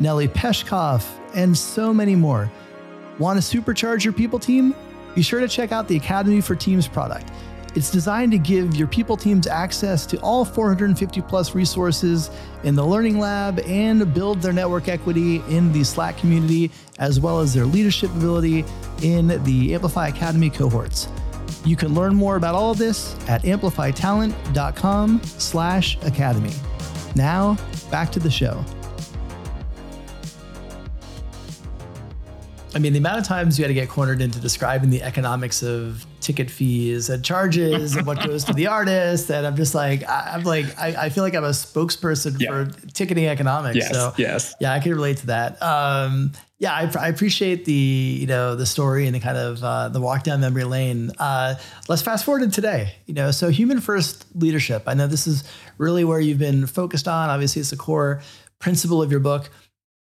Nellie 0.00 0.26
Peshkov, 0.26 1.06
and 1.36 1.56
so 1.56 1.94
many 1.94 2.16
more. 2.16 2.50
Want 3.20 3.40
to 3.40 3.56
supercharge 3.60 4.02
your 4.02 4.12
people 4.12 4.40
team? 4.40 4.74
Be 5.14 5.22
sure 5.22 5.40
to 5.40 5.48
check 5.48 5.72
out 5.72 5.88
the 5.88 5.96
Academy 5.96 6.40
for 6.40 6.54
Teams 6.54 6.88
product. 6.88 7.30
It's 7.74 7.90
designed 7.90 8.32
to 8.32 8.38
give 8.38 8.76
your 8.76 8.86
people 8.86 9.16
teams 9.16 9.46
access 9.46 10.04
to 10.06 10.18
all 10.20 10.44
450 10.44 11.22
plus 11.22 11.54
resources 11.54 12.30
in 12.64 12.74
the 12.74 12.84
Learning 12.84 13.18
Lab 13.18 13.60
and 13.60 14.12
build 14.12 14.42
their 14.42 14.52
network 14.52 14.88
equity 14.88 15.36
in 15.48 15.72
the 15.72 15.82
Slack 15.82 16.18
community, 16.18 16.70
as 16.98 17.18
well 17.18 17.40
as 17.40 17.54
their 17.54 17.64
leadership 17.64 18.10
ability 18.10 18.64
in 19.02 19.42
the 19.44 19.74
Amplify 19.74 20.08
Academy 20.08 20.50
cohorts. 20.50 21.08
You 21.64 21.76
can 21.76 21.94
learn 21.94 22.14
more 22.14 22.36
about 22.36 22.54
all 22.54 22.72
of 22.72 22.78
this 22.78 23.16
at 23.28 23.42
amplifytalent.com 23.42 25.22
slash 25.22 25.96
academy. 26.02 26.52
Now, 27.14 27.56
back 27.90 28.12
to 28.12 28.18
the 28.18 28.30
show. 28.30 28.64
I 32.74 32.78
mean, 32.78 32.92
the 32.92 32.98
amount 32.98 33.18
of 33.18 33.24
times 33.26 33.58
you 33.58 33.64
had 33.64 33.68
to 33.68 33.74
get 33.74 33.88
cornered 33.88 34.20
into 34.20 34.40
describing 34.40 34.90
the 34.90 35.02
economics 35.02 35.62
of 35.62 36.06
ticket 36.20 36.50
fees 36.50 37.10
and 37.10 37.24
charges 37.24 37.96
and 37.96 38.06
what 38.06 38.24
goes 38.24 38.44
to 38.44 38.52
the 38.52 38.66
artist, 38.66 39.30
and 39.30 39.46
I'm 39.46 39.56
just 39.56 39.74
like, 39.74 40.08
I, 40.08 40.34
am 40.34 40.44
like, 40.44 40.66
I, 40.78 40.94
I, 41.04 41.08
feel 41.10 41.22
like 41.22 41.34
I'm 41.34 41.44
a 41.44 41.50
spokesperson 41.50 42.40
yeah. 42.40 42.48
for 42.48 42.66
ticketing 42.92 43.26
economics. 43.26 43.76
Yes, 43.76 43.92
so 43.92 44.14
yes, 44.16 44.54
yeah, 44.60 44.72
I 44.72 44.80
can 44.80 44.92
relate 44.92 45.18
to 45.18 45.26
that. 45.26 45.62
Um, 45.62 46.32
yeah, 46.58 46.72
I, 46.72 46.90
I, 46.98 47.08
appreciate 47.08 47.64
the 47.64 47.72
you 47.72 48.26
know 48.26 48.54
the 48.54 48.66
story 48.66 49.06
and 49.06 49.14
the 49.14 49.20
kind 49.20 49.36
of 49.36 49.62
uh, 49.62 49.88
the 49.88 50.00
walk 50.00 50.22
down 50.22 50.40
memory 50.40 50.64
lane. 50.64 51.10
Uh, 51.18 51.56
let's 51.88 52.02
fast 52.02 52.24
forward 52.24 52.40
to 52.40 52.48
today. 52.48 52.94
You 53.06 53.14
know, 53.14 53.32
so 53.32 53.50
human 53.50 53.80
first 53.80 54.24
leadership. 54.34 54.84
I 54.86 54.94
know 54.94 55.06
this 55.06 55.26
is 55.26 55.44
really 55.76 56.04
where 56.04 56.20
you've 56.20 56.38
been 56.38 56.66
focused 56.66 57.08
on. 57.08 57.28
Obviously, 57.28 57.60
it's 57.60 57.70
the 57.70 57.76
core 57.76 58.22
principle 58.60 59.02
of 59.02 59.10
your 59.10 59.20
book. 59.20 59.50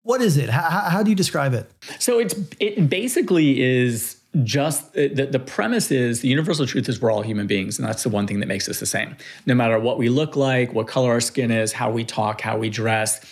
What 0.03 0.23
is 0.23 0.37
it? 0.37 0.49
How, 0.49 0.63
how 0.63 1.03
do 1.03 1.11
you 1.11 1.17
describe 1.17 1.53
it? 1.53 1.71
So 1.99 2.19
it's 2.19 2.35
it 2.59 2.89
basically 2.89 3.61
is 3.61 4.21
just 4.43 4.85
uh, 4.97 5.09
the, 5.13 5.29
the 5.31 5.39
premise 5.39 5.91
is 5.91 6.21
the 6.21 6.29
universal 6.29 6.67
truth 6.67 6.89
is 6.89 7.01
we're 7.01 7.11
all 7.11 7.23
human 7.23 7.47
beings 7.47 7.79
and 7.79 7.89
that's 7.89 8.05
the 8.05 8.09
one 8.09 8.27
thing 8.27 8.41
that 8.41 8.47
makes 8.47 8.69
us 8.69 8.79
the 8.79 8.87
same 8.87 9.17
no 9.45 9.57
matter 9.57 9.77
what 9.79 9.99
we 9.99 10.09
look 10.09 10.37
like 10.37 10.73
what 10.73 10.87
color 10.87 11.11
our 11.11 11.21
skin 11.21 11.51
is 11.51 11.73
how 11.73 11.91
we 11.91 12.05
talk 12.05 12.41
how 12.41 12.57
we 12.57 12.71
dress 12.71 13.25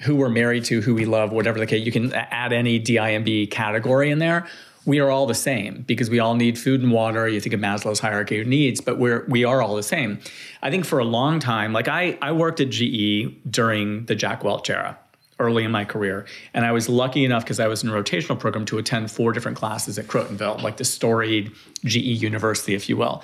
who 0.00 0.14
we're 0.14 0.28
married 0.28 0.62
to 0.62 0.82
who 0.82 0.94
we 0.94 1.06
love 1.06 1.32
whatever 1.32 1.58
the 1.58 1.66
case 1.66 1.84
you 1.84 1.90
can 1.90 2.12
add 2.12 2.52
any 2.52 2.78
dimb 2.78 3.50
category 3.50 4.10
in 4.10 4.18
there 4.18 4.46
we 4.84 5.00
are 5.00 5.10
all 5.10 5.26
the 5.26 5.34
same 5.34 5.82
because 5.86 6.10
we 6.10 6.18
all 6.18 6.34
need 6.34 6.58
food 6.58 6.82
and 6.82 6.92
water 6.92 7.26
you 7.26 7.40
think 7.40 7.54
of 7.54 7.60
maslow's 7.60 8.00
hierarchy 8.00 8.38
of 8.38 8.46
needs 8.46 8.82
but 8.82 8.98
we're 8.98 9.24
we 9.28 9.46
are 9.46 9.62
all 9.62 9.74
the 9.74 9.82
same 9.82 10.20
i 10.60 10.70
think 10.70 10.84
for 10.84 10.98
a 10.98 11.04
long 11.04 11.40
time 11.40 11.72
like 11.72 11.88
i 11.88 12.18
i 12.20 12.30
worked 12.30 12.60
at 12.60 12.68
ge 12.68 13.32
during 13.48 14.04
the 14.04 14.14
jack 14.14 14.44
welch 14.44 14.68
era 14.68 14.98
early 15.38 15.64
in 15.64 15.70
my 15.70 15.84
career. 15.84 16.26
And 16.52 16.64
I 16.64 16.72
was 16.72 16.88
lucky 16.88 17.24
enough 17.24 17.44
because 17.44 17.60
I 17.60 17.66
was 17.66 17.82
in 17.82 17.90
a 17.90 17.92
rotational 17.92 18.38
program 18.38 18.64
to 18.66 18.78
attend 18.78 19.10
four 19.10 19.32
different 19.32 19.56
classes 19.56 19.98
at 19.98 20.06
Crotonville, 20.06 20.62
like 20.62 20.76
the 20.76 20.84
storied 20.84 21.52
GE 21.84 21.96
university, 21.96 22.74
if 22.74 22.88
you 22.88 22.96
will. 22.96 23.22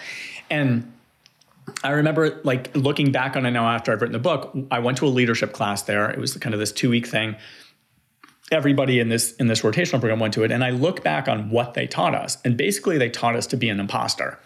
And 0.50 0.92
I 1.84 1.90
remember 1.90 2.40
like 2.42 2.74
looking 2.76 3.12
back 3.12 3.36
on 3.36 3.46
it 3.46 3.52
now 3.52 3.68
after 3.68 3.92
I've 3.92 4.00
written 4.00 4.12
the 4.12 4.18
book, 4.18 4.56
I 4.70 4.80
went 4.80 4.98
to 4.98 5.06
a 5.06 5.08
leadership 5.08 5.52
class 5.52 5.82
there. 5.82 6.10
It 6.10 6.18
was 6.18 6.36
kind 6.36 6.54
of 6.54 6.60
this 6.60 6.72
two 6.72 6.90
week 6.90 7.06
thing. 7.06 7.36
Everybody 8.50 8.98
in 8.98 9.08
this 9.08 9.32
in 9.36 9.46
this 9.46 9.60
rotational 9.60 10.00
program 10.00 10.18
went 10.18 10.34
to 10.34 10.42
it, 10.42 10.50
and 10.50 10.64
I 10.64 10.70
look 10.70 11.04
back 11.04 11.28
on 11.28 11.50
what 11.50 11.74
they 11.74 11.86
taught 11.86 12.16
us, 12.16 12.36
and 12.44 12.56
basically 12.56 12.98
they 12.98 13.08
taught 13.08 13.36
us 13.36 13.46
to 13.48 13.56
be 13.56 13.68
an 13.68 13.78
imposter. 13.78 14.40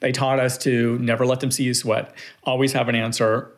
They 0.00 0.12
taught 0.12 0.38
us 0.38 0.58
to 0.58 0.98
never 0.98 1.24
let 1.24 1.40
them 1.40 1.50
see 1.50 1.64
you 1.64 1.72
sweat, 1.72 2.14
always 2.44 2.74
have 2.74 2.90
an 2.90 2.94
answer, 2.94 3.50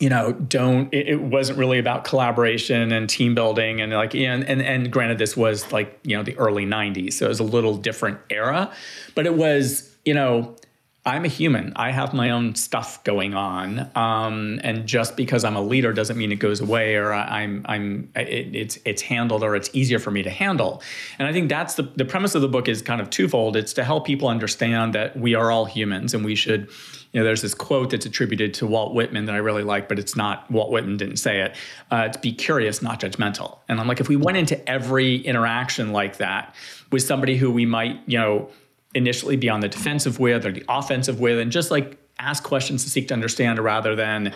you 0.00 0.08
know, 0.08 0.32
don't. 0.32 0.92
It, 0.92 1.08
it, 1.08 1.20
wasn't 1.20 1.58
really 1.58 1.78
about 1.78 2.04
collaboration 2.04 2.90
and 2.90 3.08
team 3.08 3.34
building, 3.34 3.82
and 3.82 3.92
like, 3.92 4.14
and, 4.14 4.42
and 4.44 4.62
and 4.62 4.90
granted, 4.90 5.18
this 5.18 5.36
was 5.36 5.70
like 5.72 6.00
you 6.02 6.16
know 6.16 6.22
the 6.22 6.36
early 6.38 6.64
'90s, 6.64 7.12
so 7.12 7.26
it 7.26 7.28
was 7.28 7.38
a 7.38 7.44
little 7.44 7.76
different 7.76 8.18
era, 8.30 8.72
but 9.14 9.26
it 9.26 9.34
was 9.34 9.94
you 10.04 10.14
know. 10.14 10.56
I'm 11.04 11.24
a 11.24 11.28
human. 11.28 11.72
I 11.76 11.92
have 11.92 12.12
my 12.12 12.28
own 12.28 12.54
stuff 12.54 13.02
going 13.04 13.32
on, 13.32 13.90
um, 13.94 14.60
and 14.62 14.86
just 14.86 15.16
because 15.16 15.44
I'm 15.44 15.56
a 15.56 15.62
leader 15.62 15.94
doesn't 15.94 16.18
mean 16.18 16.30
it 16.30 16.36
goes 16.36 16.60
away 16.60 16.96
or 16.96 17.12
I'm 17.12 17.64
I'm 17.66 18.10
it, 18.14 18.54
it's 18.54 18.78
it's 18.84 19.00
handled 19.00 19.42
or 19.42 19.56
it's 19.56 19.70
easier 19.72 19.98
for 19.98 20.10
me 20.10 20.22
to 20.22 20.30
handle. 20.30 20.82
And 21.18 21.26
I 21.26 21.32
think 21.32 21.48
that's 21.48 21.74
the 21.74 21.84
the 21.84 22.04
premise 22.04 22.34
of 22.34 22.42
the 22.42 22.48
book 22.48 22.68
is 22.68 22.82
kind 22.82 23.00
of 23.00 23.08
twofold. 23.08 23.56
It's 23.56 23.72
to 23.74 23.84
help 23.84 24.06
people 24.06 24.28
understand 24.28 24.94
that 24.94 25.18
we 25.18 25.34
are 25.34 25.50
all 25.50 25.64
humans 25.64 26.12
and 26.12 26.22
we 26.22 26.34
should 26.34 26.68
you 27.12 27.18
know, 27.18 27.24
there's 27.24 27.42
this 27.42 27.54
quote 27.54 27.90
that's 27.90 28.06
attributed 28.06 28.54
to 28.54 28.66
Walt 28.66 28.94
Whitman 28.94 29.24
that 29.24 29.34
I 29.34 29.38
really 29.38 29.64
like, 29.64 29.88
but 29.88 29.98
it's 29.98 30.14
not 30.14 30.48
Walt 30.50 30.70
Whitman 30.70 30.96
didn't 30.96 31.16
say 31.16 31.40
it. 31.40 31.56
Uh, 31.90 32.08
be 32.22 32.32
curious, 32.32 32.82
not 32.82 33.00
judgmental. 33.00 33.58
And 33.68 33.80
I'm 33.80 33.88
like, 33.88 34.00
if 34.00 34.08
we 34.08 34.14
went 34.14 34.38
into 34.38 34.70
every 34.70 35.16
interaction 35.16 35.92
like 35.92 36.18
that 36.18 36.54
with 36.92 37.02
somebody 37.02 37.36
who 37.36 37.50
we 37.50 37.66
might, 37.66 38.00
you 38.06 38.16
know, 38.16 38.48
initially 38.94 39.36
be 39.36 39.48
on 39.48 39.60
the 39.60 39.68
defensive 39.68 40.18
with 40.18 40.44
or 40.44 40.52
the 40.52 40.64
offensive 40.68 41.20
with, 41.20 41.38
and 41.38 41.52
just 41.52 41.70
like 41.70 41.96
ask 42.18 42.42
questions 42.42 42.84
to 42.84 42.90
seek 42.90 43.08
to 43.08 43.14
understand 43.14 43.58
rather 43.58 43.96
than 43.96 44.32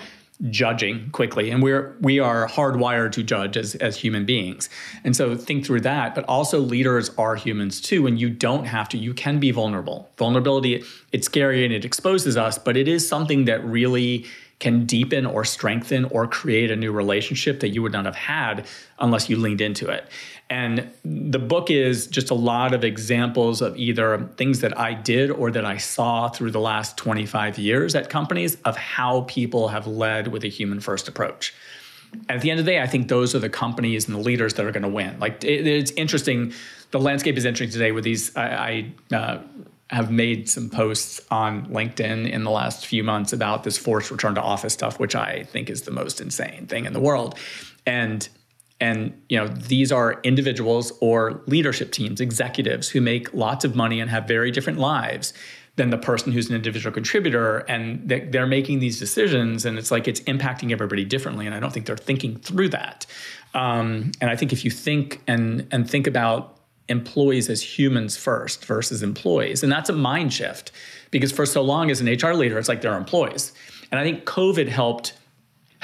judging 0.50 1.10
quickly. 1.10 1.50
And 1.50 1.62
we're 1.62 1.96
we 2.00 2.18
are 2.18 2.48
hardwired 2.48 3.12
to 3.12 3.22
judge 3.22 3.56
as 3.56 3.76
as 3.76 3.96
human 3.96 4.24
beings. 4.24 4.68
And 5.04 5.14
so 5.14 5.36
think 5.36 5.64
through 5.64 5.82
that 5.82 6.14
but 6.14 6.24
also 6.24 6.58
leaders 6.58 7.10
are 7.16 7.36
humans 7.36 7.80
too 7.80 8.06
and 8.06 8.20
you 8.20 8.30
don't 8.30 8.64
have 8.64 8.88
to 8.90 8.98
you 8.98 9.14
can 9.14 9.38
be 9.38 9.52
vulnerable. 9.52 10.10
Vulnerability 10.18 10.82
it's 11.12 11.26
scary 11.26 11.64
and 11.64 11.72
it 11.72 11.84
exposes 11.84 12.36
us 12.36 12.58
but 12.58 12.76
it 12.76 12.88
is 12.88 13.08
something 13.08 13.44
that 13.44 13.64
really 13.64 14.26
can 14.60 14.86
deepen 14.86 15.26
or 15.26 15.44
strengthen 15.44 16.04
or 16.06 16.26
create 16.26 16.70
a 16.70 16.76
new 16.76 16.92
relationship 16.92 17.60
that 17.60 17.70
you 17.70 17.82
would 17.82 17.92
not 17.92 18.04
have 18.04 18.16
had 18.16 18.66
unless 18.98 19.28
you 19.28 19.36
leaned 19.36 19.60
into 19.60 19.88
it 19.88 20.08
and 20.50 20.90
the 21.04 21.38
book 21.38 21.70
is 21.70 22.06
just 22.06 22.30
a 22.30 22.34
lot 22.34 22.74
of 22.74 22.84
examples 22.84 23.62
of 23.62 23.76
either 23.76 24.28
things 24.36 24.60
that 24.60 24.78
I 24.78 24.92
did 24.92 25.30
or 25.30 25.50
that 25.50 25.64
I 25.64 25.78
saw 25.78 26.28
through 26.28 26.50
the 26.50 26.60
last 26.60 26.96
25 26.98 27.58
years 27.58 27.94
at 27.94 28.10
companies 28.10 28.56
of 28.64 28.76
how 28.76 29.22
people 29.22 29.68
have 29.68 29.86
led 29.86 30.28
with 30.28 30.44
a 30.44 30.48
human 30.48 30.80
first 30.80 31.08
approach. 31.08 31.54
At 32.28 32.42
the 32.42 32.50
end 32.50 32.60
of 32.60 32.66
the 32.66 32.72
day, 32.72 32.80
I 32.80 32.86
think 32.86 33.08
those 33.08 33.34
are 33.34 33.38
the 33.38 33.48
companies 33.48 34.06
and 34.06 34.14
the 34.14 34.20
leaders 34.20 34.54
that 34.54 34.66
are 34.66 34.70
going 34.70 34.82
to 34.82 34.88
win. 34.88 35.18
Like 35.18 35.42
it, 35.42 35.66
it's 35.66 35.90
interesting. 35.92 36.52
The 36.90 37.00
landscape 37.00 37.36
is 37.36 37.44
interesting 37.44 37.72
today 37.72 37.92
with 37.92 38.04
these. 38.04 38.36
I, 38.36 38.92
I 39.10 39.16
uh, 39.16 39.38
have 39.90 40.10
made 40.10 40.48
some 40.48 40.70
posts 40.70 41.20
on 41.30 41.66
LinkedIn 41.66 42.30
in 42.30 42.44
the 42.44 42.50
last 42.50 42.86
few 42.86 43.04
months 43.04 43.32
about 43.32 43.64
this 43.64 43.76
forced 43.76 44.10
return 44.10 44.34
to 44.34 44.40
office 44.40 44.72
stuff, 44.72 44.98
which 44.98 45.14
I 45.14 45.44
think 45.44 45.68
is 45.68 45.82
the 45.82 45.90
most 45.90 46.20
insane 46.20 46.66
thing 46.66 46.86
in 46.86 46.92
the 46.92 47.00
world. 47.00 47.38
And 47.86 48.28
and 48.80 49.22
you 49.28 49.38
know 49.38 49.46
these 49.46 49.92
are 49.92 50.20
individuals 50.22 50.92
or 51.00 51.42
leadership 51.46 51.92
teams 51.92 52.20
executives 52.20 52.88
who 52.88 53.00
make 53.00 53.32
lots 53.32 53.64
of 53.64 53.74
money 53.76 54.00
and 54.00 54.10
have 54.10 54.26
very 54.26 54.50
different 54.50 54.78
lives 54.78 55.32
than 55.76 55.90
the 55.90 55.98
person 55.98 56.32
who's 56.32 56.48
an 56.48 56.54
individual 56.54 56.92
contributor 56.92 57.58
and 57.60 58.08
they're 58.08 58.46
making 58.46 58.80
these 58.80 58.98
decisions 58.98 59.64
and 59.64 59.78
it's 59.78 59.90
like 59.90 60.06
it's 60.08 60.20
impacting 60.20 60.72
everybody 60.72 61.04
differently 61.04 61.46
and 61.46 61.54
i 61.54 61.60
don't 61.60 61.72
think 61.72 61.86
they're 61.86 61.96
thinking 61.96 62.36
through 62.36 62.68
that 62.68 63.06
um, 63.54 64.10
and 64.20 64.30
i 64.30 64.36
think 64.36 64.52
if 64.52 64.64
you 64.64 64.70
think 64.70 65.22
and 65.26 65.66
and 65.70 65.88
think 65.88 66.06
about 66.06 66.53
employees 66.88 67.48
as 67.48 67.62
humans 67.62 68.16
first 68.16 68.64
versus 68.64 69.02
employees. 69.02 69.62
And 69.62 69.72
that's 69.72 69.88
a 69.88 69.94
mind 69.94 70.32
shift 70.32 70.70
because 71.10 71.32
for 71.32 71.46
so 71.46 71.62
long 71.62 71.90
as 71.90 72.00
an 72.00 72.06
HR 72.06 72.34
leader, 72.34 72.58
it's 72.58 72.68
like 72.68 72.82
they're 72.82 72.96
employees. 72.96 73.52
And 73.90 73.98
I 73.98 74.04
think 74.04 74.24
COVID 74.24 74.68
helped 74.68 75.14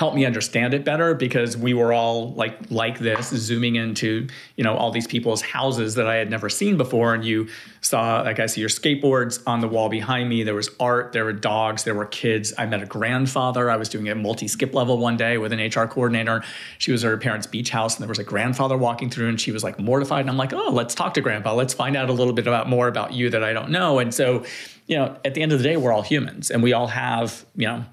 helped 0.00 0.16
me 0.16 0.24
understand 0.24 0.72
it 0.72 0.82
better 0.82 1.14
because 1.14 1.58
we 1.58 1.74
were 1.74 1.92
all 1.92 2.32
like 2.32 2.56
like 2.70 2.98
this 2.98 3.28
zooming 3.28 3.76
into 3.76 4.26
you 4.56 4.64
know 4.64 4.74
all 4.74 4.90
these 4.90 5.06
people's 5.06 5.42
houses 5.42 5.94
that 5.96 6.06
I 6.06 6.14
had 6.16 6.30
never 6.30 6.48
seen 6.48 6.78
before. 6.78 7.12
And 7.12 7.22
you 7.22 7.48
saw 7.82 8.22
like 8.22 8.40
I 8.40 8.46
see 8.46 8.60
your 8.60 8.70
skateboards 8.70 9.42
on 9.46 9.60
the 9.60 9.68
wall 9.68 9.90
behind 9.90 10.28
me. 10.28 10.42
There 10.42 10.54
was 10.54 10.70
art 10.80 11.12
there 11.12 11.26
were 11.26 11.34
dogs 11.34 11.84
there 11.84 11.94
were 11.94 12.06
kids. 12.06 12.54
I 12.56 12.64
met 12.64 12.82
a 12.82 12.86
grandfather. 12.86 13.70
I 13.70 13.76
was 13.76 13.90
doing 13.90 14.08
a 14.08 14.14
multi 14.14 14.48
skip 14.48 14.74
level 14.74 14.96
one 14.96 15.18
day 15.18 15.36
with 15.36 15.52
an 15.52 15.60
HR 15.60 15.86
coordinator. 15.86 16.42
She 16.78 16.92
was 16.92 17.04
at 17.04 17.10
her 17.10 17.18
parents 17.18 17.46
beach 17.46 17.68
house 17.68 17.96
and 17.96 18.02
there 18.02 18.08
was 18.08 18.18
a 18.18 18.24
grandfather 18.24 18.78
walking 18.78 19.10
through 19.10 19.28
and 19.28 19.38
she 19.38 19.52
was 19.52 19.62
like 19.62 19.78
mortified. 19.78 20.20
And 20.20 20.30
I'm 20.30 20.38
like 20.38 20.54
oh 20.54 20.70
let's 20.70 20.94
talk 20.94 21.12
to 21.14 21.20
grandpa. 21.20 21.52
Let's 21.52 21.74
find 21.74 21.94
out 21.94 22.08
a 22.08 22.14
little 22.14 22.32
bit 22.32 22.46
about 22.46 22.70
more 22.70 22.88
about 22.88 23.12
you 23.12 23.28
that 23.30 23.44
I 23.44 23.52
don't 23.52 23.70
know. 23.70 23.98
And 23.98 24.14
so 24.14 24.44
you 24.86 24.96
know 24.96 25.18
at 25.26 25.34
the 25.34 25.42
end 25.42 25.52
of 25.52 25.58
the 25.58 25.64
day 25.64 25.76
we're 25.76 25.92
all 25.92 26.00
humans 26.02 26.50
and 26.50 26.62
we 26.62 26.72
all 26.72 26.86
have 26.86 27.44
you 27.54 27.66
know 27.66 27.84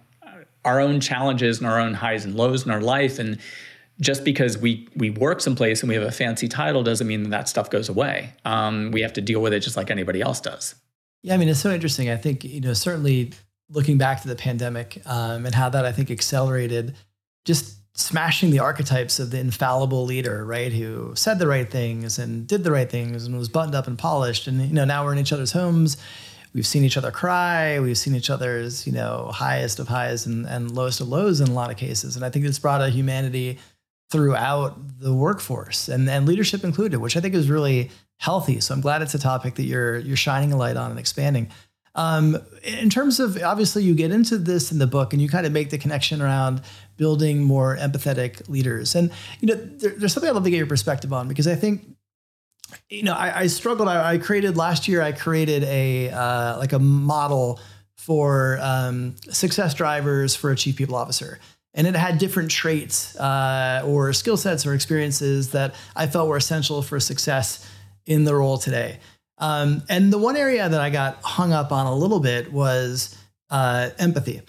our 0.68 0.82
own 0.82 0.99
challenges 0.99 1.59
and 1.59 1.68
our 1.68 1.80
own 1.80 1.93
highs 1.93 2.26
and 2.26 2.36
lows 2.36 2.65
in 2.65 2.72
our 2.72 2.82
life 2.82 3.20
and 3.20 3.39
just 3.99 4.24
because 4.24 4.57
we 4.57 4.88
we 4.95 5.09
work 5.09 5.41
someplace 5.41 5.82
and 5.82 5.89
we 5.89 5.95
have 5.95 6.03
a 6.03 6.11
fancy 6.11 6.47
title 6.47 6.84
doesn't 6.84 7.07
mean 7.07 7.24
that, 7.24 7.30
that 7.30 7.49
stuff 7.49 7.70
goes 7.70 7.89
away. 7.89 8.32
Um, 8.45 8.91
we 8.91 9.01
have 9.01 9.13
to 9.13 9.22
deal 9.22 9.41
with 9.41 9.53
it 9.53 9.61
just 9.61 9.76
like 9.78 9.89
anybody 9.89 10.22
else 10.22 10.39
does. 10.39 10.76
Yeah, 11.24 11.34
I 11.34 11.38
mean 11.38 11.49
it's 11.49 11.59
so 11.59 11.72
interesting. 11.72 12.09
I 12.09 12.18
think 12.18 12.43
you 12.43 12.61
know 12.61 12.74
certainly 12.74 13.32
looking 13.70 13.97
back 13.97 14.22
to 14.22 14.28
the 14.28 14.36
pandemic 14.36 15.01
um, 15.05 15.45
and 15.45 15.55
how 15.55 15.70
that 15.70 15.86
I 15.86 15.91
think 15.91 16.11
accelerated 16.11 16.95
just 17.45 17.78
smashing 17.97 18.51
the 18.51 18.59
archetypes 18.59 19.18
of 19.18 19.32
the 19.32 19.39
infallible 19.39 20.05
leader, 20.05 20.45
right? 20.45 20.72
Who 20.72 21.13
said 21.15 21.39
the 21.39 21.47
right 21.47 21.70
things 21.70 22.20
and 22.20 22.45
did 22.45 22.63
the 22.63 22.72
right 22.72 22.89
things 22.89 23.26
and 23.26 23.36
was 23.36 23.49
buttoned 23.49 23.74
up 23.74 23.88
and 23.88 23.97
polished. 23.97 24.45
And 24.47 24.61
you 24.61 24.74
know 24.74 24.86
now 24.86 25.05
we're 25.05 25.13
in 25.13 25.20
each 25.20 25.34
other's 25.34 25.53
homes 25.53 25.97
we've 26.53 26.67
seen 26.67 26.83
each 26.83 26.97
other 26.97 27.11
cry. 27.11 27.79
We've 27.79 27.97
seen 27.97 28.15
each 28.15 28.29
other's, 28.29 28.85
you 28.87 28.93
know, 28.93 29.29
highest 29.33 29.79
of 29.79 29.87
highs 29.87 30.25
and, 30.25 30.45
and 30.45 30.71
lowest 30.71 31.01
of 31.01 31.07
lows 31.07 31.41
in 31.41 31.47
a 31.47 31.53
lot 31.53 31.71
of 31.71 31.77
cases. 31.77 32.15
And 32.15 32.25
I 32.25 32.29
think 32.29 32.45
it's 32.45 32.59
brought 32.59 32.81
a 32.81 32.89
humanity 32.89 33.57
throughout 34.09 34.77
the 34.99 35.13
workforce 35.13 35.89
and, 35.89 36.09
and 36.09 36.25
leadership 36.25 36.63
included, 36.63 36.99
which 36.99 37.17
I 37.17 37.19
think 37.19 37.35
is 37.35 37.49
really 37.49 37.91
healthy. 38.17 38.59
So 38.59 38.73
I'm 38.73 38.81
glad 38.81 39.01
it's 39.01 39.13
a 39.13 39.19
topic 39.19 39.55
that 39.55 39.63
you're 39.63 39.97
you're 39.99 40.17
shining 40.17 40.53
a 40.53 40.57
light 40.57 40.77
on 40.77 40.91
and 40.91 40.99
expanding. 40.99 41.49
Um, 41.95 42.37
in 42.63 42.91
terms 42.91 43.19
of 43.19 43.41
obviously 43.41 43.83
you 43.83 43.95
get 43.95 44.11
into 44.11 44.37
this 44.37 44.71
in 44.71 44.77
the 44.77 44.85
book 44.85 45.13
and 45.13 45.21
you 45.21 45.27
kind 45.27 45.47
of 45.47 45.51
make 45.51 45.71
the 45.71 45.79
connection 45.79 46.21
around 46.21 46.61
building 46.95 47.43
more 47.43 47.75
empathetic 47.75 48.47
leaders. 48.47 48.93
And 48.93 49.11
you 49.39 49.47
know, 49.47 49.55
there, 49.55 49.91
there's 49.97 50.13
something 50.13 50.29
I'd 50.29 50.35
love 50.35 50.43
to 50.43 50.51
get 50.51 50.57
your 50.57 50.67
perspective 50.67 51.11
on 51.11 51.27
because 51.27 51.47
I 51.47 51.55
think 51.55 51.96
you 52.89 53.03
know, 53.03 53.13
I, 53.13 53.41
I 53.41 53.47
struggled. 53.47 53.88
I, 53.88 54.13
I, 54.13 54.18
created 54.18 54.57
last 54.57 54.88
year. 54.88 55.01
I 55.01 55.11
created 55.11 55.63
a 55.63 56.09
uh, 56.09 56.57
like 56.57 56.74
a 56.74 56.80
model 56.80 57.59
for 57.95 58.59
um, 58.61 59.15
success 59.30 59.74
drivers 59.74 60.36
for 60.36 60.51
a 60.51 60.55
chief 60.55 60.76
people 60.76 60.95
officer, 60.95 61.39
and 61.74 61.88
it 61.88 61.95
had 61.95 62.18
different 62.18 62.51
traits 62.51 63.15
uh, 63.18 63.84
or 63.86 64.13
skill 64.13 64.38
sets 64.38 64.65
or 64.65 64.74
experiences 64.74 65.51
that 65.51 65.76
I 65.95 66.07
felt 66.07 66.30
were 66.30 66.38
essential 66.38 66.82
for 66.82 66.99
success 66.99 67.68
in 68.05 68.24
the 68.24 68.36
role 68.36 68.57
today. 68.57 68.99
Um, 69.38 69.84
and 69.89 70.11
the 70.11 70.18
one 70.18 70.36
area 70.36 70.68
that 70.68 70.82
I 70.82 70.89
got 70.89 71.22
hung 71.22 71.53
up 71.53 71.72
on 71.72 71.86
a 71.86 71.95
little 71.95 72.20
bit 72.20 72.51
was 72.51 73.15
uh, 73.49 73.89
empathy. 73.99 74.41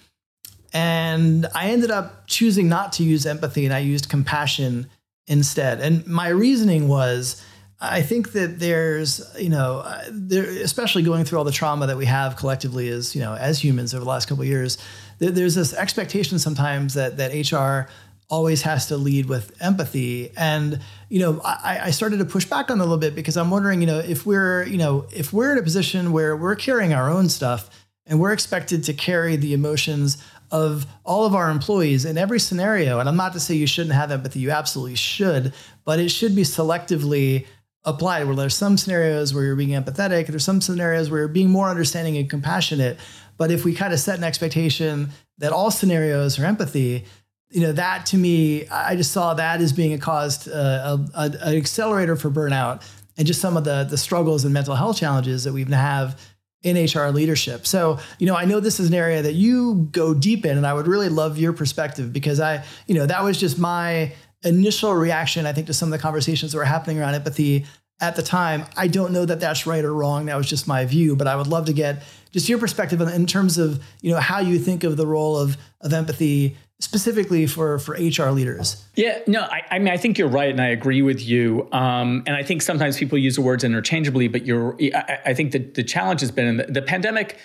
And 0.73 1.47
I 1.53 1.69
ended 1.69 1.91
up 1.91 2.27
choosing 2.27 2.69
not 2.69 2.93
to 2.93 3.03
use 3.03 3.25
empathy 3.25 3.65
and 3.65 3.73
I 3.73 3.79
used 3.79 4.09
compassion 4.09 4.89
instead. 5.27 5.79
And 5.79 6.05
my 6.07 6.29
reasoning 6.29 6.87
was 6.87 7.43
I 7.81 8.01
think 8.01 8.33
that 8.33 8.59
there's, 8.59 9.21
you 9.39 9.49
know, 9.49 9.79
uh, 9.79 10.03
there, 10.11 10.43
especially 10.43 11.01
going 11.01 11.23
through 11.23 11.37
all 11.37 11.45
the 11.45 11.51
trauma 11.51 11.87
that 11.87 11.95
we 11.95 12.05
have 12.05 12.35
collectively 12.35 12.89
as, 12.89 13.15
you 13.15 13.21
know, 13.21 13.35
as 13.35 13.63
humans 13.63 13.93
over 13.93 14.03
the 14.03 14.09
last 14.09 14.27
couple 14.27 14.41
of 14.41 14.49
years, 14.49 14.77
there, 15.19 15.31
there's 15.31 15.55
this 15.55 15.73
expectation 15.73 16.39
sometimes 16.39 16.93
that 16.95 17.15
that 17.17 17.31
HR 17.33 17.89
always 18.29 18.61
has 18.61 18.87
to 18.87 18.97
lead 18.97 19.25
with 19.27 19.55
empathy. 19.61 20.31
And, 20.37 20.79
you 21.09 21.19
know, 21.19 21.41
I, 21.43 21.79
I 21.85 21.91
started 21.91 22.17
to 22.17 22.25
push 22.25 22.45
back 22.45 22.69
on 22.69 22.79
a 22.79 22.83
little 22.83 22.97
bit 22.97 23.15
because 23.15 23.37
I'm 23.37 23.49
wondering, 23.49 23.81
you 23.81 23.87
know, 23.87 23.99
if 23.99 24.25
we're, 24.25 24.65
you 24.65 24.77
know, 24.77 25.07
if 25.11 25.33
we're 25.33 25.53
in 25.53 25.57
a 25.57 25.63
position 25.63 26.11
where 26.11 26.35
we're 26.37 26.55
carrying 26.55 26.93
our 26.93 27.09
own 27.09 27.29
stuff 27.29 27.69
and 28.05 28.19
we're 28.19 28.33
expected 28.33 28.83
to 28.83 28.93
carry 28.93 29.35
the 29.35 29.53
emotions 29.53 30.23
of 30.51 30.85
all 31.03 31.25
of 31.25 31.33
our 31.33 31.49
employees 31.49 32.05
in 32.05 32.17
every 32.17 32.39
scenario, 32.39 32.99
and 32.99 33.09
I'm 33.09 33.15
not 33.15 33.33
to 33.33 33.39
say 33.39 33.55
you 33.55 33.67
shouldn't 33.67 33.95
have 33.95 34.11
empathy, 34.11 34.39
you 34.39 34.51
absolutely 34.51 34.95
should, 34.95 35.53
but 35.85 35.99
it 35.99 36.09
should 36.09 36.35
be 36.35 36.43
selectively 36.43 37.45
applied? 37.85 38.25
Where 38.25 38.35
there's 38.35 38.55
some 38.55 38.77
scenarios 38.77 39.33
where 39.33 39.43
you're 39.43 39.55
being 39.55 39.69
empathetic? 39.69 40.27
There's 40.27 40.43
some 40.43 40.61
scenarios 40.61 41.09
where 41.09 41.19
you're 41.21 41.27
being 41.27 41.49
more 41.49 41.69
understanding 41.69 42.17
and 42.17 42.29
compassionate? 42.29 42.99
But 43.37 43.51
if 43.51 43.63
we 43.63 43.73
kind 43.73 43.93
of 43.93 43.99
set 43.99 44.17
an 44.17 44.23
expectation 44.23 45.09
that 45.37 45.51
all 45.51 45.71
scenarios 45.71 46.37
are 46.39 46.45
empathy 46.45 47.05
you 47.51 47.61
know 47.61 47.71
that 47.71 48.05
to 48.05 48.15
me 48.15 48.67
i 48.67 48.95
just 48.95 49.11
saw 49.11 49.33
that 49.33 49.59
as 49.59 49.73
being 49.73 49.91
a 49.93 49.97
caused 49.97 50.47
uh, 50.47 50.97
an 51.15 51.55
accelerator 51.55 52.15
for 52.15 52.29
burnout 52.29 52.83
and 53.17 53.25
just 53.25 53.41
some 53.41 53.57
of 53.57 53.63
the 53.63 53.85
the 53.89 53.97
struggles 53.97 54.45
and 54.45 54.53
mental 54.53 54.75
health 54.75 54.97
challenges 54.97 55.43
that 55.43 55.53
we 55.53 55.63
have 55.65 56.19
in 56.61 56.75
HR 56.75 57.09
leadership. 57.11 57.65
So, 57.65 57.99
you 58.17 58.27
know, 58.27 58.35
I 58.35 58.45
know 58.45 58.59
this 58.59 58.79
is 58.79 58.89
an 58.89 58.93
area 58.93 59.21
that 59.21 59.33
you 59.33 59.87
go 59.91 60.13
deep 60.13 60.45
in 60.45 60.57
and 60.57 60.67
I 60.67 60.73
would 60.73 60.87
really 60.87 61.09
love 61.09 61.37
your 61.37 61.53
perspective 61.53 62.11
because 62.11 62.41
I, 62.41 62.65
you 62.85 62.95
know, 62.95 63.05
that 63.05 63.23
was 63.23 63.39
just 63.39 63.57
my 63.57 64.11
initial 64.43 64.93
reaction, 64.93 65.45
I 65.45 65.53
think, 65.53 65.67
to 65.67 65.73
some 65.73 65.89
of 65.89 65.91
the 65.91 66.01
conversations 66.01 66.51
that 66.51 66.57
were 66.57 66.65
happening 66.65 66.99
around 66.99 67.15
empathy 67.15 67.65
at 68.01 68.15
the 68.15 68.23
time. 68.23 68.65
I 68.77 68.87
don't 68.87 69.11
know 69.11 69.25
that 69.25 69.39
that's 69.39 69.65
right 69.67 69.83
or 69.83 69.93
wrong. 69.93 70.27
That 70.27 70.37
was 70.37 70.47
just 70.47 70.67
my 70.67 70.85
view, 70.85 71.15
but 71.15 71.27
I 71.27 71.35
would 71.35 71.47
love 71.47 71.65
to 71.65 71.73
get 71.73 72.03
just 72.31 72.47
your 72.47 72.59
perspective 72.59 73.01
in 73.01 73.25
terms 73.25 73.57
of 73.57 73.83
you 74.01 74.11
know 74.11 74.19
how 74.19 74.39
you 74.39 74.59
think 74.59 74.83
of 74.83 74.97
the 74.97 75.07
role 75.07 75.37
of 75.37 75.57
of 75.81 75.93
empathy 75.93 76.57
specifically 76.79 77.45
for 77.45 77.79
for 77.79 77.93
HR 77.93 78.29
leaders. 78.29 78.85
Yeah, 78.95 79.19
no, 79.27 79.41
I, 79.41 79.63
I 79.71 79.79
mean 79.79 79.93
I 79.93 79.97
think 79.97 80.17
you're 80.17 80.29
right, 80.29 80.49
and 80.49 80.61
I 80.61 80.67
agree 80.67 81.01
with 81.01 81.21
you. 81.21 81.67
Um, 81.71 82.23
and 82.25 82.35
I 82.35 82.43
think 82.43 82.61
sometimes 82.61 82.97
people 82.97 83.17
use 83.17 83.35
the 83.35 83.41
words 83.41 83.63
interchangeably, 83.63 84.27
but 84.27 84.45
you're. 84.45 84.75
I, 84.95 85.19
I 85.27 85.33
think 85.33 85.51
that 85.51 85.73
the 85.73 85.83
challenge 85.83 86.21
has 86.21 86.31
been 86.31 86.47
in 86.47 86.57
the, 86.57 86.63
the 86.65 86.81
pandemic. 86.81 87.37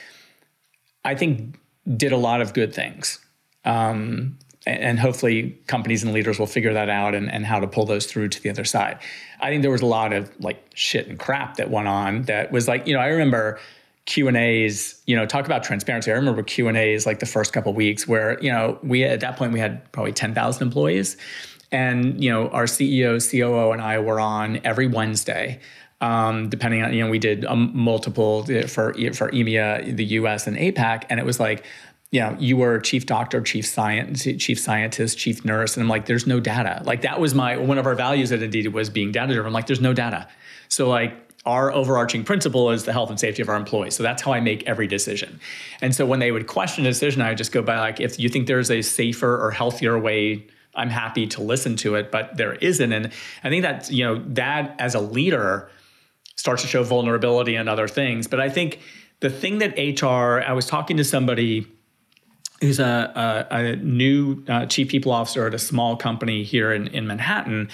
I 1.05 1.14
think 1.14 1.59
did 1.97 2.12
a 2.12 2.16
lot 2.16 2.40
of 2.40 2.55
good 2.55 2.72
things. 2.74 3.18
Um, 3.64 4.38
and 4.67 4.99
hopefully 4.99 5.59
companies 5.67 6.03
and 6.03 6.12
leaders 6.12 6.39
will 6.39 6.47
figure 6.47 6.73
that 6.73 6.89
out 6.89 7.15
and, 7.15 7.31
and 7.31 7.45
how 7.45 7.61
to 7.61 7.67
pull 7.67 7.85
those 7.85 8.07
through 8.07 8.29
to 8.29 8.43
the 8.43 8.49
other 8.49 8.65
side. 8.65 8.99
I 9.41 9.51
think 9.51 9.62
there 9.62 9.71
was 9.71 9.83
a 9.83 9.87
lot 9.87 10.12
of 10.12 10.31
like 10.41 10.65
shit 10.75 11.07
and 11.07 11.19
crap 11.19 11.57
that 11.57 11.71
went 11.71 11.89
on 11.89 12.23
that 12.23 12.51
was 12.51 12.67
like, 12.67 12.87
you 12.87 12.95
know, 12.95 13.01
I 13.01 13.09
remember 13.09 13.61
Q 14.07 14.29
and 14.29 14.37
A's, 14.37 15.03
you 15.07 15.17
know, 15.17 15.27
talk 15.27 15.47
about 15.47 15.65
transparency. 15.65 16.11
I 16.11 16.15
remember 16.15 16.43
Q 16.43 16.69
and 16.69 16.77
A's 16.77 17.07
like 17.07 17.19
the 17.21 17.27
first 17.27 17.53
couple 17.53 17.73
weeks 17.75 18.09
where, 18.09 18.41
you 18.43 18.51
know, 18.51 18.79
we 18.83 19.05
at 19.05 19.21
that 19.21 19.37
point 19.37 19.53
we 19.53 19.61
had 19.61 19.91
probably 19.93 20.12
10,000 20.12 20.62
employees 20.62 21.17
and, 21.73 22.23
you 22.23 22.31
know, 22.31 22.49
our 22.51 22.65
CEO, 22.65 23.19
COO 23.31 23.73
and 23.73 23.83
I 23.83 23.99
were 23.99 24.21
on 24.21 24.61
every 24.65 24.87
Wednesday. 24.87 25.61
Um, 26.01 26.51
depending 26.51 26.83
on, 26.83 26.93
you 26.93 27.03
know, 27.03 27.09
we 27.09 27.19
did 27.19 27.47
um, 27.47 27.71
multiple 27.73 28.45
uh, 28.51 28.67
for, 28.67 28.93
for 28.93 29.31
EMEA, 29.31 29.97
the 29.97 30.05
US 30.05 30.47
and 30.47 30.57
APAC. 30.57 31.05
And 31.09 31.19
it 31.19 31.25
was 31.25 31.41
like, 31.41 31.65
you 32.15 32.21
know, 32.21 32.37
you 32.39 32.57
were 32.57 32.79
chief 32.79 33.07
doctor, 33.07 33.41
chief 33.41 33.67
science, 33.67 34.23
chief 34.39 34.61
scientist, 34.61 35.19
chief 35.19 35.45
nurse, 35.45 35.77
and 35.77 35.83
I'm 35.83 35.89
like, 35.89 36.07
there's 36.07 36.29
no 36.29 36.39
data. 36.39 36.81
Like 36.85 37.03
that 37.03 37.19
was 37.19 37.35
my 37.35 37.57
one 37.57 37.77
of 37.77 37.87
our 37.87 37.97
values 37.97 38.31
at 38.31 38.41
Indeed 38.41 38.69
was 38.69 38.89
being 38.89 39.11
data 39.11 39.33
driven. 39.33 39.49
I'm 39.49 39.53
like, 39.53 39.67
there's 39.67 39.81
no 39.81 39.93
data. 39.93 40.29
So 40.69 40.89
like 40.89 41.12
our 41.45 41.73
overarching 41.73 42.23
principle 42.23 42.71
is 42.71 42.85
the 42.85 42.93
health 42.93 43.11
and 43.11 43.19
safety 43.19 43.43
of 43.43 43.49
our 43.49 43.57
employees. 43.57 43.97
So 43.97 44.05
that's 44.05 44.23
how 44.23 44.33
I 44.33 44.39
make 44.39 44.62
every 44.62 44.87
decision. 44.87 45.41
And 45.83 45.93
so 45.93 46.07
when 46.07 46.21
they 46.21 46.31
would 46.31 46.47
question 46.47 46.87
a 46.87 46.91
decision, 46.91 47.21
I 47.21 47.31
would 47.31 47.39
just 47.39 47.51
go 47.51 47.62
by 47.62 47.81
like, 47.81 47.99
if 47.99 48.21
you 48.21 48.29
think 48.29 48.47
there's 48.47 48.71
a 48.71 48.81
safer 48.81 49.45
or 49.45 49.51
healthier 49.51 49.99
way, 49.99 50.47
I'm 50.77 50.91
happy 50.91 51.27
to 51.27 51.43
listen 51.43 51.75
to 51.79 51.97
it, 51.97 52.12
but 52.12 52.37
there 52.37 52.53
isn't. 52.55 52.93
And 52.93 53.11
I 53.43 53.49
think 53.49 53.62
that, 53.62 53.91
you 53.91 54.05
know, 54.05 54.23
that 54.35 54.77
as 54.79 54.95
a 54.95 55.01
leader 55.01 55.69
starts 56.37 56.62
to 56.62 56.69
show 56.69 56.85
vulnerability 56.85 57.57
and 57.57 57.69
other 57.69 57.89
things. 57.89 58.29
But 58.29 58.39
I 58.39 58.51
think 58.51 58.79
the 59.19 59.31
thing 59.31 59.59
that 59.59 59.77
HR, 59.77 60.41
I 60.41 60.53
was 60.53 60.67
talking 60.67 60.97
to 60.99 61.05
somebody 61.05 61.67
who's 62.65 62.81
a, 62.81 63.47
a, 63.51 63.57
a 63.57 63.77
new 63.77 64.43
uh, 64.49 64.67
chief 64.67 64.89
people 64.89 65.12
officer 65.12 65.47
at 65.47 65.55
a 65.55 65.59
small 65.59 65.97
company 65.97 66.43
here 66.43 66.73
in, 66.73 66.89
in 66.89 67.07
Manhattan 67.07 67.71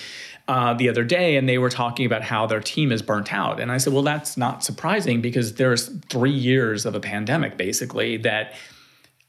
uh, 0.49 0.75
the 0.75 0.89
other 0.89 1.05
day, 1.05 1.37
and 1.37 1.49
they 1.49 1.59
were 1.59 1.71
talking 1.71 2.05
about 2.05 2.23
how 2.23 2.47
their 2.47 2.61
team 2.61 2.91
is 2.91 3.03
burnt 3.03 3.33
out. 3.33 3.61
And 3.61 3.71
I 3.71 3.79
said, 3.79 3.93
well, 3.93 4.03
that's 4.03 4.37
not 4.37 4.65
surprising 4.65 5.21
because 5.21 5.55
there's 5.55 5.89
three 6.09 6.33
years 6.33 6.87
of 6.87 6.95
a 6.95 7.01
pandemic 7.01 7.57
basically 7.57 8.17
that 8.19 8.55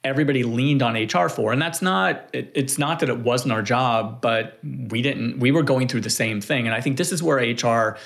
everybody 0.04 0.44
leaned 0.44 0.82
on 0.82 0.96
HR 0.96 1.30
for. 1.30 1.54
And 1.54 1.62
that's 1.62 1.82
not, 1.82 2.28
it, 2.34 2.52
it's 2.56 2.80
not 2.80 3.00
that 3.02 3.10
it 3.10 3.20
wasn't 3.20 3.54
our 3.54 3.62
job, 3.62 4.20
but 4.20 4.58
we 4.64 5.04
didn't, 5.04 5.40
we 5.40 5.52
were 5.52 5.62
going 5.62 5.88
through 5.88 6.02
the 6.02 6.10
same 6.10 6.42
thing. 6.42 6.66
And 6.66 6.74
I 6.74 6.82
think 6.82 6.98
this 6.98 7.12
is 7.12 7.22
where 7.22 7.38
HR 7.38 7.98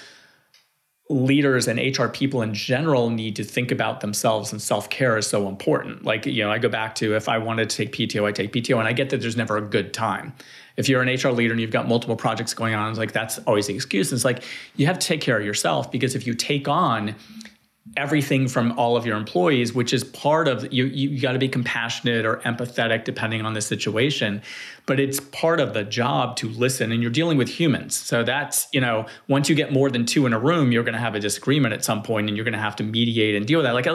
leaders 1.07 1.67
and 1.67 1.79
HR 1.79 2.07
people 2.07 2.41
in 2.41 2.53
general 2.53 3.11
need 3.11 3.35
to 3.35 3.43
think 3.43 3.71
about 3.71 4.01
themselves 4.01 4.51
and 4.51 4.61
self 4.61 4.89
care 4.89 5.17
is 5.17 5.27
so 5.27 5.47
important. 5.47 6.03
Like, 6.03 6.25
you 6.25 6.43
know, 6.43 6.51
I 6.51 6.57
go 6.57 6.69
back 6.69 6.95
to 6.95 7.15
if 7.15 7.29
I 7.29 7.37
wanted 7.37 7.69
to 7.69 7.77
take 7.77 7.93
PTO, 7.93 8.25
I 8.25 8.31
take 8.31 8.51
PTO, 8.51 8.79
and 8.79 8.87
I 8.87 8.93
get 8.93 9.11
that 9.11 9.21
there's 9.21 9.37
never 9.37 9.57
a 9.57 9.61
good 9.61 9.93
time. 9.93 10.33
if 10.77 10.89
you're 10.89 11.01
an 11.01 11.07
HR 11.07 11.29
leader 11.29 11.53
and 11.53 11.61
you've 11.61 11.71
got 11.71 11.87
multiple 11.87 12.15
projects 12.15 12.53
going 12.53 12.73
on, 12.73 12.89
it's 12.89 12.97
like 12.99 13.11
that's 13.11 13.37
always 13.39 13.67
the 13.67 13.75
excuse. 13.75 14.11
And 14.11 14.17
it's 14.17 14.25
like 14.25 14.43
you 14.75 14.87
have 14.87 14.97
to 14.99 15.07
take 15.07 15.21
care 15.21 15.37
of 15.37 15.45
yourself 15.45 15.91
because 15.91 16.15
if 16.15 16.25
you 16.25 16.33
take 16.33 16.67
on 16.67 17.15
everything 17.97 18.47
from 18.47 18.77
all 18.77 18.97
of 18.97 19.05
your 19.05 19.17
employees, 19.17 19.73
which 19.73 19.93
is 19.93 20.03
part 20.03 20.47
of 20.47 20.71
you. 20.73 20.85
You 20.85 21.19
got 21.19 21.33
to 21.33 21.39
be 21.39 21.47
compassionate 21.47 22.25
or 22.25 22.37
empathetic 22.37 23.03
depending 23.03 23.45
on 23.45 23.53
the 23.53 23.61
situation, 23.61 24.41
but 24.85 24.99
it's 24.99 25.19
part 25.19 25.59
of 25.59 25.73
the 25.73 25.83
job 25.83 26.35
to 26.37 26.49
listen. 26.49 26.91
And 26.91 27.01
you're 27.01 27.11
dealing 27.11 27.37
with 27.37 27.49
humans, 27.49 27.95
so 27.95 28.23
that's 28.23 28.67
you 28.71 28.81
know 28.81 29.05
once 29.27 29.49
you 29.49 29.55
get 29.55 29.71
more 29.71 29.89
than 29.89 30.05
two 30.05 30.25
in 30.25 30.33
a 30.33 30.39
room, 30.39 30.71
you're 30.71 30.83
going 30.83 30.93
to 30.93 30.99
have 30.99 31.15
a 31.15 31.19
disagreement 31.19 31.73
at 31.73 31.83
some 31.83 32.03
point, 32.03 32.27
and 32.27 32.37
you're 32.37 32.45
going 32.45 32.53
to 32.53 32.59
have 32.59 32.75
to 32.77 32.83
mediate 32.83 33.35
and 33.35 33.45
deal 33.45 33.59
with 33.59 33.65
that. 33.65 33.73
Like 33.73 33.85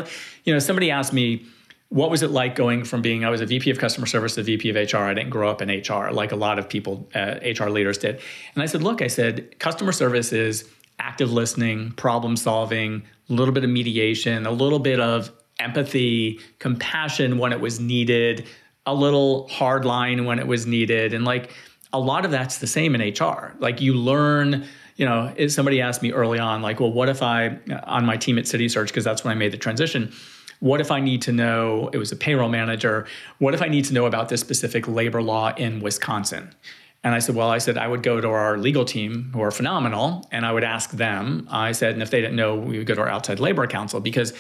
you 0.45 0.53
know, 0.53 0.59
somebody 0.59 0.91
asked 0.91 1.13
me. 1.13 1.45
What 1.93 2.09
was 2.09 2.23
it 2.23 2.31
like 2.31 2.55
going 2.55 2.85
from 2.85 3.03
being 3.03 3.25
I 3.25 3.31
was 3.31 3.41
a 3.41 3.47
VP 3.47 3.69
of 3.69 3.79
customer 3.81 4.07
service 4.07 4.37
to 4.37 4.45
VP 4.45 4.71
of 4.71 4.77
HR? 4.77 4.99
I 4.99 5.13
didn't 5.13 5.31
grow 5.31 5.51
up 5.51 5.61
in 5.61 5.69
HR 5.69 6.13
like 6.13 6.31
a 6.31 6.37
lot 6.37 6.61
of 6.61 6.69
people, 6.69 7.09
uh, 7.17 7.41
HR 7.43 7.69
leaders 7.69 7.99
did. 7.99 8.21
And 8.55 8.63
I 8.63 8.67
said, 8.67 8.85
look, 8.85 9.03
I 9.03 9.09
said, 9.09 9.59
customer 9.59 9.91
service 9.91 10.33
is 10.33 10.71
active 11.01 11.33
listening, 11.33 11.93
problem 11.93 12.37
solving, 12.37 13.03
a 13.29 13.33
little 13.33 13.55
bit 13.55 13.65
of 13.65 13.71
mediation, 13.71 14.47
a 14.47 14.51
little 14.51 14.79
bit 14.79 15.01
of 15.01 15.31
empathy, 15.59 16.39
compassion 16.59 17.39
when 17.39 17.53
it 17.53 17.61
was 17.61 17.81
needed, 17.81 18.47
a 18.87 18.95
little 18.95 19.49
hard 19.49 19.85
line 19.85 20.25
when 20.25 20.39
it 20.39 20.47
was 20.47 20.67
needed. 20.67 21.15
And 21.15 21.25
like 21.25 21.51
a 21.93 21.99
lot 21.99 22.25
of 22.25 22.31
that's 22.31 22.59
the 22.59 22.67
same 22.67 22.95
in 22.95 23.01
HR. 23.01 23.55
Like 23.59 23.81
you 23.81 23.95
learn, 23.95 24.67
you 24.97 25.07
know, 25.07 25.35
somebody 25.49 25.81
asked 25.81 26.03
me 26.03 26.13
early 26.13 26.39
on, 26.39 26.63
like, 26.63 26.81
well, 26.81 26.93
what 26.93 27.09
if 27.09 27.23
I, 27.23 27.59
on 27.85 28.05
my 28.05 28.17
team 28.17 28.39
at 28.39 28.45
Citysearch, 28.45 28.89
because 28.89 29.05
that's 29.05 29.25
when 29.25 29.33
I 29.33 29.35
made 29.35 29.53
the 29.53 29.59
transition, 29.59 30.13
what 30.61 30.81
if 30.81 30.91
I 30.91 31.01
need 31.01 31.23
to 31.23 31.33
know, 31.33 31.89
it 31.93 31.99
was 31.99 32.13
a 32.13 32.17
payroll 32.17 32.51
manager, 32.51 33.07
what 33.39 33.55
if 33.55 33.63
I 33.63 33.69
need 33.69 33.87
to 33.87 33.95
know 33.95 34.07
about 34.07 34.29
this 34.29 34.41
specific 34.41 34.87
labor 34.87 35.23
law 35.23 35.55
in 35.57 35.81
Wisconsin? 35.81 36.55
And 37.03 37.15
I 37.15 37.19
said, 37.19 37.35
well, 37.35 37.49
I 37.49 37.59
said, 37.59 37.79
I 37.79 37.89
would 37.89 38.03
go 38.03 38.21
to 38.21 38.29
our 38.29 38.59
legal 38.59 38.85
team 38.85 39.31
who 39.33 39.41
are 39.41 39.51
phenomenal 39.51 40.29
and 40.31 40.45
I 40.45 40.53
would 40.53 40.65
ask 40.65 40.91
them. 40.91 41.49
I 41.51 41.73
said, 41.73 41.95
and 41.95 42.03
if 42.03 42.11
they 42.11 42.21
didn't 42.21 42.37
know, 42.37 42.57
we 42.57 42.79
would 42.79 42.87
go 42.87 42.95
to 42.95 43.01
our 43.01 43.09
outside 43.09 43.41
labor 43.41 43.67
counsel 43.67 44.01
because 44.01 44.35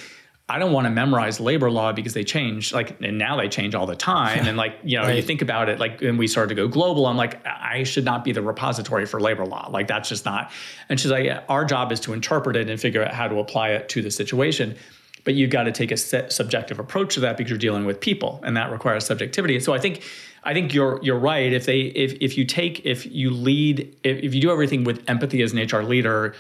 I 0.46 0.58
don't 0.58 0.72
want 0.72 0.86
to 0.86 0.90
memorize 0.90 1.38
labor 1.38 1.70
law 1.70 1.92
because 1.92 2.12
they 2.12 2.24
change 2.24 2.72
like, 2.72 3.00
and 3.00 3.16
now 3.16 3.36
they 3.36 3.48
change 3.48 3.74
all 3.74 3.86
the 3.86 3.96
time. 3.96 4.46
and 4.46 4.58
like, 4.58 4.74
you 4.82 4.98
know, 4.98 5.04
right. 5.04 5.16
you 5.16 5.22
think 5.22 5.42
about 5.42 5.68
it, 5.68 5.78
like, 5.78 6.00
when 6.00 6.16
we 6.18 6.26
started 6.26 6.48
to 6.48 6.54
go 6.54 6.68
global, 6.68 7.06
I'm 7.06 7.16
like, 7.16 7.40
I 7.46 7.84
should 7.84 8.04
not 8.04 8.24
be 8.24 8.32
the 8.32 8.42
repository 8.42 9.06
for 9.06 9.20
labor 9.20 9.46
law. 9.46 9.68
Like, 9.70 9.86
that's 9.86 10.08
just 10.08 10.24
not. 10.24 10.50
And 10.88 10.98
she's 10.98 11.10
like, 11.10 11.44
our 11.48 11.64
job 11.64 11.92
is 11.92 12.00
to 12.00 12.12
interpret 12.12 12.56
it 12.56 12.68
and 12.68 12.80
figure 12.80 13.02
out 13.02 13.14
how 13.14 13.28
to 13.28 13.38
apply 13.38 13.70
it 13.70 13.88
to 13.90 14.02
the 14.02 14.10
situation 14.10 14.76
but 15.24 15.34
you've 15.34 15.50
got 15.50 15.64
to 15.64 15.72
take 15.72 15.90
a 15.90 15.96
subjective 15.96 16.78
approach 16.78 17.14
to 17.14 17.20
that 17.20 17.36
because 17.36 17.50
you're 17.50 17.58
dealing 17.58 17.84
with 17.84 18.00
people 18.00 18.40
and 18.44 18.56
that 18.56 18.70
requires 18.70 19.04
subjectivity. 19.06 19.54
And 19.54 19.64
so 19.64 19.72
i 19.72 19.78
think 19.78 20.02
i 20.44 20.52
think 20.54 20.72
you're 20.74 21.00
you're 21.02 21.18
right. 21.18 21.52
If 21.52 21.66
they 21.66 21.80
if 21.80 22.14
if 22.20 22.38
you 22.38 22.44
take 22.44 22.84
if 22.86 23.06
you 23.06 23.30
lead 23.30 23.96
if, 24.02 24.18
if 24.18 24.34
you 24.34 24.40
do 24.40 24.50
everything 24.50 24.84
with 24.84 25.02
empathy 25.08 25.42
as 25.42 25.52
an 25.52 25.60
hr 25.60 25.82
leader 25.82 26.34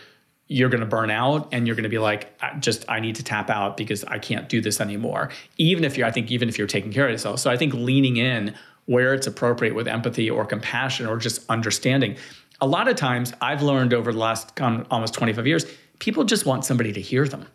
you're 0.52 0.68
going 0.68 0.80
to 0.80 0.86
burn 0.86 1.12
out 1.12 1.48
and 1.52 1.64
you're 1.64 1.76
going 1.76 1.84
to 1.84 1.90
be 1.90 1.98
like 1.98 2.36
just 2.58 2.84
i 2.88 2.98
need 2.98 3.14
to 3.16 3.22
tap 3.22 3.50
out 3.50 3.76
because 3.76 4.04
i 4.04 4.18
can't 4.18 4.48
do 4.48 4.60
this 4.60 4.80
anymore. 4.80 5.30
Even 5.58 5.84
if 5.84 5.96
you're 5.96 6.06
i 6.06 6.10
think 6.10 6.30
even 6.30 6.48
if 6.48 6.58
you're 6.58 6.66
taking 6.66 6.92
care 6.92 7.06
of 7.06 7.10
yourself. 7.10 7.40
So 7.40 7.50
i 7.50 7.56
think 7.56 7.74
leaning 7.74 8.16
in 8.16 8.54
where 8.86 9.14
it's 9.14 9.26
appropriate 9.26 9.74
with 9.74 9.86
empathy 9.86 10.28
or 10.28 10.44
compassion 10.44 11.06
or 11.06 11.16
just 11.16 11.48
understanding. 11.48 12.16
A 12.60 12.66
lot 12.66 12.88
of 12.88 12.96
times 12.96 13.32
i've 13.40 13.62
learned 13.62 13.94
over 13.94 14.12
the 14.12 14.18
last 14.18 14.60
almost 14.60 15.14
25 15.14 15.46
years 15.46 15.66
people 16.00 16.24
just 16.24 16.46
want 16.46 16.64
somebody 16.64 16.92
to 16.92 17.00
hear 17.00 17.28
them 17.28 17.46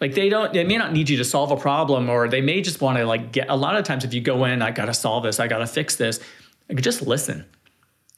like 0.00 0.14
they 0.14 0.28
don't 0.28 0.52
they 0.52 0.64
may 0.64 0.76
not 0.76 0.92
need 0.92 1.08
you 1.08 1.16
to 1.16 1.24
solve 1.24 1.50
a 1.50 1.56
problem 1.56 2.08
or 2.08 2.28
they 2.28 2.40
may 2.40 2.60
just 2.60 2.80
want 2.80 2.98
to 2.98 3.06
like 3.06 3.32
get 3.32 3.48
a 3.48 3.56
lot 3.56 3.76
of 3.76 3.84
times 3.84 4.04
if 4.04 4.12
you 4.12 4.20
go 4.20 4.44
in 4.44 4.62
i 4.62 4.70
got 4.70 4.86
to 4.86 4.94
solve 4.94 5.22
this 5.22 5.40
i 5.40 5.46
got 5.46 5.58
to 5.58 5.66
fix 5.66 5.96
this 5.96 6.20
like 6.68 6.80
just 6.80 7.02
listen. 7.02 7.44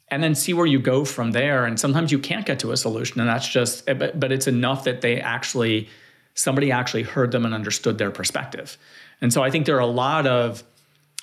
And 0.08 0.22
then 0.22 0.36
see 0.36 0.54
where 0.54 0.66
you 0.66 0.78
go 0.78 1.04
from 1.04 1.32
there 1.32 1.64
and 1.64 1.80
sometimes 1.80 2.12
you 2.12 2.20
can't 2.20 2.46
get 2.46 2.60
to 2.60 2.70
a 2.70 2.76
solution 2.76 3.20
and 3.20 3.28
that's 3.28 3.48
just 3.48 3.88
eh, 3.88 3.94
but, 3.94 4.18
but 4.20 4.30
it's 4.30 4.46
enough 4.46 4.84
that 4.84 5.00
they 5.00 5.20
actually 5.20 5.88
somebody 6.34 6.70
actually 6.70 7.02
heard 7.02 7.32
them 7.32 7.44
and 7.44 7.54
understood 7.54 7.98
their 7.98 8.10
perspective. 8.10 8.78
And 9.20 9.32
so 9.32 9.42
i 9.42 9.50
think 9.50 9.66
there 9.66 9.76
are 9.76 9.80
a 9.80 9.86
lot 9.86 10.26
of 10.26 10.62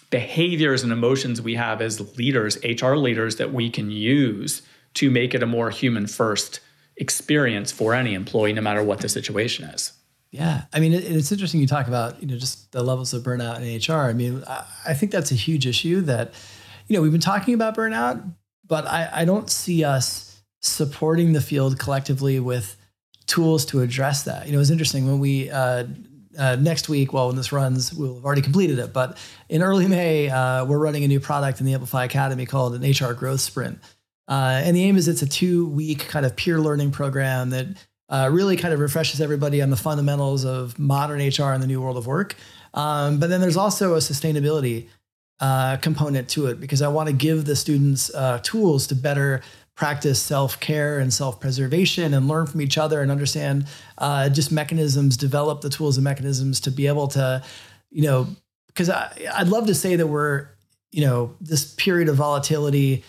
behaviors 0.09 0.83
and 0.83 0.91
emotions 0.91 1.41
we 1.41 1.55
have 1.55 1.81
as 1.81 2.17
leaders 2.17 2.57
hr 2.63 2.95
leaders 2.95 3.37
that 3.37 3.53
we 3.53 3.69
can 3.69 3.89
use 3.89 4.61
to 4.95 5.09
make 5.09 5.33
it 5.33 5.41
a 5.41 5.47
more 5.47 5.69
human 5.71 6.05
first 6.05 6.59
experience 6.97 7.71
for 7.71 7.95
any 7.95 8.13
employee 8.13 8.53
no 8.53 8.61
matter 8.61 8.83
what 8.83 8.99
the 8.99 9.09
situation 9.09 9.65
is 9.65 9.93
yeah, 10.34 10.63
I 10.73 10.79
mean, 10.79 10.93
it, 10.93 11.03
it's 11.03 11.31
interesting 11.31 11.61
you 11.61 11.67
talk 11.67 11.88
about 11.88 12.19
you 12.19 12.27
know 12.27 12.36
just 12.38 12.71
the 12.71 12.81
levels 12.81 13.13
of 13.13 13.21
burnout 13.21 13.61
in 13.61 13.93
HR. 13.93 14.09
I 14.09 14.13
mean, 14.13 14.43
I, 14.47 14.65
I, 14.88 14.93
think 14.95 15.11
that's 15.11 15.31
a 15.31 15.36
huge 15.36 15.67
issue 15.67 16.01
that 16.01 16.34
you 16.88 16.95
know 16.97 17.03
we've 17.03 17.11
been 17.11 17.21
talking 17.21 17.53
about 17.53 17.77
burnout, 17.77 18.34
but 18.65 18.88
I, 18.88 19.09
I 19.13 19.25
don't 19.25 19.47
see 19.47 19.84
us 19.84 20.41
supporting 20.59 21.34
the 21.34 21.41
field 21.41 21.77
collectively 21.77 22.39
with 22.39 22.75
tools 23.27 23.63
to 23.67 23.81
address 23.81 24.23
that. 24.23 24.47
You 24.47 24.53
know, 24.53 24.59
it's 24.59 24.71
interesting 24.71 25.05
when 25.05 25.19
we 25.19 25.51
uh, 25.51 25.86
uh, 26.36 26.55
next 26.55 26.89
week, 26.89 27.13
well, 27.13 27.27
when 27.27 27.36
this 27.36 27.51
runs, 27.51 27.93
we'll 27.93 28.15
have 28.15 28.25
already 28.25 28.41
completed 28.41 28.79
it. 28.79 28.91
But 28.91 29.19
in 29.49 29.61
early 29.61 29.88
May, 29.88 30.29
uh, 30.29 30.65
we're 30.65 30.79
running 30.79 31.03
a 31.03 31.07
new 31.07 31.19
product 31.19 31.59
in 31.59 31.67
the 31.67 31.75
Amplify 31.75 32.05
Academy 32.05 32.47
called 32.47 32.73
an 32.73 32.81
HR 32.81 33.13
Growth 33.13 33.41
Sprint. 33.41 33.77
Uh, 34.27 34.61
and 34.63 34.75
the 34.75 34.84
aim 34.84 34.97
is 34.97 35.07
it's 35.07 35.21
a 35.21 35.29
two 35.29 35.67
week 35.67 36.07
kind 36.07 36.25
of 36.25 36.36
peer 36.36 36.59
learning 36.59 36.89
program 36.89 37.51
that 37.51 37.67
uh, 38.09 38.29
really 38.31 38.57
kind 38.57 38.73
of 38.73 38.79
refreshes 38.79 39.21
everybody 39.21 39.61
on 39.61 39.69
the 39.69 39.77
fundamentals 39.77 40.45
of 40.45 40.77
modern 40.77 41.19
HR 41.19 41.53
and 41.53 41.63
the 41.63 41.67
new 41.67 41.81
world 41.81 41.97
of 41.97 42.05
work. 42.07 42.35
Um, 42.73 43.19
but 43.19 43.29
then 43.29 43.41
there's 43.41 43.57
also 43.57 43.95
a 43.95 43.97
sustainability 43.97 44.87
uh, 45.39 45.77
component 45.77 46.29
to 46.29 46.47
it 46.47 46.59
because 46.59 46.81
I 46.81 46.87
want 46.87 47.09
to 47.09 47.13
give 47.13 47.45
the 47.45 47.55
students 47.55 48.13
uh, 48.13 48.39
tools 48.43 48.87
to 48.87 48.95
better 48.95 49.41
practice 49.75 50.21
self 50.21 50.59
care 50.59 50.99
and 50.99 51.13
self 51.13 51.39
preservation 51.39 52.13
and 52.13 52.27
learn 52.27 52.45
from 52.45 52.61
each 52.61 52.77
other 52.77 53.01
and 53.01 53.11
understand 53.11 53.65
uh, 53.97 54.29
just 54.29 54.51
mechanisms, 54.51 55.17
develop 55.17 55.61
the 55.61 55.69
tools 55.69 55.97
and 55.97 56.03
mechanisms 56.03 56.59
to 56.61 56.71
be 56.71 56.87
able 56.87 57.07
to, 57.07 57.43
you 57.89 58.03
know, 58.03 58.27
because 58.67 58.89
I'd 58.89 59.47
love 59.47 59.67
to 59.67 59.75
say 59.75 59.95
that 59.95 60.07
we're, 60.07 60.47
you 60.91 61.01
know, 61.05 61.35
this 61.41 61.73
period 61.75 62.09
of 62.09 62.15
volatility 62.15 63.03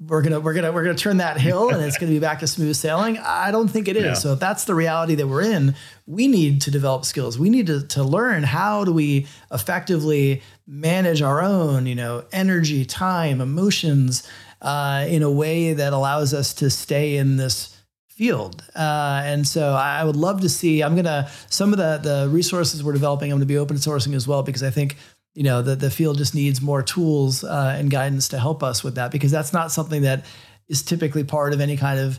we're 0.00 0.22
gonna 0.22 0.38
we're 0.38 0.54
gonna 0.54 0.70
we're 0.70 0.84
gonna 0.84 0.96
turn 0.96 1.16
that 1.16 1.40
hill 1.40 1.70
and 1.70 1.82
it's 1.84 1.98
gonna 1.98 2.12
be 2.12 2.20
back 2.20 2.38
to 2.40 2.46
smooth 2.46 2.76
sailing. 2.76 3.18
I 3.18 3.50
don't 3.50 3.68
think 3.68 3.88
it 3.88 3.96
is. 3.96 4.04
Yeah. 4.04 4.14
So 4.14 4.32
if 4.32 4.38
that's 4.38 4.64
the 4.64 4.74
reality 4.74 5.16
that 5.16 5.26
we're 5.26 5.42
in, 5.42 5.74
we 6.06 6.28
need 6.28 6.60
to 6.62 6.70
develop 6.70 7.04
skills. 7.04 7.38
We 7.38 7.50
need 7.50 7.66
to 7.66 7.82
to 7.88 8.04
learn 8.04 8.44
how 8.44 8.84
do 8.84 8.92
we 8.92 9.26
effectively 9.50 10.42
manage 10.66 11.20
our 11.20 11.42
own, 11.42 11.86
you 11.86 11.96
know, 11.96 12.24
energy, 12.30 12.84
time, 12.84 13.40
emotions, 13.40 14.28
uh, 14.62 15.04
in 15.08 15.22
a 15.22 15.30
way 15.30 15.72
that 15.72 15.92
allows 15.92 16.32
us 16.32 16.54
to 16.54 16.70
stay 16.70 17.16
in 17.16 17.36
this 17.36 17.76
field. 18.06 18.64
Uh, 18.74 19.22
and 19.24 19.46
so 19.46 19.72
I 19.72 20.04
would 20.04 20.16
love 20.16 20.40
to 20.42 20.48
see. 20.48 20.82
I'm 20.82 20.94
gonna 20.94 21.28
some 21.50 21.72
of 21.72 21.78
the 21.78 21.98
the 22.02 22.28
resources 22.28 22.84
we're 22.84 22.92
developing. 22.92 23.32
I'm 23.32 23.38
gonna 23.38 23.46
be 23.46 23.58
open 23.58 23.78
sourcing 23.78 24.14
as 24.14 24.28
well 24.28 24.44
because 24.44 24.62
I 24.62 24.70
think 24.70 24.96
you 25.34 25.42
know 25.42 25.62
the, 25.62 25.76
the 25.76 25.90
field 25.90 26.18
just 26.18 26.34
needs 26.34 26.60
more 26.60 26.82
tools 26.82 27.44
uh, 27.44 27.74
and 27.78 27.90
guidance 27.90 28.28
to 28.28 28.38
help 28.38 28.62
us 28.62 28.82
with 28.82 28.96
that 28.96 29.10
because 29.10 29.30
that's 29.30 29.52
not 29.52 29.70
something 29.70 30.02
that 30.02 30.24
is 30.68 30.82
typically 30.82 31.24
part 31.24 31.52
of 31.52 31.60
any 31.60 31.76
kind 31.76 31.98
of 31.98 32.18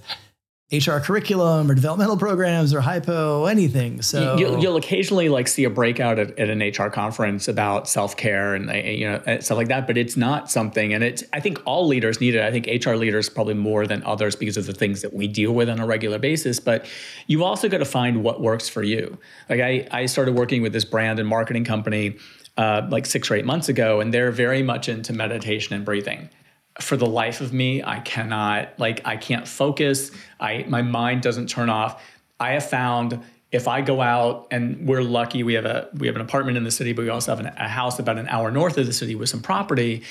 HR 0.71 0.99
curriculum 0.99 1.69
or 1.69 1.73
developmental 1.73 2.15
programs 2.15 2.75
or 2.75 2.81
hypo 2.81 3.45
anything. 3.45 4.03
So 4.03 4.37
you'll, 4.37 4.59
you'll 4.59 4.75
occasionally 4.75 5.27
like 5.27 5.47
see 5.47 5.63
a 5.63 5.69
breakout 5.69 6.19
at, 6.19 6.37
at 6.37 6.47
an 6.47 6.59
HR 6.59 6.89
conference 6.89 7.47
about 7.47 7.89
self 7.89 8.15
care 8.15 8.53
and 8.53 8.69
you 8.87 9.09
know 9.09 9.39
stuff 9.39 9.57
like 9.57 9.69
that, 9.69 9.87
but 9.87 9.97
it's 9.97 10.15
not 10.15 10.51
something. 10.51 10.93
And 10.93 11.03
it's 11.03 11.23
I 11.33 11.39
think 11.39 11.59
all 11.65 11.87
leaders 11.87 12.21
need 12.21 12.35
it. 12.35 12.43
I 12.43 12.51
think 12.51 12.85
HR 12.85 12.93
leaders 12.93 13.29
probably 13.29 13.55
more 13.55 13.87
than 13.87 14.03
others 14.03 14.35
because 14.35 14.57
of 14.57 14.67
the 14.67 14.73
things 14.73 15.01
that 15.01 15.11
we 15.11 15.27
deal 15.27 15.53
with 15.53 15.69
on 15.69 15.79
a 15.79 15.87
regular 15.87 16.19
basis. 16.19 16.59
But 16.59 16.85
you 17.25 17.43
also 17.43 17.67
got 17.67 17.79
to 17.79 17.85
find 17.85 18.23
what 18.23 18.39
works 18.39 18.69
for 18.69 18.83
you. 18.83 19.17
Like 19.49 19.61
I 19.61 19.87
I 19.91 20.05
started 20.05 20.35
working 20.35 20.61
with 20.61 20.73
this 20.73 20.85
brand 20.85 21.17
and 21.17 21.27
marketing 21.27 21.65
company 21.65 22.17
uh, 22.59 22.85
like 22.89 23.05
six 23.05 23.31
or 23.31 23.35
eight 23.35 23.45
months 23.45 23.69
ago, 23.69 24.01
and 24.01 24.13
they're 24.13 24.31
very 24.31 24.61
much 24.61 24.89
into 24.89 25.13
meditation 25.13 25.73
and 25.73 25.85
breathing. 25.85 26.29
For 26.81 26.97
the 26.97 27.05
life 27.05 27.39
of 27.39 27.53
me, 27.53 27.81
I 27.81 28.01
cannot 28.01 28.77
like 28.77 29.01
I 29.05 29.15
can't 29.15 29.47
focus. 29.47 30.11
I 30.41 30.65
my 30.67 30.81
mind 30.81 31.21
doesn't 31.21 31.47
turn 31.47 31.69
off. 31.69 32.03
I 32.37 32.51
have 32.51 32.69
found 32.69 33.23
if 33.53 33.69
I 33.69 33.79
go 33.79 34.01
out 34.01 34.47
and 34.51 34.85
we're 34.85 35.01
lucky, 35.01 35.41
we 35.41 35.53
have 35.53 35.65
a 35.65 35.87
we 35.93 36.07
have 36.07 36.17
an 36.17 36.21
apartment 36.21 36.57
in 36.57 36.65
the 36.65 36.71
city, 36.71 36.91
but 36.91 37.03
we 37.03 37.09
also 37.09 37.33
have 37.33 37.39
an, 37.39 37.47
a 37.47 37.69
house 37.69 37.97
about 37.97 38.19
an 38.19 38.27
hour 38.27 38.51
north 38.51 38.77
of 38.77 38.85
the 38.85 38.93
city 38.93 39.15
with 39.15 39.29
some 39.29 39.41
property. 39.41 40.03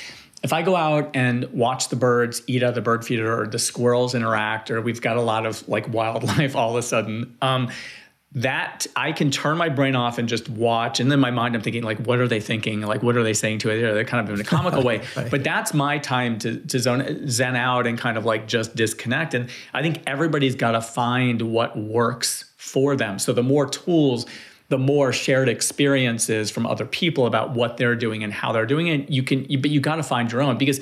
If 0.43 0.55
I 0.55 0.63
go 0.63 0.75
out 0.75 1.11
and 1.15 1.45
watch 1.53 1.91
the 1.91 1.97
birds 1.97 2.41
eat 2.47 2.63
out 2.63 2.71
of 2.71 2.75
the 2.77 2.81
bird 2.81 3.05
feeder, 3.05 3.43
or 3.43 3.47
the 3.47 3.59
squirrels 3.59 4.15
interact, 4.15 4.71
or 4.71 4.81
we've 4.81 5.03
got 5.03 5.19
a 5.19 5.23
lot 5.23 5.45
of 5.45 5.69
like 5.69 5.93
wildlife 5.93 6.57
all 6.57 6.71
of 6.71 6.77
a 6.77 6.83
sudden, 6.83 7.37
um, 7.43 7.71
that 8.33 8.87
I 8.95 9.13
can 9.13 9.31
turn 9.31 9.57
my 9.57 9.71
brain 9.71 9.97
off 9.97 10.19
and 10.19 10.29
just 10.29 10.51
watch. 10.51 11.01
And 11.01 11.11
then 11.11 11.19
my 11.19 11.31
mind, 11.31 11.55
I'm 11.55 11.63
thinking, 11.63 11.83
like, 11.83 11.99
what 12.01 12.19
are 12.19 12.29
they 12.29 12.41
thinking? 12.41 12.83
Like, 12.83 13.03
what 13.03 13.17
are 13.17 13.23
they 13.23 13.33
saying 13.33 13.61
to 13.61 13.71
it? 13.71 13.81
They're 13.81 14.05
kind 14.05 14.29
of 14.29 14.35
in 14.35 14.41
a 14.41 14.45
comical 14.45 14.83
way. 14.83 14.99
right. 15.17 15.31
But 15.31 15.45
that's 15.45 15.73
my 15.73 15.99
time 15.99 16.39
to, 16.41 16.57
to 16.57 16.79
zone, 16.79 17.27
zen 17.29 17.57
out 17.57 17.87
and 17.87 17.97
kind 17.99 18.19
of 18.19 18.27
like 18.27 18.47
just 18.47 18.77
disconnect. 18.77 19.33
And 19.33 19.49
I 19.73 19.81
think 19.81 20.03
everybody's 20.07 20.55
got 20.55 20.73
to 20.73 20.83
find 20.83 21.41
what 21.41 21.79
works 21.79 22.53
for 22.59 22.97
them. 22.97 23.19
So 23.19 23.33
the 23.33 23.43
more 23.43 23.67
tools, 23.67 24.27
the 24.69 24.79
more 24.79 25.11
shared 25.11 25.49
experiences 25.49 26.51
from 26.51 26.67
other 26.67 26.85
people 26.85 27.25
about 27.25 27.55
what 27.55 27.79
they're 27.79 27.97
doing 27.97 28.23
and 28.23 28.33
how 28.33 28.53
they're 28.53 28.67
doing 28.67 28.89
it, 28.89 29.09
you 29.09 29.23
can, 29.23 29.47
you, 29.51 29.57
but 29.57 29.71
you 29.71 29.81
got 29.81 29.97
to 29.97 30.03
find 30.03 30.31
your 30.31 30.43
own 30.43 30.59
because 30.59 30.81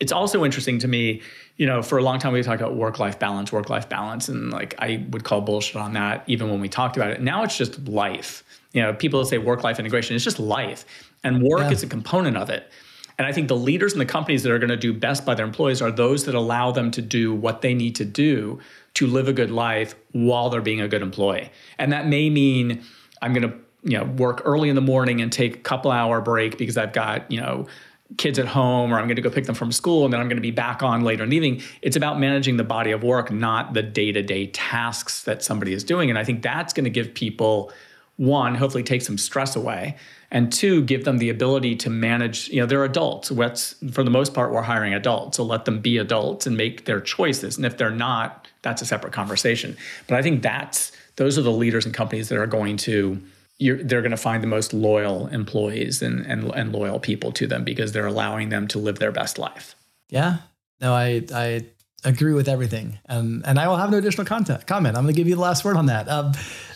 it's 0.00 0.10
also 0.10 0.44
interesting 0.44 0.80
to 0.80 0.88
me, 0.88 1.22
you 1.58 1.66
know, 1.66 1.82
for 1.82 1.98
a 1.98 2.02
long 2.02 2.18
time 2.20 2.32
we 2.32 2.42
talked 2.42 2.62
about 2.62 2.76
work 2.76 2.98
life 2.98 3.18
balance, 3.18 3.52
work 3.52 3.68
life 3.68 3.88
balance. 3.88 4.28
And 4.28 4.50
like 4.50 4.74
I 4.78 5.04
would 5.10 5.24
call 5.24 5.40
bullshit 5.40 5.76
on 5.76 5.92
that 5.94 6.22
even 6.26 6.50
when 6.50 6.60
we 6.60 6.68
talked 6.68 6.96
about 6.96 7.10
it. 7.10 7.20
Now 7.20 7.42
it's 7.42 7.58
just 7.58 7.86
life. 7.88 8.44
You 8.72 8.82
know, 8.82 8.94
people 8.94 9.24
say 9.24 9.38
work 9.38 9.64
life 9.64 9.78
integration, 9.78 10.14
it's 10.14 10.24
just 10.24 10.38
life. 10.38 10.84
And 11.24 11.42
work 11.42 11.62
yeah. 11.62 11.72
is 11.72 11.82
a 11.82 11.88
component 11.88 12.36
of 12.36 12.48
it. 12.48 12.70
And 13.18 13.26
I 13.26 13.32
think 13.32 13.48
the 13.48 13.56
leaders 13.56 13.92
in 13.92 13.98
the 13.98 14.06
companies 14.06 14.44
that 14.44 14.52
are 14.52 14.60
going 14.60 14.70
to 14.70 14.76
do 14.76 14.94
best 14.94 15.26
by 15.26 15.34
their 15.34 15.44
employees 15.44 15.82
are 15.82 15.90
those 15.90 16.24
that 16.26 16.36
allow 16.36 16.70
them 16.70 16.92
to 16.92 17.02
do 17.02 17.34
what 17.34 17.62
they 17.62 17.74
need 17.74 17.96
to 17.96 18.04
do 18.04 18.60
to 18.94 19.08
live 19.08 19.26
a 19.26 19.32
good 19.32 19.50
life 19.50 19.96
while 20.12 20.50
they're 20.50 20.60
being 20.60 20.80
a 20.80 20.86
good 20.86 21.02
employee. 21.02 21.50
And 21.78 21.90
that 21.92 22.06
may 22.06 22.30
mean 22.30 22.84
I'm 23.20 23.32
going 23.32 23.50
to, 23.50 23.56
you 23.82 23.98
know, 23.98 24.04
work 24.04 24.42
early 24.44 24.68
in 24.68 24.76
the 24.76 24.80
morning 24.80 25.20
and 25.20 25.32
take 25.32 25.56
a 25.56 25.60
couple 25.60 25.90
hour 25.90 26.20
break 26.20 26.56
because 26.56 26.76
I've 26.76 26.92
got, 26.92 27.28
you 27.28 27.40
know, 27.40 27.66
kids 28.16 28.38
at 28.38 28.46
home 28.46 28.92
or 28.92 28.98
I'm 28.98 29.06
going 29.06 29.16
to 29.16 29.22
go 29.22 29.30
pick 29.30 29.44
them 29.44 29.54
from 29.54 29.70
school 29.70 30.04
and 30.04 30.12
then 30.12 30.20
I'm 30.20 30.28
going 30.28 30.38
to 30.38 30.42
be 30.42 30.50
back 30.50 30.82
on 30.82 31.02
later 31.02 31.24
in 31.24 31.30
the 31.30 31.36
evening. 31.36 31.62
It's 31.82 31.96
about 31.96 32.18
managing 32.18 32.56
the 32.56 32.64
body 32.64 32.90
of 32.90 33.02
work, 33.02 33.30
not 33.30 33.74
the 33.74 33.82
day-to-day 33.82 34.48
tasks 34.48 35.24
that 35.24 35.42
somebody 35.42 35.72
is 35.72 35.84
doing. 35.84 36.08
And 36.08 36.18
I 36.18 36.24
think 36.24 36.42
that's 36.42 36.72
going 36.72 36.84
to 36.84 36.90
give 36.90 37.12
people 37.12 37.70
one, 38.16 38.54
hopefully 38.54 38.82
take 38.82 39.02
some 39.02 39.18
stress 39.18 39.54
away 39.54 39.96
and 40.30 40.52
two 40.52 40.82
give 40.82 41.04
them 41.04 41.18
the 41.18 41.30
ability 41.30 41.74
to 41.76 41.90
manage 41.90 42.48
you 42.48 42.60
know 42.60 42.66
they're 42.66 42.84
adults 42.84 43.30
what's 43.30 43.74
for 43.90 44.02
the 44.02 44.10
most 44.10 44.34
part 44.34 44.52
we're 44.52 44.62
hiring 44.62 44.94
adults 44.94 45.36
so 45.36 45.42
let 45.42 45.64
them 45.64 45.80
be 45.80 45.98
adults 45.98 46.46
and 46.46 46.56
make 46.56 46.84
their 46.84 47.00
choices 47.00 47.56
and 47.56 47.64
if 47.64 47.76
they're 47.76 47.90
not 47.90 48.46
that's 48.62 48.82
a 48.82 48.86
separate 48.86 49.12
conversation 49.12 49.76
but 50.06 50.18
i 50.18 50.22
think 50.22 50.42
that's 50.42 50.92
those 51.16 51.38
are 51.38 51.42
the 51.42 51.50
leaders 51.50 51.84
and 51.84 51.94
companies 51.94 52.28
that 52.28 52.38
are 52.38 52.46
going 52.46 52.76
to 52.76 53.20
they're 53.58 54.02
going 54.02 54.10
to 54.10 54.16
find 54.16 54.42
the 54.42 54.46
most 54.46 54.72
loyal 54.72 55.26
employees 55.28 56.02
and, 56.02 56.24
and 56.26 56.50
and 56.54 56.72
loyal 56.72 57.00
people 57.00 57.32
to 57.32 57.46
them 57.46 57.64
because 57.64 57.92
they're 57.92 58.06
allowing 58.06 58.48
them 58.50 58.68
to 58.68 58.78
live 58.78 58.98
their 58.98 59.12
best 59.12 59.38
life 59.38 59.74
yeah 60.08 60.38
no 60.80 60.92
i 60.92 61.22
i 61.34 61.64
agree 62.04 62.32
with 62.32 62.48
everything 62.48 62.98
and 63.06 63.44
and 63.44 63.58
i 63.58 63.66
will 63.66 63.76
have 63.76 63.90
no 63.90 63.98
additional 63.98 64.24
content 64.24 64.66
comment 64.66 64.96
i'm 64.96 65.04
going 65.04 65.14
to 65.14 65.18
give 65.18 65.28
you 65.28 65.34
the 65.34 65.40
last 65.40 65.64
word 65.64 65.76
on 65.76 65.86
that 65.86 66.08
um, 66.08 66.32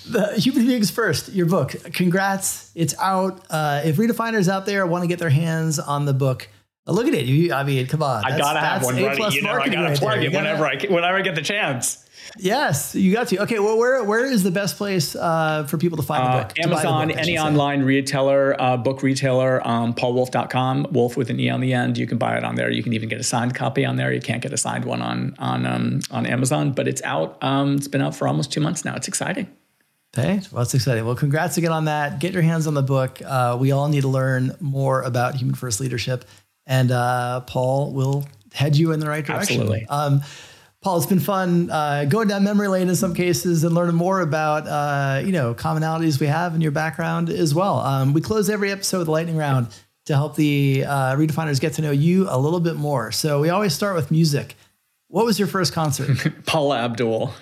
the 0.08 0.34
Human 0.40 0.66
Beings 0.66 0.90
First, 0.90 1.32
your 1.32 1.46
book. 1.46 1.74
Congrats. 1.92 2.70
It's 2.74 2.94
out. 2.98 3.44
Uh, 3.50 3.82
if 3.84 3.96
redefiners 3.96 4.48
out 4.48 4.66
there 4.66 4.86
want 4.86 5.02
to 5.02 5.08
get 5.08 5.18
their 5.18 5.30
hands 5.30 5.78
on 5.78 6.04
the 6.06 6.14
book, 6.14 6.48
look 6.86 7.06
at 7.06 7.14
it. 7.14 7.26
You, 7.26 7.52
I 7.52 7.64
mean, 7.64 7.86
come 7.86 8.02
on. 8.02 8.24
I 8.24 8.36
gotta 8.36 8.60
have 8.60 8.84
one 8.84 8.96
ready. 8.96 9.22
You 9.34 9.42
know, 9.42 9.52
I 9.52 9.68
gotta 9.68 9.88
right 9.88 9.98
plug 9.98 10.18
there. 10.18 10.30
it 10.30 10.32
whenever 10.32 10.66
I 10.66 10.76
whenever 10.88 11.16
I 11.18 11.22
get 11.22 11.34
the 11.34 11.42
chance. 11.42 12.04
Yes, 12.38 12.94
you 12.94 13.12
got 13.12 13.28
to. 13.28 13.42
Okay, 13.42 13.58
well, 13.58 13.76
where 13.76 14.02
where 14.04 14.24
is 14.24 14.42
the 14.42 14.50
best 14.50 14.76
place 14.76 15.14
uh, 15.14 15.64
for 15.66 15.78
people 15.78 15.96
to 15.96 16.02
find 16.02 16.24
the 16.24 16.28
uh, 16.28 16.42
book? 16.44 16.58
Amazon, 16.58 17.08
the 17.08 17.14
book, 17.14 17.22
any 17.22 17.38
online 17.38 17.82
retailer, 17.82 18.60
uh, 18.60 18.76
book 18.76 19.02
retailer, 19.02 19.66
um, 19.66 19.94
paulwolfe.com, 19.94 20.88
wolf 20.92 21.16
with 21.16 21.30
an 21.30 21.38
E 21.40 21.50
on 21.50 21.60
the 21.60 21.72
end. 21.74 21.98
You 21.98 22.06
can 22.06 22.18
buy 22.18 22.36
it 22.36 22.44
on 22.44 22.54
there. 22.54 22.70
You 22.70 22.82
can 22.82 22.92
even 22.92 23.08
get 23.08 23.20
a 23.20 23.24
signed 23.24 23.54
copy 23.54 23.84
on 23.84 23.96
there. 23.96 24.12
You 24.12 24.20
can't 24.20 24.42
get 24.42 24.52
a 24.52 24.56
signed 24.56 24.84
one 24.84 25.02
on 25.02 25.34
on 25.38 25.66
um, 25.66 26.00
on 26.10 26.26
Amazon, 26.26 26.72
but 26.72 26.88
it's 26.88 27.02
out. 27.02 27.42
Um, 27.42 27.76
it's 27.76 27.88
been 27.88 28.02
out 28.02 28.14
for 28.14 28.26
almost 28.26 28.52
two 28.52 28.60
months 28.60 28.84
now. 28.84 28.94
It's 28.96 29.08
exciting. 29.08 29.48
Hey, 30.14 30.40
well, 30.52 30.62
that's 30.62 30.74
exciting. 30.74 31.06
Well, 31.06 31.14
congrats 31.14 31.56
again 31.56 31.72
on 31.72 31.86
that. 31.86 32.18
Get 32.18 32.34
your 32.34 32.42
hands 32.42 32.66
on 32.66 32.74
the 32.74 32.82
book. 32.82 33.20
Uh, 33.24 33.56
we 33.58 33.72
all 33.72 33.88
need 33.88 34.02
to 34.02 34.08
learn 34.08 34.54
more 34.60 35.00
about 35.02 35.36
human 35.36 35.54
first 35.54 35.80
leadership, 35.80 36.26
and 36.66 36.90
uh, 36.90 37.40
Paul 37.40 37.92
will 37.92 38.26
head 38.52 38.76
you 38.76 38.92
in 38.92 39.00
the 39.00 39.08
right 39.08 39.24
direction. 39.24 39.60
Absolutely. 39.60 39.86
Um, 39.86 40.22
Paul, 40.82 40.96
it's 40.96 41.06
been 41.06 41.20
fun 41.20 41.70
uh, 41.70 42.06
going 42.06 42.26
down 42.26 42.42
memory 42.42 42.66
lane 42.66 42.88
in 42.88 42.96
some 42.96 43.14
cases 43.14 43.62
and 43.62 43.72
learning 43.72 43.94
more 43.94 44.20
about 44.20 44.66
uh, 44.66 45.24
you 45.24 45.30
know 45.30 45.54
commonalities 45.54 46.20
we 46.20 46.26
have 46.26 46.56
in 46.56 46.60
your 46.60 46.72
background 46.72 47.30
as 47.30 47.54
well. 47.54 47.78
Um, 47.78 48.12
we 48.12 48.20
close 48.20 48.50
every 48.50 48.72
episode 48.72 48.98
with 48.98 49.08
a 49.08 49.12
lightning 49.12 49.36
round 49.36 49.68
to 50.06 50.14
help 50.14 50.34
the 50.34 50.84
uh, 50.84 51.14
redefiners 51.14 51.60
get 51.60 51.74
to 51.74 51.82
know 51.82 51.92
you 51.92 52.26
a 52.28 52.36
little 52.36 52.58
bit 52.58 52.74
more. 52.74 53.12
So 53.12 53.40
we 53.40 53.48
always 53.48 53.72
start 53.72 53.94
with 53.94 54.10
music. 54.10 54.56
What 55.06 55.24
was 55.24 55.38
your 55.38 55.46
first 55.46 55.72
concert? 55.72 56.18
Paula 56.46 56.80
Abdul. 56.80 57.32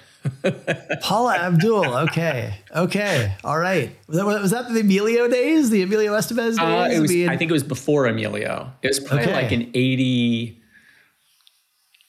Paula 1.01 1.39
Abdul. 1.39 1.95
Okay. 2.01 2.55
Okay. 2.77 3.35
All 3.43 3.59
right. 3.59 3.97
Was 4.07 4.19
that, 4.19 4.27
was 4.27 4.51
that 4.51 4.71
the 4.71 4.81
Emilio 4.81 5.29
days? 5.29 5.71
The 5.71 5.81
Emilio 5.81 6.13
Estevez 6.13 6.51
days? 6.51 6.59
Uh, 6.59 6.91
it 6.93 7.01
was, 7.01 7.11
I, 7.11 7.33
I 7.33 7.37
think 7.39 7.51
it 7.51 7.55
was 7.55 7.63
before 7.63 8.07
Emilio. 8.07 8.71
It 8.83 8.89
was 8.89 9.01
probably 9.01 9.25
okay. 9.25 9.33
like 9.33 9.53
in 9.53 9.71
80, 9.73 10.60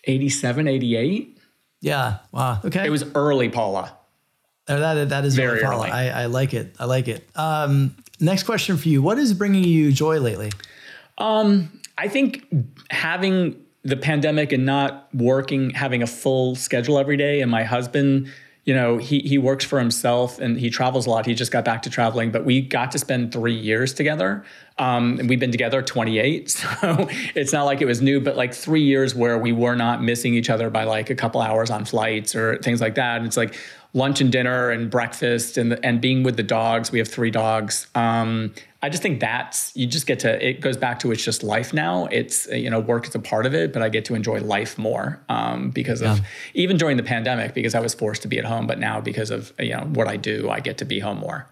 87, 0.06 0.68
88. 0.68 1.38
Yeah. 1.82 2.18
Wow. 2.32 2.60
Okay. 2.64 2.86
It 2.86 2.90
was 2.90 3.04
early 3.16 3.50
Paula. 3.50 3.98
Oh, 4.68 4.80
that, 4.80 5.10
that 5.10 5.26
is 5.26 5.36
very 5.36 5.64
early. 5.64 5.90
I, 5.90 6.24
I 6.24 6.26
like 6.28 6.54
it. 6.54 6.76
I 6.80 6.86
like 6.86 7.08
it. 7.08 7.28
Um, 7.36 7.96
next 8.20 8.44
question 8.44 8.78
for 8.78 8.88
you. 8.88 9.02
What 9.02 9.18
is 9.18 9.34
bringing 9.34 9.64
you 9.64 9.92
joy 9.92 10.20
lately? 10.20 10.52
Um, 11.18 11.82
I 11.98 12.08
think 12.08 12.46
having 12.90 13.62
the 13.84 13.98
pandemic 13.98 14.52
and 14.52 14.66
not 14.66 15.10
working, 15.14 15.72
having 15.72 16.04
a 16.04 16.08
full 16.08 16.56
schedule 16.56 17.00
every 17.00 17.18
day. 17.18 17.42
And 17.42 17.50
my 17.50 17.64
husband, 17.64 18.32
you 18.66 18.76
know, 18.76 18.98
he 18.98 19.20
he 19.20 19.38
works 19.38 19.66
for 19.66 19.80
himself 19.80 20.40
and 20.40 20.60
he 20.60 20.70
travels 20.70 21.08
a 21.08 21.10
lot. 21.10 21.26
He 21.26 21.34
just 21.34 21.52
got 21.52 21.66
back 21.66 21.82
to 21.84 21.90
traveling, 21.90 22.32
but 22.32 22.46
we 22.46 22.62
got 22.62 22.92
to 22.92 23.00
spend 23.00 23.32
three 23.32 23.56
years 23.56 23.94
together. 23.94 24.46
Um, 24.78 25.20
and 25.20 25.30
we've 25.30 25.40
been 25.40 25.52
together 25.52 25.82
28, 25.82 26.50
so 26.50 27.08
it's 27.36 27.54
not 27.54 27.64
like 27.64 27.82
it 27.82 27.86
was 27.86 28.02
new, 28.02 28.20
but 28.20 28.36
like 28.36 28.54
three 28.54 28.84
years 28.84 29.14
where 29.14 29.38
we 29.38 29.52
were 29.52 29.76
not 29.76 30.02
missing 30.02 30.34
each 30.34 30.50
other 30.50 30.70
by 30.70 30.86
like 30.86 31.10
a 31.10 31.16
couple 31.16 31.42
hours 31.42 31.70
on 31.70 31.86
flights 31.86 32.36
or 32.36 32.58
things 32.58 32.82
like 32.82 32.96
that. 32.96 33.18
And 33.18 33.26
it's 33.26 33.38
like 33.38 33.56
lunch 33.94 34.22
and 34.22 34.32
dinner 34.32 34.70
and 34.70 34.90
breakfast 34.90 35.58
and 35.58 35.78
and 35.84 36.00
being 36.00 36.24
with 36.24 36.38
the 36.38 36.44
dogs. 36.44 36.92
We 36.92 37.00
have 37.00 37.08
three 37.08 37.32
dogs. 37.32 37.88
Um, 37.96 38.54
I 38.82 38.90
just 38.90 39.04
think 39.04 39.20
that's 39.20 39.76
you 39.76 39.86
just 39.86 40.08
get 40.08 40.20
to 40.20 40.48
it 40.48 40.62
goes 40.62 40.78
back 40.78 41.00
to 41.00 41.12
it's 41.12 41.24
just 41.24 41.44
life 41.44 41.74
now. 41.74 42.06
It's 42.06 42.48
you 42.48 42.70
know 42.70 42.80
work 42.80 43.08
is 43.08 43.16
a 43.16 43.20
part 43.20 43.46
of 43.46 43.54
it, 43.54 43.74
but 43.74 43.82
I 43.82 43.90
get 43.90 44.06
to 44.06 44.16
enjoy 44.16 44.40
life 44.40 44.78
more 44.78 45.20
um, 45.30 45.70
because 45.72 46.02
yeah. 46.02 46.14
of 46.14 46.22
even 46.54 46.78
during 46.78 46.98
the 46.98 47.04
pandemic 47.04 47.54
because 47.54 47.76
I 47.76 47.80
was 47.80 47.94
forced 47.94 48.22
to 48.24 48.28
be 48.28 48.40
at 48.40 48.46
home, 48.46 48.68
but 48.68 48.80
now 48.80 49.02
because 49.02 49.32
of 49.32 49.54
you 49.60 49.74
know 49.76 49.84
what 49.94 50.08
I 50.08 50.18
do, 50.18 50.50
I 50.50 50.60
get 50.60 50.78
to 50.80 50.86
be 50.86 51.00
home 51.00 51.20
more. 51.20 51.48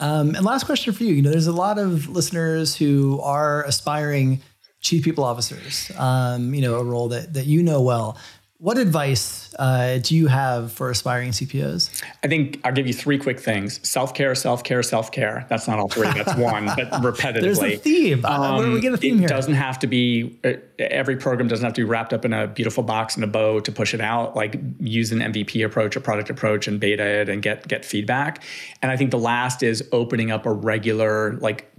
Um, 0.00 0.34
and 0.34 0.44
last 0.44 0.64
question 0.64 0.92
for 0.92 1.04
you. 1.04 1.14
You 1.14 1.22
know, 1.22 1.30
there's 1.30 1.46
a 1.46 1.52
lot 1.52 1.78
of 1.78 2.08
listeners 2.08 2.76
who 2.76 3.20
are 3.20 3.64
aspiring 3.64 4.40
chief 4.80 5.04
people 5.04 5.24
officers. 5.24 5.90
Um, 5.96 6.54
you 6.54 6.62
know, 6.62 6.76
a 6.76 6.84
role 6.84 7.08
that 7.08 7.34
that 7.34 7.46
you 7.46 7.62
know 7.62 7.82
well. 7.82 8.16
What 8.60 8.76
advice 8.76 9.54
uh, 9.56 10.00
do 10.02 10.16
you 10.16 10.26
have 10.26 10.72
for 10.72 10.90
aspiring 10.90 11.30
CPOs? 11.30 12.02
I 12.24 12.26
think 12.26 12.60
I'll 12.64 12.72
give 12.72 12.88
you 12.88 12.92
three 12.92 13.16
quick 13.16 13.38
things: 13.38 13.78
self 13.88 14.14
care, 14.14 14.34
self 14.34 14.64
care, 14.64 14.82
self 14.82 15.12
care. 15.12 15.46
That's 15.48 15.68
not 15.68 15.78
all 15.78 15.88
three. 15.88 16.08
That's 16.08 16.34
one, 16.34 16.66
but 16.66 16.90
repetitively. 16.90 17.40
There's 17.40 17.62
a 17.62 17.76
theme. 17.76 18.24
Um, 18.24 18.72
we 18.72 18.80
get 18.80 18.92
a 18.92 18.96
theme 18.96 19.18
it 19.18 19.20
here. 19.20 19.28
doesn't 19.28 19.54
have 19.54 19.78
to 19.78 19.86
be. 19.86 20.40
Uh, 20.42 20.54
every 20.80 21.16
program 21.16 21.46
doesn't 21.46 21.64
have 21.64 21.74
to 21.74 21.82
be 21.82 21.84
wrapped 21.84 22.12
up 22.12 22.24
in 22.24 22.32
a 22.32 22.48
beautiful 22.48 22.82
box 22.82 23.14
and 23.14 23.22
a 23.22 23.28
bow 23.28 23.60
to 23.60 23.70
push 23.70 23.94
it 23.94 24.00
out. 24.00 24.34
Like 24.34 24.60
use 24.80 25.12
an 25.12 25.20
MVP 25.20 25.64
approach, 25.64 25.94
a 25.94 26.00
product 26.00 26.28
approach, 26.28 26.66
and 26.66 26.80
beta 26.80 27.04
it 27.04 27.28
and 27.28 27.40
get 27.40 27.68
get 27.68 27.84
feedback. 27.84 28.42
And 28.82 28.90
I 28.90 28.96
think 28.96 29.12
the 29.12 29.20
last 29.20 29.62
is 29.62 29.88
opening 29.92 30.32
up 30.32 30.46
a 30.46 30.52
regular 30.52 31.34
like 31.34 31.70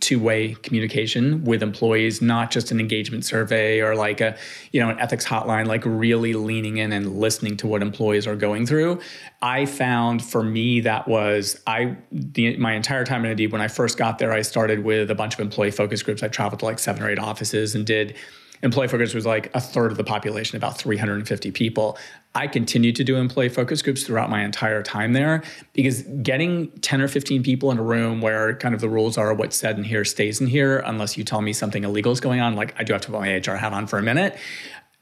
two-way 0.00 0.54
communication 0.62 1.44
with 1.44 1.62
employees 1.62 2.22
not 2.22 2.50
just 2.50 2.70
an 2.70 2.80
engagement 2.80 3.24
survey 3.24 3.80
or 3.80 3.94
like 3.94 4.20
a 4.20 4.36
you 4.72 4.80
know 4.80 4.90
an 4.90 4.98
ethics 4.98 5.26
hotline 5.26 5.66
like 5.66 5.82
really 5.84 6.34
leaning 6.34 6.78
in 6.78 6.92
and 6.92 7.18
listening 7.18 7.56
to 7.56 7.66
what 7.66 7.82
employees 7.82 8.26
are 8.26 8.36
going 8.36 8.66
through. 8.66 9.00
I 9.42 9.66
found 9.66 10.24
for 10.24 10.42
me 10.42 10.80
that 10.80 11.08
was 11.08 11.60
i 11.66 11.96
the, 12.12 12.56
my 12.56 12.74
entire 12.74 13.04
time 13.04 13.24
in 13.24 13.30
indeed 13.30 13.52
when 13.52 13.60
i 13.60 13.68
first 13.68 13.96
got 13.96 14.18
there 14.18 14.32
i 14.32 14.42
started 14.42 14.84
with 14.84 15.10
a 15.10 15.14
bunch 15.14 15.34
of 15.34 15.40
employee 15.40 15.70
focus 15.70 16.02
groups. 16.02 16.22
I 16.22 16.28
traveled 16.28 16.60
to 16.60 16.64
like 16.64 16.78
seven 16.78 17.02
or 17.02 17.10
eight 17.10 17.18
offices 17.18 17.74
and 17.74 17.86
did 17.86 18.16
employee 18.62 18.88
focus 18.88 19.14
was 19.14 19.26
like 19.26 19.54
a 19.54 19.60
third 19.60 19.90
of 19.90 19.96
the 19.96 20.04
population, 20.04 20.56
about 20.56 20.78
350 20.78 21.50
people. 21.52 21.98
I 22.34 22.46
continued 22.46 22.96
to 22.96 23.04
do 23.04 23.16
employee 23.16 23.48
focus 23.48 23.82
groups 23.82 24.04
throughout 24.04 24.30
my 24.30 24.44
entire 24.44 24.82
time 24.82 25.12
there 25.12 25.42
because 25.72 26.02
getting 26.22 26.70
10 26.80 27.00
or 27.00 27.08
15 27.08 27.42
people 27.42 27.70
in 27.70 27.78
a 27.78 27.82
room 27.82 28.20
where 28.20 28.54
kind 28.56 28.74
of 28.74 28.80
the 28.80 28.88
rules 28.88 29.16
are 29.16 29.32
what's 29.34 29.56
said 29.56 29.76
in 29.78 29.84
here 29.84 30.04
stays 30.04 30.40
in 30.40 30.46
here 30.46 30.78
unless 30.80 31.16
you 31.16 31.24
tell 31.24 31.40
me 31.40 31.52
something 31.52 31.84
illegal 31.84 32.12
is 32.12 32.20
going 32.20 32.40
on, 32.40 32.54
like 32.54 32.74
I 32.78 32.84
do 32.84 32.92
have 32.92 33.02
to 33.02 33.10
put 33.10 33.20
my 33.20 33.36
HR 33.36 33.56
hat 33.56 33.72
on 33.72 33.86
for 33.86 33.98
a 33.98 34.02
minute. 34.02 34.36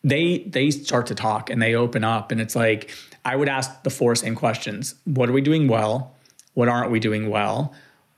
They 0.04 0.38
they 0.46 0.70
start 0.70 1.06
to 1.06 1.14
talk 1.14 1.50
and 1.50 1.60
they 1.60 1.74
open 1.74 2.04
up 2.04 2.30
and 2.30 2.40
it's 2.40 2.54
like 2.54 2.90
I 3.24 3.34
would 3.34 3.48
ask 3.48 3.82
the 3.82 3.90
four 3.90 4.14
same 4.14 4.36
questions. 4.36 4.94
What 5.04 5.28
are 5.28 5.32
we 5.32 5.40
doing 5.40 5.66
well? 5.66 6.14
What 6.54 6.68
aren't 6.68 6.90
we 6.90 7.00
doing 7.00 7.28
well? 7.28 7.74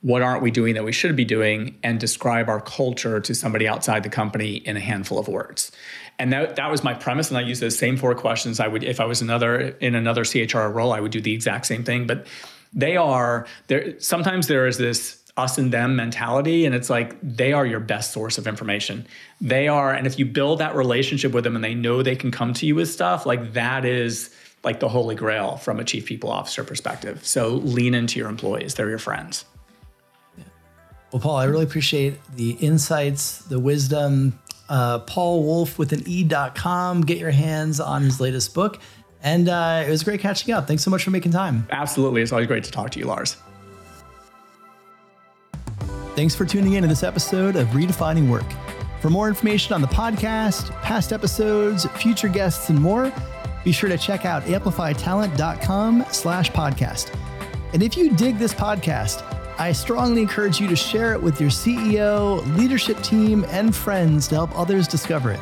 What 0.09 0.23
aren't 0.23 0.41
we 0.41 0.51
doing 0.51 0.73
that 0.73 0.85
we 0.85 0.93
should 0.93 1.15
be 1.15 1.25
doing 1.27 1.79
and 1.83 2.01
describe 2.01 2.49
our 2.49 2.63
culture 2.63 3.21
to 3.21 3.35
somebody 3.35 3.69
outside 3.69 4.03
the 4.03 4.09
company 4.09 4.55
in 4.55 4.75
a 4.75 4.81
handful 4.81 5.19
of 5.19 5.29
words. 5.29 5.71
And 6.19 6.33
that, 6.33 6.57
that 6.57 6.71
was 6.71 6.83
my 6.83 6.95
premise 6.95 7.29
and 7.29 7.37
i 7.37 7.43
use 7.43 7.61
those 7.61 7.77
same 7.77 7.99
four 7.99 8.15
questions. 8.15 8.59
I 8.59 8.69
would 8.69 8.83
if 8.85 9.01
i 9.01 9.05
was 9.05 9.21
another 9.21 9.77
in 9.81 9.95
another 9.95 10.25
chr 10.25 10.61
role 10.61 10.95
i 10.95 11.01
would 11.01 11.13
do 11.13 11.21
the 11.21 11.35
exact 11.35 11.67
same 11.67 11.85
thing. 11.85 12.07
But 12.07 12.27
they 12.73 12.97
are 12.97 13.47
there 13.67 14.01
sometimes 14.01 14.47
there 14.47 14.67
is 14.67 14.79
this 14.79 15.23
us 15.37 15.59
and 15.59 15.75
them 15.75 15.95
mentality 15.95 16.65
and 16.65 16.75
it's 16.75 16.89
like 16.89 17.15
they 17.23 17.53
are 17.53 17.67
your 17.67 17.79
best 17.79 18.13
source 18.13 18.39
of 18.39 18.47
information. 18.47 19.07
They 19.43 19.69
are 19.69 19.93
and 19.93 20.07
if 20.07 20.19
you 20.19 20.25
build 20.25 20.61
that 20.61 20.75
relationship 20.75 21.33
with 21.33 21.45
them 21.45 21.55
and 21.55 21.63
they 21.63 21.75
know 21.75 22.03
they 22.03 22.17
can 22.17 22.31
come 22.31 22.55
to 22.55 22.65
you 22.65 22.77
with 22.77 22.89
stuff 22.89 23.27
like 23.27 23.53
that 23.53 23.85
is 23.85 24.35
like 24.65 24.81
the 24.81 24.89
holy 24.89 25.17
grail 25.17 25.59
from 25.59 25.79
a 25.79 25.85
chief 25.85 26.07
people 26.07 26.31
officer 26.31 26.65
perspective. 26.65 27.27
So 27.27 27.57
lean 27.57 27.93
into 27.93 28.19
your 28.19 28.31
employees. 28.31 28.75
They're 28.75 28.89
your 28.89 28.99
friends 28.99 29.45
well, 31.13 31.21
Paul, 31.21 31.37
I 31.37 31.45
really 31.45 31.65
appreciate 31.65 32.19
the 32.35 32.51
insights, 32.53 33.39
the 33.39 33.59
wisdom, 33.59 34.39
uh, 34.69 35.01
Paul 35.01 35.43
Wolfe 35.43 35.79
with 35.79 35.93
an 35.93 36.03
E.com. 36.07 37.03
Get 37.03 37.19
your 37.19 37.31
hands 37.31 37.81
on 37.81 38.03
his 38.03 38.21
latest 38.21 38.55
book. 38.55 38.79
And 39.23 39.49
uh, 39.49 39.85
it 39.87 39.91
was 39.91 40.05
great 40.05 40.21
catching 40.21 40.55
up. 40.55 40.69
Thanks 40.69 40.83
so 40.83 40.91
much 40.91 41.03
for 41.03 41.11
making 41.11 41.33
time. 41.33 41.67
Absolutely. 41.71 42.23
It's 42.23 42.33
always 42.33 42.47
great 42.47 42.65
to 42.65 42.71
talk 42.71 42.91
to 42.91 42.99
you, 42.99 43.07
Lars. 43.07 43.37
Thanks 46.15 46.35
for 46.35 46.45
tuning 46.45 46.75
in 46.75 46.83
to 46.83 46.89
this 46.89 47.03
episode 47.03 47.57
of 47.57 47.69
Redefining 47.69 48.29
Work. 48.29 48.47
For 49.01 49.09
more 49.09 49.29
information 49.29 49.73
on 49.73 49.81
the 49.81 49.87
podcast, 49.87 50.71
past 50.83 51.13
episodes, 51.13 51.87
future 51.93 52.29
guests, 52.29 52.69
and 52.69 52.81
more, 52.81 53.13
be 53.65 53.73
sure 53.73 53.89
to 53.89 53.97
check 53.97 54.25
out 54.25 54.43
amplifytalent.com 54.45 56.07
slash 56.11 56.51
podcast. 56.51 57.15
And 57.73 57.83
if 57.83 57.97
you 57.97 58.11
dig 58.17 58.39
this 58.39 58.53
podcast, 58.53 59.23
I 59.61 59.73
strongly 59.73 60.23
encourage 60.23 60.61
you 60.61 60.69
to 60.69 60.77
share 60.77 61.13
it 61.13 61.21
with 61.21 61.41
your 61.41 61.51
CEO, 61.51 62.47
leadership 62.57 63.03
team, 63.03 63.45
and 63.49 63.75
friends 63.75 64.29
to 64.29 64.37
help 64.37 64.57
others 64.57 64.87
discover 64.87 65.33
it. 65.33 65.41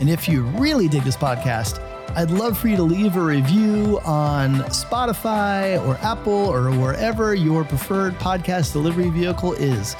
And 0.00 0.10
if 0.10 0.28
you 0.28 0.42
really 0.42 0.88
dig 0.88 1.04
this 1.04 1.16
podcast, 1.16 1.80
I'd 2.16 2.32
love 2.32 2.58
for 2.58 2.66
you 2.66 2.76
to 2.76 2.82
leave 2.82 3.16
a 3.16 3.20
review 3.20 4.00
on 4.04 4.56
Spotify 4.64 5.80
or 5.86 5.96
Apple 5.98 6.32
or 6.32 6.72
wherever 6.72 7.34
your 7.34 7.64
preferred 7.64 8.14
podcast 8.14 8.72
delivery 8.72 9.10
vehicle 9.10 9.52
is. 9.52 9.94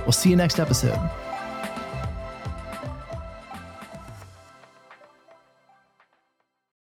We'll 0.00 0.12
see 0.12 0.28
you 0.28 0.36
next 0.36 0.60
episode. 0.60 1.10